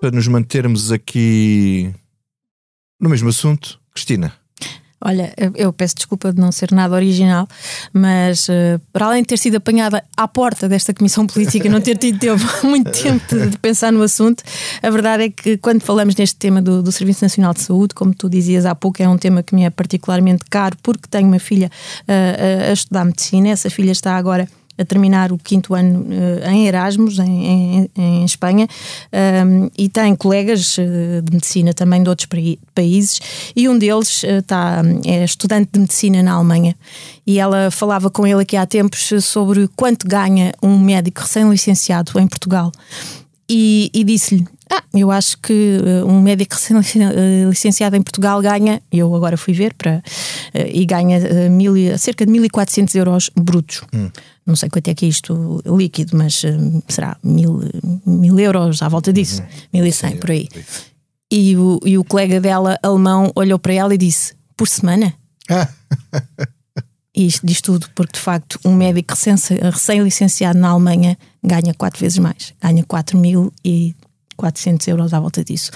Para 0.00 0.12
nos 0.12 0.28
mantermos 0.28 0.92
aqui 0.92 1.92
no 3.00 3.10
mesmo 3.10 3.28
assunto, 3.28 3.80
Cristina, 3.92 4.32
Olha, 5.00 5.32
eu 5.54 5.72
peço 5.72 5.94
desculpa 5.94 6.32
de 6.32 6.40
não 6.40 6.50
ser 6.50 6.72
nada 6.72 6.94
original, 6.94 7.46
mas 7.92 8.48
uh, 8.48 8.80
para 8.92 9.06
além 9.06 9.22
de 9.22 9.28
ter 9.28 9.36
sido 9.36 9.56
apanhada 9.56 10.02
à 10.16 10.26
porta 10.26 10.68
desta 10.68 10.92
comissão 10.92 11.24
política, 11.24 11.68
não 11.68 11.80
ter 11.80 11.96
tido 11.96 12.18
tempo, 12.18 12.42
muito 12.66 12.90
tempo 12.90 13.24
de, 13.32 13.50
de, 13.50 13.58
pensar 13.58 13.92
no 13.92 14.02
assunto, 14.02 14.42
a 14.82 14.90
verdade 14.90 15.24
é 15.24 15.30
que 15.30 15.56
quando 15.56 15.82
falamos 15.82 16.16
neste 16.16 16.36
tema 16.36 16.60
do, 16.60 16.82
do, 16.82 16.90
Serviço 16.90 17.24
Nacional 17.24 17.54
de 17.54 17.60
Saúde, 17.60 17.94
como 17.94 18.12
tu 18.12 18.28
dizias 18.28 18.66
há 18.66 18.74
pouco, 18.74 19.00
é 19.00 19.08
um 19.08 19.16
tema 19.16 19.40
que 19.40 19.54
me 19.54 19.62
é 19.64 19.70
particularmente 19.70 20.44
caro 20.50 20.76
porque 20.82 21.06
tenho 21.08 21.28
uma 21.28 21.38
filha 21.38 21.70
uh, 22.02 22.70
a 22.70 22.72
estudar 22.72 23.04
medicina. 23.04 23.50
Essa 23.50 23.70
filha 23.70 23.92
está 23.92 24.16
agora 24.16 24.48
a 24.78 24.84
terminar 24.84 25.32
o 25.32 25.38
quinto 25.38 25.74
ano 25.74 26.02
uh, 26.02 26.48
em 26.48 26.66
Erasmus, 26.66 27.18
em, 27.18 27.44
em, 27.44 27.90
em 27.96 28.24
Espanha, 28.24 28.68
um, 29.46 29.68
e 29.76 29.88
tem 29.88 30.14
colegas 30.14 30.78
uh, 30.78 31.22
de 31.22 31.32
medicina 31.32 31.74
também 31.74 32.02
de 32.02 32.08
outros 32.08 32.28
países, 32.74 33.20
e 33.54 33.68
um 33.68 33.76
deles 33.76 34.22
está, 34.22 34.82
uh, 34.82 35.00
é 35.04 35.24
estudante 35.24 35.70
de 35.72 35.80
medicina 35.80 36.22
na 36.22 36.32
Alemanha. 36.32 36.76
E 37.26 37.38
ela 37.38 37.70
falava 37.70 38.08
com 38.08 38.26
ele 38.26 38.42
aqui 38.42 38.56
há 38.56 38.64
tempos 38.64 39.12
sobre 39.22 39.68
quanto 39.76 40.06
ganha 40.06 40.54
um 40.62 40.78
médico 40.78 41.20
recém-licenciado 41.20 42.18
em 42.18 42.26
Portugal. 42.26 42.72
E, 43.48 43.90
e 43.92 44.04
disse-lhe: 44.04 44.46
ah, 44.70 44.82
eu 44.94 45.10
acho 45.10 45.38
que 45.38 45.78
uh, 45.78 46.06
um 46.06 46.20
médico 46.20 46.54
licenciado 47.48 47.96
em 47.96 48.02
Portugal 48.02 48.40
ganha, 48.40 48.82
eu 48.92 49.14
agora 49.14 49.36
fui 49.36 49.54
ver, 49.54 49.74
para, 49.74 49.98
uh, 49.98 50.58
e 50.66 50.84
ganha 50.84 51.48
mil, 51.50 51.74
cerca 51.98 52.26
de 52.26 52.32
1.400 52.32 52.94
euros 52.96 53.30
brutos. 53.34 53.82
Hum. 53.92 54.10
Não 54.46 54.56
sei 54.56 54.70
quanto 54.70 54.88
é 54.88 54.94
que 54.94 55.04
é 55.04 55.08
isto 55.08 55.62
líquido, 55.66 56.16
mas 56.16 56.42
será 56.88 57.18
mil, 57.22 57.60
mil 58.06 58.38
euros 58.38 58.80
à 58.80 58.88
volta 58.88 59.12
disso, 59.12 59.42
uhum. 59.74 59.82
1.100 59.82 60.18
por 60.18 60.30
aí. 60.30 60.48
E 61.30 61.54
o, 61.56 61.78
e 61.84 61.98
o 61.98 62.04
colega 62.04 62.40
dela, 62.40 62.78
alemão, 62.82 63.30
olhou 63.34 63.58
para 63.58 63.74
ela 63.74 63.94
e 63.94 63.98
disse: 63.98 64.34
Por 64.56 64.66
semana? 64.66 65.12
e 67.14 67.26
isto 67.26 67.46
diz 67.46 67.60
tudo, 67.60 67.86
porque 67.94 68.14
de 68.14 68.20
facto 68.20 68.58
um 68.64 68.74
médico 68.74 69.14
recém-licenciado 69.72 70.58
na 70.58 70.70
Alemanha 70.70 71.18
ganha 71.42 71.74
quatro 71.74 72.00
vezes 72.00 72.18
mais, 72.18 72.54
ganha 72.62 72.84
4 72.84 73.18
mil 73.18 73.52
e 73.64 73.94
400 74.38 74.88
euros 74.88 75.12
à 75.12 75.20
volta 75.20 75.44
disso. 75.44 75.70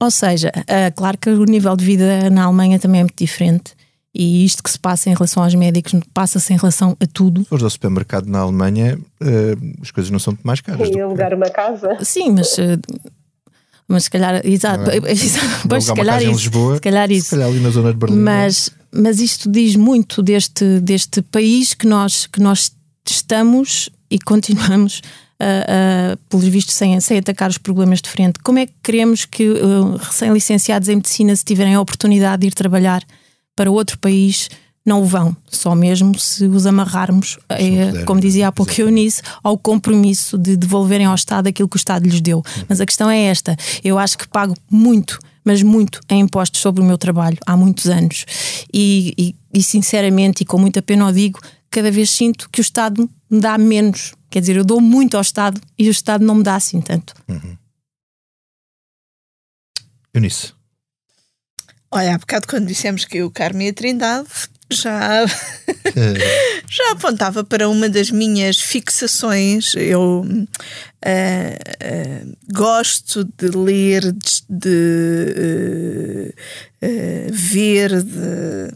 Ou 0.00 0.10
seja, 0.10 0.52
uh, 0.56 0.94
claro 0.94 1.18
que 1.18 1.28
o 1.28 1.44
nível 1.44 1.74
de 1.76 1.84
vida 1.84 2.30
na 2.30 2.44
Alemanha 2.44 2.78
também 2.78 3.00
é 3.00 3.04
muito 3.04 3.18
diferente. 3.18 3.76
E 4.14 4.44
isto 4.44 4.62
que 4.62 4.70
se 4.70 4.78
passa 4.78 5.10
em 5.10 5.14
relação 5.14 5.42
aos 5.42 5.54
médicos 5.54 5.92
passa-se 6.14 6.52
em 6.52 6.56
relação 6.56 6.96
a 7.00 7.06
tudo. 7.06 7.42
Se 7.42 7.48
fores 7.48 7.64
ao 7.64 7.70
supermercado 7.70 8.26
na 8.26 8.40
Alemanha, 8.40 8.98
uh, 9.20 9.82
as 9.82 9.90
coisas 9.90 10.10
não 10.10 10.18
são 10.18 10.32
muito 10.32 10.46
mais 10.46 10.60
caras. 10.60 10.88
E 10.88 11.00
alugar 11.00 11.34
uma 11.34 11.50
casa. 11.50 11.96
Sim, 12.02 12.30
mas. 12.30 12.56
Uh, 12.58 12.80
mas 13.90 14.04
se 14.04 14.10
calhar, 14.10 14.46
exato, 14.46 14.90
é? 14.90 15.00
pois, 15.66 15.84
se 15.84 15.94
calhar 15.94 16.22
isso, 16.22 16.32
Lisboa, 16.32 16.74
se 16.74 16.80
calhar 16.80 17.10
isso. 17.10 17.24
Se 17.24 17.30
calhar 17.30 17.48
ali 17.48 17.60
na 17.60 17.70
zona 17.70 17.90
de 17.90 17.98
Berlim. 17.98 18.18
É? 18.18 18.20
Mas, 18.20 18.70
mas 18.92 19.18
isto 19.18 19.50
diz 19.50 19.76
muito 19.76 20.22
deste, 20.22 20.78
deste 20.80 21.22
país 21.22 21.72
que 21.72 21.86
nós, 21.86 22.26
que 22.26 22.38
nós 22.38 22.70
estamos 23.08 23.88
e 24.10 24.18
continuamos 24.18 25.00
uh, 25.40 26.14
uh, 26.14 26.16
pelos 26.28 26.46
vistos, 26.46 26.74
sem, 26.74 26.98
sem 27.00 27.18
atacar 27.18 27.50
os 27.50 27.58
problemas 27.58 28.00
de 28.00 28.08
frente. 28.08 28.38
Como 28.42 28.58
é 28.58 28.66
que 28.66 28.72
queremos 28.82 29.24
que 29.24 29.48
uh, 29.48 29.96
recém-licenciados 29.96 30.88
em 30.88 30.96
medicina, 30.96 31.34
se 31.34 31.44
tiverem 31.44 31.74
a 31.74 31.80
oportunidade 31.80 32.42
de 32.42 32.48
ir 32.48 32.54
trabalhar 32.54 33.02
para 33.54 33.70
outro 33.70 33.98
país, 33.98 34.48
não 34.88 35.02
o 35.02 35.04
vão, 35.04 35.36
só 35.50 35.74
mesmo 35.74 36.18
se 36.18 36.46
os 36.46 36.64
amarrarmos, 36.64 37.38
é, 37.50 38.04
como 38.04 38.20
dizia 38.20 38.48
há 38.48 38.52
pouco 38.52 38.72
Eunice, 38.80 39.20
ao 39.42 39.58
compromisso 39.58 40.38
de 40.38 40.56
devolverem 40.56 41.06
ao 41.06 41.14
Estado 41.14 41.48
aquilo 41.48 41.68
que 41.68 41.76
o 41.76 41.78
Estado 41.78 42.08
lhes 42.08 42.20
deu. 42.22 42.38
Uhum. 42.38 42.64
Mas 42.68 42.80
a 42.80 42.86
questão 42.86 43.10
é 43.10 43.24
esta: 43.24 43.54
eu 43.84 43.98
acho 43.98 44.16
que 44.16 44.26
pago 44.26 44.54
muito, 44.70 45.18
mas 45.44 45.62
muito 45.62 46.00
em 46.08 46.20
impostos 46.20 46.60
sobre 46.60 46.80
o 46.80 46.84
meu 46.84 46.96
trabalho 46.96 47.36
há 47.44 47.54
muitos 47.54 47.86
anos. 47.86 48.24
E, 48.72 49.12
e, 49.18 49.34
e 49.52 49.62
sinceramente, 49.62 50.42
e 50.42 50.46
com 50.46 50.58
muita 50.58 50.80
pena 50.80 51.06
o 51.06 51.12
digo, 51.12 51.38
cada 51.70 51.90
vez 51.90 52.08
sinto 52.08 52.48
que 52.50 52.60
o 52.60 52.62
Estado 52.62 53.08
me 53.30 53.40
dá 53.40 53.58
menos 53.58 54.14
Quer 54.30 54.40
dizer, 54.40 54.56
eu 54.56 54.64
dou 54.64 54.80
muito 54.80 55.16
ao 55.16 55.22
Estado 55.22 55.60
e 55.78 55.88
o 55.88 55.90
Estado 55.90 56.24
não 56.24 56.36
me 56.36 56.42
dá 56.42 56.56
assim 56.56 56.80
tanto. 56.80 57.14
Uhum. 57.28 57.56
Eunice. 60.12 60.52
Olha, 61.90 62.14
há 62.14 62.18
bocado 62.18 62.46
quando 62.46 62.66
dissemos 62.66 63.04
que 63.04 63.22
o 63.22 63.30
Carme 63.30 63.66
e 63.66 63.68
a 63.70 63.72
Trindade 63.72 64.28
já, 64.70 65.24
já 66.68 66.90
apontava 66.92 67.42
para 67.42 67.68
uma 67.68 67.88
das 67.88 68.10
minhas 68.10 68.58
fixações. 68.58 69.74
Eu 69.74 70.20
uh, 70.20 70.44
uh, 70.44 72.36
gosto 72.52 73.24
de 73.24 73.48
ler, 73.48 74.12
de, 74.12 74.42
de 74.50 76.34
uh, 76.82 77.32
ver, 77.32 78.02
de, 78.02 78.70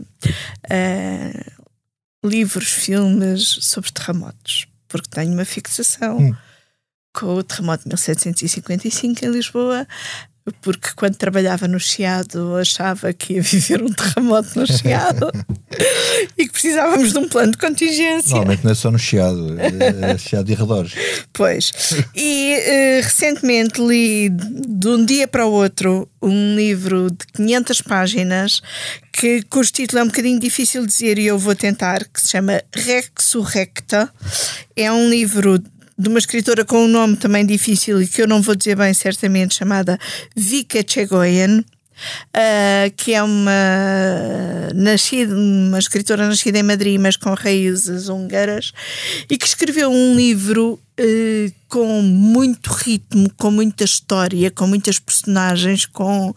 livros, 2.24 2.70
filmes 2.70 3.58
sobre 3.60 3.92
terremotos 3.92 4.66
porque 4.92 5.08
tenho 5.08 5.32
uma 5.32 5.44
fixação 5.44 6.18
hum. 6.18 6.36
com 7.14 7.34
o 7.34 7.42
terremoto 7.42 7.84
de 7.84 7.88
1755 7.88 9.24
em 9.24 9.30
Lisboa. 9.30 9.88
Porque 10.60 10.88
quando 10.96 11.16
trabalhava 11.16 11.68
no 11.68 11.78
Chiado 11.78 12.56
achava 12.56 13.12
que 13.12 13.34
ia 13.34 13.42
viver 13.42 13.82
um 13.82 13.92
terremoto 13.92 14.58
no 14.58 14.66
Chiado 14.66 15.30
e 16.36 16.46
que 16.46 16.52
precisávamos 16.52 17.12
de 17.12 17.18
um 17.18 17.28
plano 17.28 17.52
de 17.52 17.58
contingência. 17.58 18.30
Normalmente 18.30 18.64
não 18.64 18.72
é 18.72 18.74
só 18.74 18.90
no 18.90 18.98
Chiado, 18.98 19.56
é 19.60 20.18
Chiado 20.18 20.50
e 20.50 20.54
arredores. 20.54 20.92
Pois. 21.32 21.72
E 22.14 22.56
uh, 22.58 23.04
recentemente 23.04 23.80
li 23.80 24.30
de 24.30 24.88
um 24.88 25.04
dia 25.04 25.28
para 25.28 25.46
o 25.46 25.52
outro 25.52 26.08
um 26.20 26.56
livro 26.56 27.10
de 27.10 27.26
500 27.34 27.82
páginas 27.82 28.62
que, 29.12 29.42
cujo 29.42 29.70
título 29.70 30.00
é 30.00 30.02
um 30.04 30.06
bocadinho 30.06 30.40
difícil 30.40 30.82
de 30.82 30.88
dizer 30.88 31.18
e 31.18 31.26
eu 31.26 31.38
vou 31.38 31.54
tentar, 31.54 32.04
que 32.04 32.20
se 32.20 32.30
chama 32.30 32.62
Rexurrecta. 32.74 34.10
É 34.74 34.90
um 34.90 35.08
livro 35.08 35.62
de 35.98 36.08
uma 36.08 36.18
escritora 36.18 36.64
com 36.64 36.84
um 36.84 36.88
nome 36.88 37.16
também 37.16 37.44
difícil 37.44 38.02
e 38.02 38.08
que 38.08 38.22
eu 38.22 38.28
não 38.28 38.42
vou 38.42 38.54
dizer 38.54 38.76
bem 38.76 38.92
certamente, 38.94 39.54
chamada 39.54 39.98
Vika 40.34 40.82
Chegoyen. 40.86 41.64
Uh, 42.34 42.90
que 42.96 43.12
é 43.12 43.22
uma, 43.22 43.52
nascida, 44.74 45.36
uma 45.36 45.78
escritora 45.78 46.26
nascida 46.26 46.58
em 46.58 46.62
Madrid, 46.62 46.98
mas 46.98 47.16
com 47.16 47.32
raízes 47.32 48.08
húngaras, 48.08 48.72
e 49.30 49.38
que 49.38 49.46
escreveu 49.46 49.88
um 49.88 50.16
livro 50.16 50.80
uh, 50.98 51.54
com 51.68 52.02
muito 52.02 52.72
ritmo, 52.72 53.30
com 53.36 53.52
muita 53.52 53.84
história, 53.84 54.50
com 54.50 54.66
muitas 54.66 54.98
personagens, 54.98 55.86
com 55.86 56.30
uh, 56.30 56.34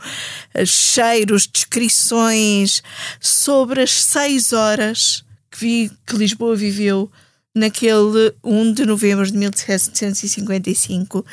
cheiros, 0.66 1.48
descrições 1.48 2.84
sobre 3.20 3.82
as 3.82 4.04
seis 4.04 4.54
horas 4.54 5.24
que, 5.50 5.60
vi, 5.60 5.92
que 6.06 6.16
Lisboa 6.16 6.56
viveu 6.56 7.10
naquele 7.56 8.34
1 8.44 8.74
de 8.74 8.86
novembro 8.86 9.26
de 9.26 9.38
1755 9.38 11.26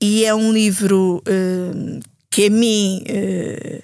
e 0.00 0.24
é 0.24 0.34
um 0.34 0.52
livro 0.52 1.22
uh, 1.28 2.00
que 2.30 2.46
a 2.46 2.50
mim 2.50 3.04
uh, 3.08 3.82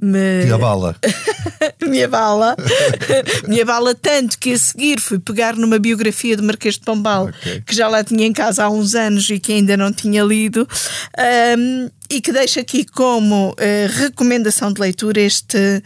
me. 0.00 0.44
Me 0.44 0.52
abala. 0.52 0.96
me 1.88 2.02
abala. 2.02 2.56
me 3.48 3.60
abala 3.60 3.94
tanto 3.94 4.38
que 4.38 4.52
a 4.52 4.58
seguir 4.58 5.00
fui 5.00 5.18
pegar 5.18 5.56
numa 5.56 5.78
biografia 5.78 6.36
do 6.36 6.42
Marquês 6.42 6.74
de 6.74 6.80
Pombal, 6.82 7.28
okay. 7.28 7.62
que 7.62 7.74
já 7.74 7.88
lá 7.88 8.04
tinha 8.04 8.26
em 8.26 8.32
casa 8.32 8.64
há 8.64 8.70
uns 8.70 8.94
anos 8.94 9.28
e 9.30 9.38
que 9.38 9.52
ainda 9.52 9.76
não 9.76 9.92
tinha 9.92 10.22
lido, 10.22 10.68
um, 11.58 11.90
e 12.10 12.20
que 12.20 12.32
deixo 12.32 12.60
aqui 12.60 12.84
como 12.84 13.50
uh, 13.50 13.54
recomendação 13.98 14.72
de 14.72 14.80
leitura 14.80 15.20
este, 15.20 15.82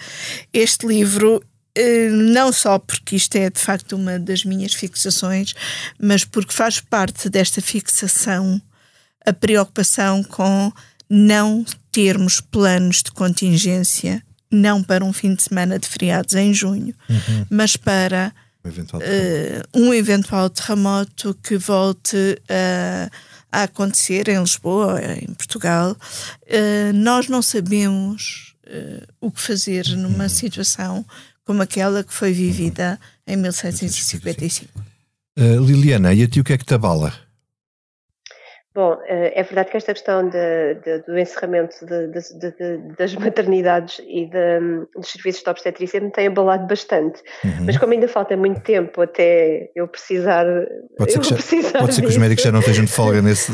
este 0.53 0.87
livro. 0.87 1.43
Eh, 1.79 2.09
não 2.11 2.51
só 2.53 2.77
porque 2.77 3.15
isto 3.15 3.37
é 3.37 3.49
de 3.49 3.61
facto 3.61 3.93
uma 3.93 4.19
das 4.19 4.45
minhas 4.45 4.75
fixações, 4.75 5.55
mas 5.97 6.25
porque 6.25 6.53
faz 6.53 6.81
parte 6.81 7.31
desta 7.31 7.61
fixação 7.61 8.61
a 9.25 9.33
preocupação 9.33 10.25
com 10.25 10.73
não 11.09 11.65
termos 11.93 12.41
planos 12.41 13.05
de 13.05 13.13
contingência, 13.13 14.21
não 14.51 14.83
para 14.83 15.05
um 15.05 15.13
fim 15.13 15.37
de 15.37 15.43
semana 15.45 15.79
de 15.79 15.87
feriados 15.87 16.35
em 16.35 16.53
junho, 16.53 16.93
uhum. 17.09 17.47
mas 17.49 17.77
para 17.77 18.33
um 18.65 18.69
eventual, 18.69 19.03
uh, 19.03 19.79
um 19.79 19.95
eventual 19.95 20.51
terremoto 20.51 21.39
que 21.45 21.57
volte 21.57 22.43
a, 22.49 23.61
a 23.61 23.63
acontecer 23.63 24.29
em 24.29 24.41
Lisboa, 24.41 25.01
em 25.01 25.33
Portugal. 25.35 25.97
Uh, 26.43 26.93
nós 26.93 27.29
não 27.29 27.41
sabemos 27.41 28.55
uh, 28.67 29.07
o 29.21 29.31
que 29.31 29.41
fazer 29.41 29.87
numa 29.91 30.25
uhum. 30.25 30.29
situação 30.29 31.07
como 31.49 31.63
aquela 31.63 32.05
que 32.05 32.13
foi 32.13 32.31
vivida 32.31 33.01
em 33.27 33.35
1755. 33.35 34.69
Uh, 35.39 35.59
Liliana, 35.65 36.13
e 36.13 36.23
a 36.23 36.29
ti 36.29 36.41
o 36.41 36.45
que 36.45 36.53
é 36.53 36.59
que 36.59 36.65
te 36.67 36.75
abala? 36.75 37.11
Bom, 38.79 38.97
eh, 39.09 39.33
é 39.35 39.43
verdade 39.43 39.73
que 39.73 39.77
esta 39.77 39.93
questão 39.93 40.29
de, 40.29 40.75
de, 40.85 40.99
do 41.01 41.19
encerramento 41.19 41.85
de, 41.85 42.95
das 42.97 43.13
maternidades 43.17 44.01
e 44.07 44.31
dos 44.95 45.11
serviços 45.11 45.43
de 45.43 45.51
obstetrícia 45.51 46.01
me 46.01 46.13
tem 46.13 46.29
abalado 46.29 46.65
bastante. 46.69 47.21
Uhum. 47.45 47.65
Mas 47.67 47.77
como 47.77 47.93
ainda 47.93 48.07
falta 48.07 48.37
muito 48.37 48.61
tempo 48.61 49.03
até 49.03 49.69
eu 49.75 49.89
precisar. 49.89 50.47
Pode 50.97 51.11
ser, 51.11 51.19
que, 51.19 51.29
já, 51.29 51.35
precisar 51.35 51.79
pode 51.81 51.93
ser 51.93 52.03
que 52.03 52.07
os 52.07 52.17
médicos 52.17 52.45
já 52.45 52.53
não 52.53 52.61
estejam 52.61 52.85
de 52.85 52.93
folga 52.93 53.21
nesse. 53.21 53.51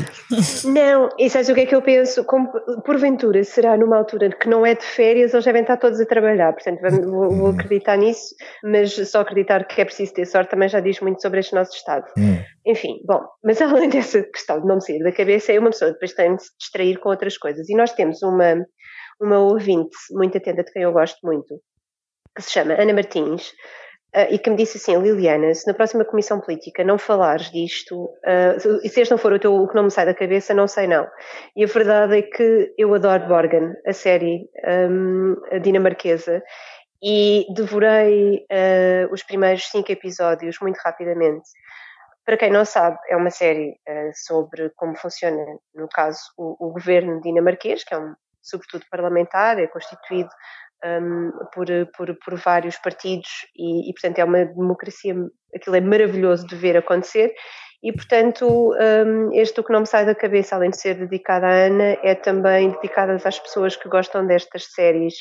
Não, 0.68 1.08
e 1.18 1.30
sabes 1.30 1.48
o 1.48 1.54
que 1.54 1.60
é 1.60 1.64
que 1.64 1.74
eu 1.74 1.80
penso? 1.80 2.22
Como, 2.24 2.50
porventura 2.84 3.42
será 3.44 3.78
numa 3.78 3.96
altura 3.96 4.28
que 4.28 4.46
não 4.46 4.66
é 4.66 4.74
de 4.74 4.84
férias, 4.84 5.32
eles 5.32 5.46
devem 5.46 5.62
estar 5.62 5.78
todos 5.78 5.98
a 6.02 6.04
trabalhar. 6.04 6.52
Portanto, 6.52 6.82
vou, 6.82 7.30
vou 7.30 7.30
uhum. 7.30 7.54
acreditar 7.54 7.96
nisso, 7.96 8.34
mas 8.62 8.92
só 9.08 9.20
acreditar 9.20 9.64
que 9.64 9.80
é 9.80 9.86
preciso 9.86 10.12
ter 10.12 10.26
sorte 10.26 10.50
também 10.50 10.68
já 10.68 10.80
diz 10.80 11.00
muito 11.00 11.22
sobre 11.22 11.40
este 11.40 11.54
nosso 11.54 11.74
Estado. 11.74 12.04
Uhum. 12.18 12.44
Enfim, 12.66 13.00
bom, 13.06 13.22
mas 13.42 13.60
além 13.62 13.88
dessa 13.88 14.22
questão 14.22 14.60
de 14.60 14.66
não 14.66 14.74
me 14.74 14.82
sair 14.82 15.02
da 15.02 15.13
cabeça, 15.14 15.52
é 15.52 15.58
uma 15.58 15.70
pessoa 15.70 15.92
depois 15.92 16.12
tem 16.12 16.36
de 16.36 16.42
se 16.42 16.50
distrair 16.58 16.98
com 16.98 17.08
outras 17.08 17.38
coisas. 17.38 17.68
E 17.68 17.76
nós 17.76 17.92
temos 17.92 18.22
uma, 18.22 18.64
uma 19.20 19.38
ouvinte 19.38 19.96
muito 20.10 20.36
atenta, 20.36 20.64
de 20.64 20.72
quem 20.72 20.82
eu 20.82 20.92
gosto 20.92 21.18
muito, 21.22 21.60
que 22.34 22.42
se 22.42 22.50
chama 22.50 22.74
Ana 22.74 22.92
Martins, 22.92 23.50
uh, 24.14 24.26
e 24.30 24.38
que 24.38 24.50
me 24.50 24.56
disse 24.56 24.78
assim: 24.78 25.00
Liliana, 25.00 25.54
se 25.54 25.66
na 25.66 25.74
próxima 25.74 26.04
comissão 26.04 26.40
política 26.40 26.84
não 26.84 26.98
falares 26.98 27.50
disto, 27.50 28.04
uh, 28.04 28.80
e 28.82 28.88
se 28.88 29.00
este 29.00 29.10
não 29.10 29.18
for 29.18 29.32
o, 29.32 29.38
teu, 29.38 29.54
o 29.54 29.68
que 29.68 29.74
não 29.74 29.84
me 29.84 29.90
sai 29.90 30.06
da 30.06 30.14
cabeça, 30.14 30.52
não 30.52 30.66
sei 30.66 30.86
não. 30.86 31.06
E 31.56 31.64
a 31.64 31.66
verdade 31.66 32.18
é 32.18 32.22
que 32.22 32.74
eu 32.76 32.92
adoro 32.94 33.28
Borgen, 33.28 33.72
a 33.86 33.92
série 33.92 34.48
um, 34.90 35.36
a 35.50 35.58
dinamarquesa, 35.58 36.42
e 37.02 37.46
devorei 37.54 38.46
uh, 38.50 39.12
os 39.12 39.22
primeiros 39.22 39.64
cinco 39.64 39.92
episódios 39.92 40.56
muito 40.60 40.78
rapidamente. 40.78 41.48
Para 42.24 42.36
quem 42.36 42.50
não 42.50 42.64
sabe, 42.64 42.96
é 43.08 43.16
uma 43.16 43.30
série 43.30 43.70
uh, 43.88 44.10
sobre 44.14 44.70
como 44.76 44.96
funciona, 44.96 45.44
no 45.74 45.88
caso, 45.88 46.20
o, 46.38 46.68
o, 46.68 46.72
governo 46.72 47.20
dinamarquês, 47.20 47.84
que 47.84 47.94
é 47.94 47.98
um, 47.98 48.14
sobretudo 48.42 48.84
parlamentar, 48.90 49.58
é 49.58 49.66
constituído 49.66 50.30
um, 50.84 51.30
por, 51.52 51.66
por, 51.96 52.16
por, 52.24 52.38
vários 52.38 52.76
partidos 52.78 53.28
e, 53.54 53.90
e, 53.90 53.92
portanto, 53.92 54.18
é 54.18 54.24
uma 54.24 54.44
democracia, 54.44 55.14
aquilo 55.54 55.76
é 55.76 55.80
maravilhoso 55.80 56.46
de 56.46 56.56
ver 56.56 56.76
acontecer. 56.76 57.34
E, 57.82 57.92
portanto, 57.92 58.72
um, 58.72 59.30
este 59.34 59.60
o 59.60 59.64
que 59.64 59.72
não 59.72 59.80
me 59.80 59.86
sai 59.86 60.06
da 60.06 60.14
cabeça, 60.14 60.56
além 60.56 60.70
de 60.70 60.80
ser 60.80 60.94
dedicado 60.94 61.44
à 61.44 61.50
Ana, 61.50 61.98
é 62.02 62.14
também 62.14 62.70
dedicado 62.70 63.12
às 63.12 63.38
pessoas 63.38 63.76
que 63.76 63.88
gostam 63.88 64.26
destas 64.26 64.72
séries 64.72 65.14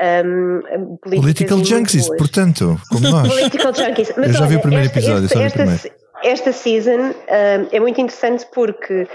um, 0.00 0.96
Political 0.96 1.64
Junkies, 1.64 2.08
portanto, 2.16 2.80
como 2.88 3.08
nós. 3.08 3.28
Political 3.32 3.74
Junkies. 3.74 4.12
Mas, 4.18 4.26
Eu 4.26 4.32
já 4.32 4.40
olha, 4.40 4.48
vi 4.48 4.56
o 4.56 4.60
primeiro 4.60 4.86
episódio, 4.86 5.24
este, 5.26 5.34
só 5.34 5.40
vi 5.40 5.46
o 5.46 5.52
primeiro 5.52 6.03
esta 6.24 6.52
season 6.52 7.10
um, 7.10 7.68
é 7.70 7.78
muito 7.78 8.00
interessante 8.00 8.46
porque 8.52 9.06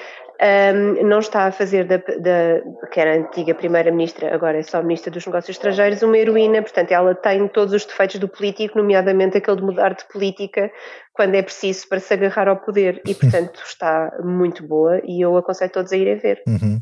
um, 0.42 1.06
não 1.06 1.20
está 1.20 1.48
a 1.48 1.52
fazer 1.52 1.86
da, 1.86 1.98
da, 1.98 2.88
que 2.92 3.00
era 3.00 3.14
a 3.14 3.18
antiga 3.18 3.54
primeira-ministra, 3.54 4.34
agora 4.34 4.60
é 4.60 4.64
só 4.64 4.82
ministra 4.82 5.12
dos 5.12 5.26
negócios 5.26 5.58
estrangeiros, 5.58 6.02
uma 6.02 6.18
heroína, 6.18 6.62
portanto 6.62 6.92
ela 6.92 7.14
tem 7.14 7.46
todos 7.50 7.74
os 7.74 7.86
defeitos 7.86 8.20
do 8.20 8.28
político, 8.28 8.78
nomeadamente 8.78 9.38
aquele 9.38 9.58
de 9.58 9.64
mudar 9.64 9.94
de 9.94 10.06
política 10.06 10.72
quando 11.14 11.36
é 11.36 11.42
preciso 11.42 11.88
para 11.90 12.00
se 12.00 12.14
agarrar 12.14 12.48
ao 12.48 12.58
poder 12.58 13.02
e 13.06 13.14
portanto 13.14 13.60
está 13.66 14.18
muito 14.24 14.66
boa 14.66 15.02
e 15.04 15.20
eu 15.22 15.36
aconselho 15.36 15.72
todos 15.72 15.92
a 15.92 15.98
irem 15.98 16.18
ver. 16.18 16.42
Uhum. 16.48 16.80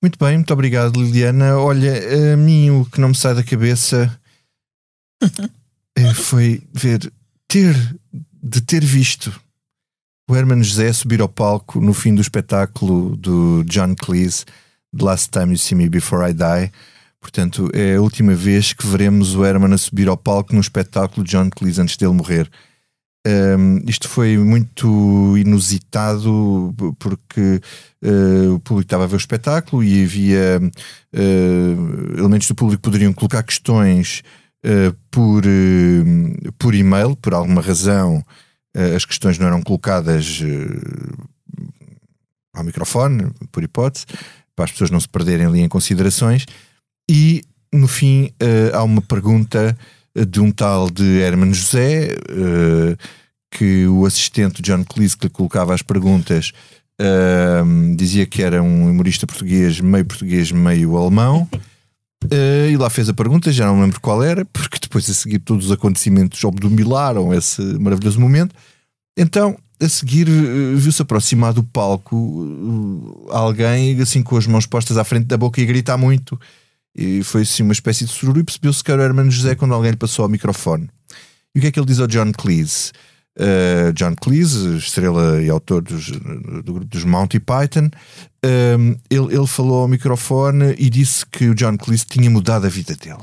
Muito 0.00 0.18
bem, 0.18 0.36
muito 0.36 0.52
obrigado 0.52 0.96
Liliana. 0.96 1.58
Olha, 1.58 1.92
a 2.32 2.36
mim 2.36 2.70
o 2.70 2.84
que 2.84 3.00
não 3.00 3.08
me 3.08 3.16
sai 3.16 3.34
da 3.34 3.42
cabeça 3.42 4.08
eh, 5.96 6.14
foi 6.14 6.62
ver, 6.72 7.00
ter 7.48 7.74
de 8.42 8.60
ter 8.60 8.84
visto 8.84 9.32
o 10.28 10.36
Herman 10.36 10.62
José 10.62 10.92
subir 10.92 11.20
ao 11.20 11.28
palco 11.28 11.80
no 11.80 11.92
fim 11.92 12.14
do 12.14 12.20
espetáculo 12.20 13.16
do 13.16 13.64
John 13.64 13.94
Cleese, 13.96 14.44
The 14.96 15.04
Last 15.04 15.30
Time 15.30 15.50
You 15.50 15.58
See 15.58 15.74
Me 15.74 15.88
Before 15.88 16.28
I 16.28 16.32
Die. 16.32 16.72
Portanto, 17.20 17.68
é 17.74 17.96
a 17.96 18.00
última 18.00 18.34
vez 18.34 18.72
que 18.72 18.86
veremos 18.86 19.34
o 19.34 19.44
Herman 19.44 19.74
a 19.74 19.78
subir 19.78 20.08
ao 20.08 20.16
palco 20.16 20.54
no 20.54 20.60
espetáculo 20.60 21.24
de 21.24 21.32
John 21.32 21.50
Cleese 21.50 21.80
antes 21.80 21.96
dele 21.96 22.12
morrer. 22.12 22.48
Um, 23.26 23.82
isto 23.86 24.08
foi 24.08 24.38
muito 24.38 25.36
inusitado 25.36 26.74
porque 26.98 27.60
uh, 28.02 28.54
o 28.54 28.60
público 28.60 28.86
estava 28.86 29.04
a 29.04 29.06
ver 29.06 29.16
o 29.16 29.18
espetáculo 29.18 29.84
e 29.84 30.04
havia 30.04 30.58
uh, 30.58 32.18
elementos 32.18 32.48
do 32.48 32.54
público 32.54 32.80
que 32.80 32.88
poderiam 32.88 33.12
colocar 33.12 33.42
questões 33.42 34.22
uh, 34.64 34.96
por, 35.10 35.44
uh, 35.44 36.52
por 36.58 36.74
e-mail, 36.74 37.16
por 37.16 37.34
alguma 37.34 37.60
razão, 37.60 38.24
uh, 38.76 38.96
as 38.96 39.04
questões 39.04 39.38
não 39.38 39.46
eram 39.46 39.62
colocadas 39.62 40.42
ao 42.52 42.64
microfone, 42.64 43.30
por 43.50 43.62
hipótese, 43.62 44.06
para 44.54 44.64
as 44.64 44.72
pessoas 44.72 44.90
não 44.90 45.00
se 45.00 45.08
perderem 45.08 45.46
ali 45.46 45.60
em 45.60 45.68
considerações. 45.68 46.46
E 47.08 47.42
no 47.72 47.88
fim 47.88 48.32
há 48.72 48.82
uma 48.82 49.00
pergunta 49.00 49.76
de 50.28 50.40
um 50.40 50.50
tal 50.50 50.90
de 50.90 51.20
Herman 51.20 51.54
José, 51.54 52.16
que 53.50 53.86
o 53.86 54.04
assistente 54.04 54.60
John 54.60 54.84
Cleese 54.84 55.16
que 55.16 55.26
lhe 55.26 55.30
colocava 55.30 55.72
as 55.72 55.82
perguntas. 55.82 56.52
dizia 57.96 58.26
que 58.26 58.42
era 58.42 58.62
um 58.62 58.90
humorista 58.90 59.26
português, 59.26 59.80
meio 59.80 60.04
português, 60.04 60.52
meio 60.52 60.96
alemão, 60.96 61.48
Uh, 62.24 62.70
e 62.70 62.76
lá 62.76 62.90
fez 62.90 63.08
a 63.08 63.14
pergunta, 63.14 63.50
já 63.50 63.66
não 63.66 63.80
lembro 63.80 64.00
qual 64.00 64.22
era, 64.22 64.44
porque 64.44 64.78
depois 64.80 65.08
a 65.08 65.14
seguir 65.14 65.38
todos 65.38 65.66
os 65.66 65.72
acontecimentos 65.72 66.42
obnubilaram 66.44 67.32
esse 67.32 67.62
maravilhoso 67.78 68.20
momento. 68.20 68.54
Então 69.16 69.56
a 69.80 69.88
seguir 69.88 70.28
eh, 70.28 70.74
viu-se 70.76 71.00
aproximar 71.00 71.54
do 71.54 71.64
palco 71.64 73.26
eh, 73.30 73.34
alguém 73.34 74.00
assim 74.00 74.22
com 74.22 74.36
as 74.36 74.46
mãos 74.46 74.66
postas 74.66 74.98
à 74.98 75.04
frente 75.04 75.24
da 75.24 75.38
boca 75.38 75.60
e 75.60 75.66
gritar 75.66 75.96
muito. 75.96 76.38
E 76.94 77.22
foi 77.22 77.42
assim 77.42 77.62
uma 77.62 77.72
espécie 77.72 78.04
de 78.04 78.10
sururu 78.10 78.40
e 78.40 78.44
percebeu-se 78.44 78.84
que 78.84 78.92
era 78.92 79.00
o 79.00 79.04
Hermano 79.04 79.30
José 79.30 79.54
quando 79.54 79.72
alguém 79.72 79.92
lhe 79.92 79.96
passou 79.96 80.24
ao 80.24 80.28
microfone. 80.28 80.88
E 81.54 81.58
o 81.58 81.62
que 81.62 81.68
é 81.68 81.72
que 81.72 81.80
ele 81.80 81.86
diz 81.86 81.98
ao 81.98 82.06
John 82.06 82.30
Cleese? 82.32 82.92
Uh, 83.40 83.92
John 83.94 84.14
Cleese, 84.20 84.76
estrela 84.76 85.40
e 85.42 85.48
autor 85.48 85.80
dos, 85.80 86.10
do 86.10 86.74
grupo 86.74 86.84
dos 86.84 87.04
Monty 87.04 87.40
Python, 87.40 87.88
um, 88.44 88.96
ele, 89.08 89.34
ele 89.34 89.46
falou 89.46 89.80
ao 89.80 89.88
microfone 89.88 90.74
e 90.76 90.90
disse 90.90 91.24
que 91.24 91.48
o 91.48 91.54
John 91.54 91.78
Cleese 91.78 92.04
tinha 92.04 92.28
mudado 92.28 92.66
a 92.66 92.68
vida 92.68 92.94
dele. 92.94 93.22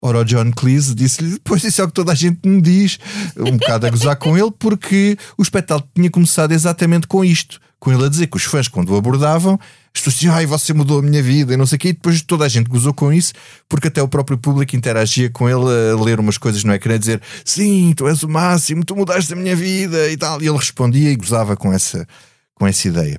Ora, 0.00 0.20
o 0.20 0.24
John 0.24 0.52
Cleese 0.52 0.94
disse-lhe: 0.94 1.38
Pois 1.42 1.62
isso 1.64 1.82
é 1.82 1.84
o 1.84 1.88
que 1.88 1.94
toda 1.94 2.12
a 2.12 2.14
gente 2.14 2.48
me 2.48 2.62
diz, 2.62 2.98
um 3.36 3.56
bocado 3.56 3.86
a 3.86 3.90
gozar 3.90 4.16
com 4.16 4.38
ele, 4.38 4.52
porque 4.58 5.18
o 5.36 5.42
espetáculo 5.42 5.90
tinha 5.94 6.10
começado 6.10 6.52
exatamente 6.52 7.06
com 7.06 7.24
isto. 7.24 7.60
Com 7.80 7.92
ele 7.92 8.04
a 8.04 8.08
dizer 8.08 8.26
que 8.26 8.36
os 8.36 8.42
fãs, 8.42 8.66
quando 8.66 8.90
o 8.90 8.96
abordavam, 8.96 9.58
as 9.94 10.00
pessoas 10.00 10.14
diziam: 10.14 10.34
Ai, 10.34 10.46
você 10.46 10.72
mudou 10.72 10.98
a 10.98 11.02
minha 11.02 11.22
vida 11.22 11.54
e 11.54 11.56
não 11.56 11.66
sei 11.66 11.76
o 11.76 11.78
quê. 11.78 11.88
E 11.88 11.92
depois 11.92 12.20
toda 12.22 12.44
a 12.44 12.48
gente 12.48 12.68
gozou 12.68 12.92
com 12.92 13.12
isso, 13.12 13.32
porque 13.68 13.88
até 13.88 14.02
o 14.02 14.08
próprio 14.08 14.36
público 14.36 14.74
interagia 14.74 15.30
com 15.30 15.48
ele 15.48 15.64
a 15.92 16.02
ler 16.02 16.18
umas 16.18 16.38
coisas 16.38 16.64
no 16.64 16.72
ecrã, 16.72 16.94
a 16.94 16.98
dizer: 16.98 17.22
Sim, 17.44 17.92
tu 17.96 18.08
és 18.08 18.22
o 18.22 18.28
máximo, 18.28 18.84
tu 18.84 18.96
mudaste 18.96 19.32
a 19.32 19.36
minha 19.36 19.54
vida 19.54 20.10
e 20.10 20.16
tal. 20.16 20.42
E 20.42 20.48
ele 20.48 20.56
respondia 20.56 21.10
e 21.10 21.16
gozava 21.16 21.56
com 21.56 21.72
essa, 21.72 22.06
com 22.54 22.66
essa 22.66 22.88
ideia. 22.88 23.18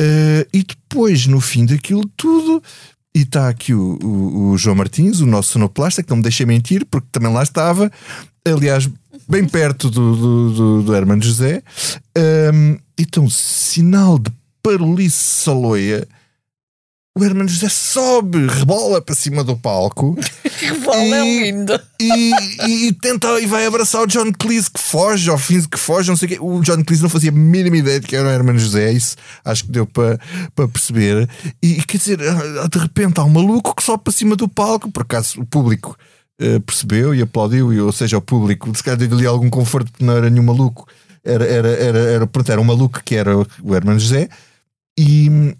Uh, 0.00 0.48
e 0.52 0.62
depois, 0.62 1.26
no 1.26 1.40
fim 1.40 1.66
daquilo 1.66 2.08
tudo, 2.16 2.62
e 3.14 3.20
está 3.20 3.48
aqui 3.48 3.74
o, 3.74 3.98
o, 4.02 4.50
o, 4.50 4.58
João 4.58 4.76
Martins, 4.76 5.20
o 5.20 5.26
nosso 5.26 5.52
sonoplasta, 5.52 6.02
que 6.02 6.10
não 6.10 6.18
me 6.18 6.22
deixa 6.22 6.46
mentir, 6.46 6.86
porque 6.90 7.08
também 7.10 7.32
lá 7.32 7.42
estava, 7.42 7.90
aliás, 8.46 8.88
bem 9.30 9.46
perto 9.46 9.88
do, 9.88 10.16
do, 10.16 10.50
do, 10.52 10.82
do 10.82 10.94
Hermano 10.94 11.22
José. 11.22 11.62
Um, 12.52 12.76
então, 12.98 13.30
sinal 13.30 14.18
de 14.18 14.30
parolice 14.62 15.16
saloia 15.16 16.06
o 17.20 17.24
Hermano 17.24 17.48
José 17.48 17.68
sobe, 17.68 18.46
rebola 18.46 19.02
para 19.02 19.14
cima 19.14 19.42
do 19.42 19.56
palco. 19.56 20.16
rebola 20.60 21.16
é 21.16 21.42
lindo. 21.42 21.80
E, 22.00 22.30
e, 22.66 22.86
e, 22.86 22.92
tenta 22.92 23.40
e 23.40 23.46
vai 23.46 23.66
abraçar 23.66 24.02
o 24.02 24.06
John 24.06 24.32
Cleese 24.32 24.70
que 24.70 24.80
foge, 24.80 25.28
ao 25.28 25.36
fim 25.36 25.60
que 25.62 25.78
foge, 25.78 26.08
não 26.08 26.16
sei 26.16 26.26
o 26.26 26.28
quê. 26.30 26.38
O 26.40 26.60
John 26.62 26.82
Cleese 26.84 27.02
não 27.02 27.10
fazia 27.10 27.30
a 27.30 27.34
mínima 27.34 27.76
ideia 27.76 27.98
de 27.98 28.06
que 28.06 28.14
era 28.14 28.28
o 28.28 28.30
Hermano 28.30 28.58
José, 28.58 28.92
isso 28.92 29.16
acho 29.44 29.64
que 29.64 29.72
deu 29.72 29.86
para, 29.86 30.18
para 30.54 30.68
perceber. 30.68 31.28
E, 31.60 31.82
quer 31.82 31.98
dizer, 31.98 32.20
ah, 32.22 32.68
de 32.68 32.78
repente 32.78 33.18
há 33.18 33.24
um 33.24 33.30
maluco 33.30 33.74
que 33.74 33.82
sobe 33.82 34.04
para 34.04 34.12
cima 34.12 34.36
do 34.36 34.48
palco, 34.48 34.90
por 34.90 35.02
acaso 35.02 35.40
o 35.40 35.46
público 35.46 35.96
percebeu 36.64 37.14
e 37.14 37.22
aplaudiu, 37.22 37.72
e, 37.72 37.80
ou 37.80 37.92
seja, 37.92 38.18
o 38.18 38.22
público, 38.22 38.74
se 38.74 38.82
calhar 38.82 38.98
deu-lhe 38.98 39.26
algum 39.26 39.50
conforto, 39.50 39.90
porque 39.92 40.04
não 40.04 40.16
era 40.16 40.30
nenhum 40.30 40.44
maluco, 40.44 40.88
era, 41.22 41.44
era, 41.44 41.68
era, 41.68 41.98
era, 41.98 42.26
pronto, 42.26 42.50
era 42.50 42.60
um 42.60 42.64
maluco 42.64 43.02
que 43.04 43.14
era 43.14 43.36
o 43.62 43.74
Hermano 43.74 44.00
José. 44.00 44.28
E, 44.98 45.54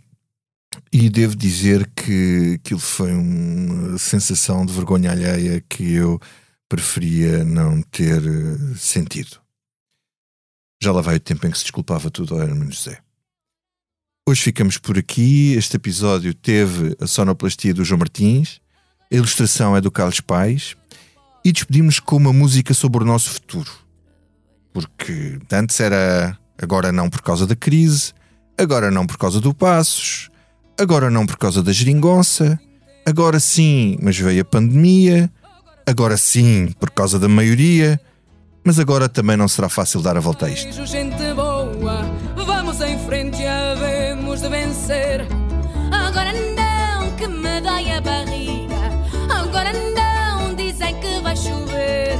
e 0.92 1.08
devo 1.08 1.36
dizer 1.36 1.88
que 1.94 2.54
aquilo 2.54 2.80
foi 2.80 3.12
uma 3.12 3.98
sensação 3.98 4.64
de 4.64 4.72
vergonha 4.72 5.10
alheia 5.10 5.62
que 5.68 5.94
eu 5.94 6.20
preferia 6.68 7.44
não 7.44 7.82
ter 7.82 8.22
eh, 8.22 8.74
sentido. 8.76 9.38
Já 10.82 10.92
lá 10.92 11.02
vai 11.02 11.16
o 11.16 11.20
tempo 11.20 11.46
em 11.46 11.50
que 11.50 11.58
se 11.58 11.64
desculpava 11.64 12.10
tudo 12.10 12.34
ao 12.34 12.42
Hermano 12.42 12.70
José. 12.70 13.00
Hoje 14.26 14.42
ficamos 14.42 14.78
por 14.78 14.96
aqui. 14.96 15.54
Este 15.54 15.76
episódio 15.76 16.32
teve 16.32 16.96
a 17.00 17.06
sonoplastia 17.06 17.74
do 17.74 17.84
João 17.84 17.98
Martins, 17.98 18.60
a 19.12 19.16
ilustração 19.16 19.76
é 19.76 19.80
do 19.80 19.90
Carlos 19.90 20.20
Pais 20.20 20.76
e 21.44 21.52
despedimos 21.52 21.98
com 21.98 22.16
uma 22.16 22.32
música 22.32 22.72
sobre 22.72 23.02
o 23.02 23.06
nosso 23.06 23.30
futuro. 23.30 23.70
Porque 24.72 25.38
antes 25.52 25.80
era 25.80 26.38
agora 26.60 26.92
não 26.92 27.10
por 27.10 27.22
causa 27.22 27.46
da 27.46 27.56
crise, 27.56 28.12
agora 28.56 28.90
não 28.90 29.06
por 29.06 29.18
causa 29.18 29.40
do 29.40 29.52
Passos, 29.52 30.30
agora 30.78 31.10
não 31.10 31.26
por 31.26 31.36
causa 31.36 31.62
da 31.62 31.72
geringonça, 31.72 32.60
agora 33.04 33.40
sim, 33.40 33.98
mas 34.00 34.16
veio 34.16 34.42
a 34.42 34.44
pandemia, 34.44 35.30
agora 35.86 36.16
sim 36.16 36.72
por 36.78 36.90
causa 36.90 37.18
da 37.18 37.28
maioria, 37.28 38.00
mas 38.64 38.78
agora 38.78 39.08
também 39.08 39.36
não 39.36 39.48
será 39.48 39.68
fácil 39.68 40.02
dar 40.02 40.16
a 40.16 40.20
volta 40.20 40.46
a 40.46 40.50
isto. 40.50 40.86
Gente 40.86 41.34
boa, 41.34 42.02
vamos 42.36 42.80
em 42.80 42.98
frente, 43.06 43.44
havemos 43.44 44.40
de 44.40 44.48
vencer. 44.48 45.39
Agora 49.60 49.72
não 49.94 50.54
dizem 50.54 50.98
que 51.00 51.20
vai 51.20 51.36
chover, 51.36 52.14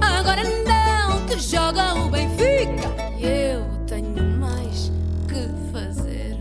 agora 0.00 0.42
não 0.42 1.24
que 1.26 1.38
joga 1.38 1.94
o 1.94 2.10
Benfica. 2.10 2.88
Eu 3.20 3.64
tenho 3.86 4.24
mais 4.38 4.90
que 5.28 5.72
fazer. 5.72 6.36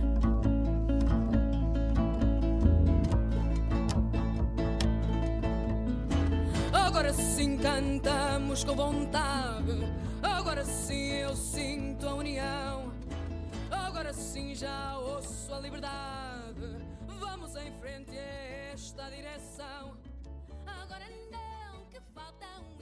Agora 6.73 7.13
sim 7.13 7.55
cantamos 7.57 8.63
com 8.63 8.75
vontade. 8.75 9.87
Agora 10.23 10.65
sim 10.65 11.11
eu 11.11 11.35
sinto 11.35 12.07
a 12.07 12.15
união. 12.15 12.91
Agora 13.69 14.13
sim 14.13 14.55
já 14.55 14.97
ouço 14.97 15.53
a 15.53 15.59
liberdade. 15.59 16.75
Vamos 17.19 17.55
em 17.55 17.71
frente 17.79 18.17
a 18.17 18.73
esta 18.73 19.09
direção. 19.11 20.08
Agora 20.81 21.05
não, 21.29 21.85
que 21.91 21.99
falta 22.13 22.45
um 22.59 22.78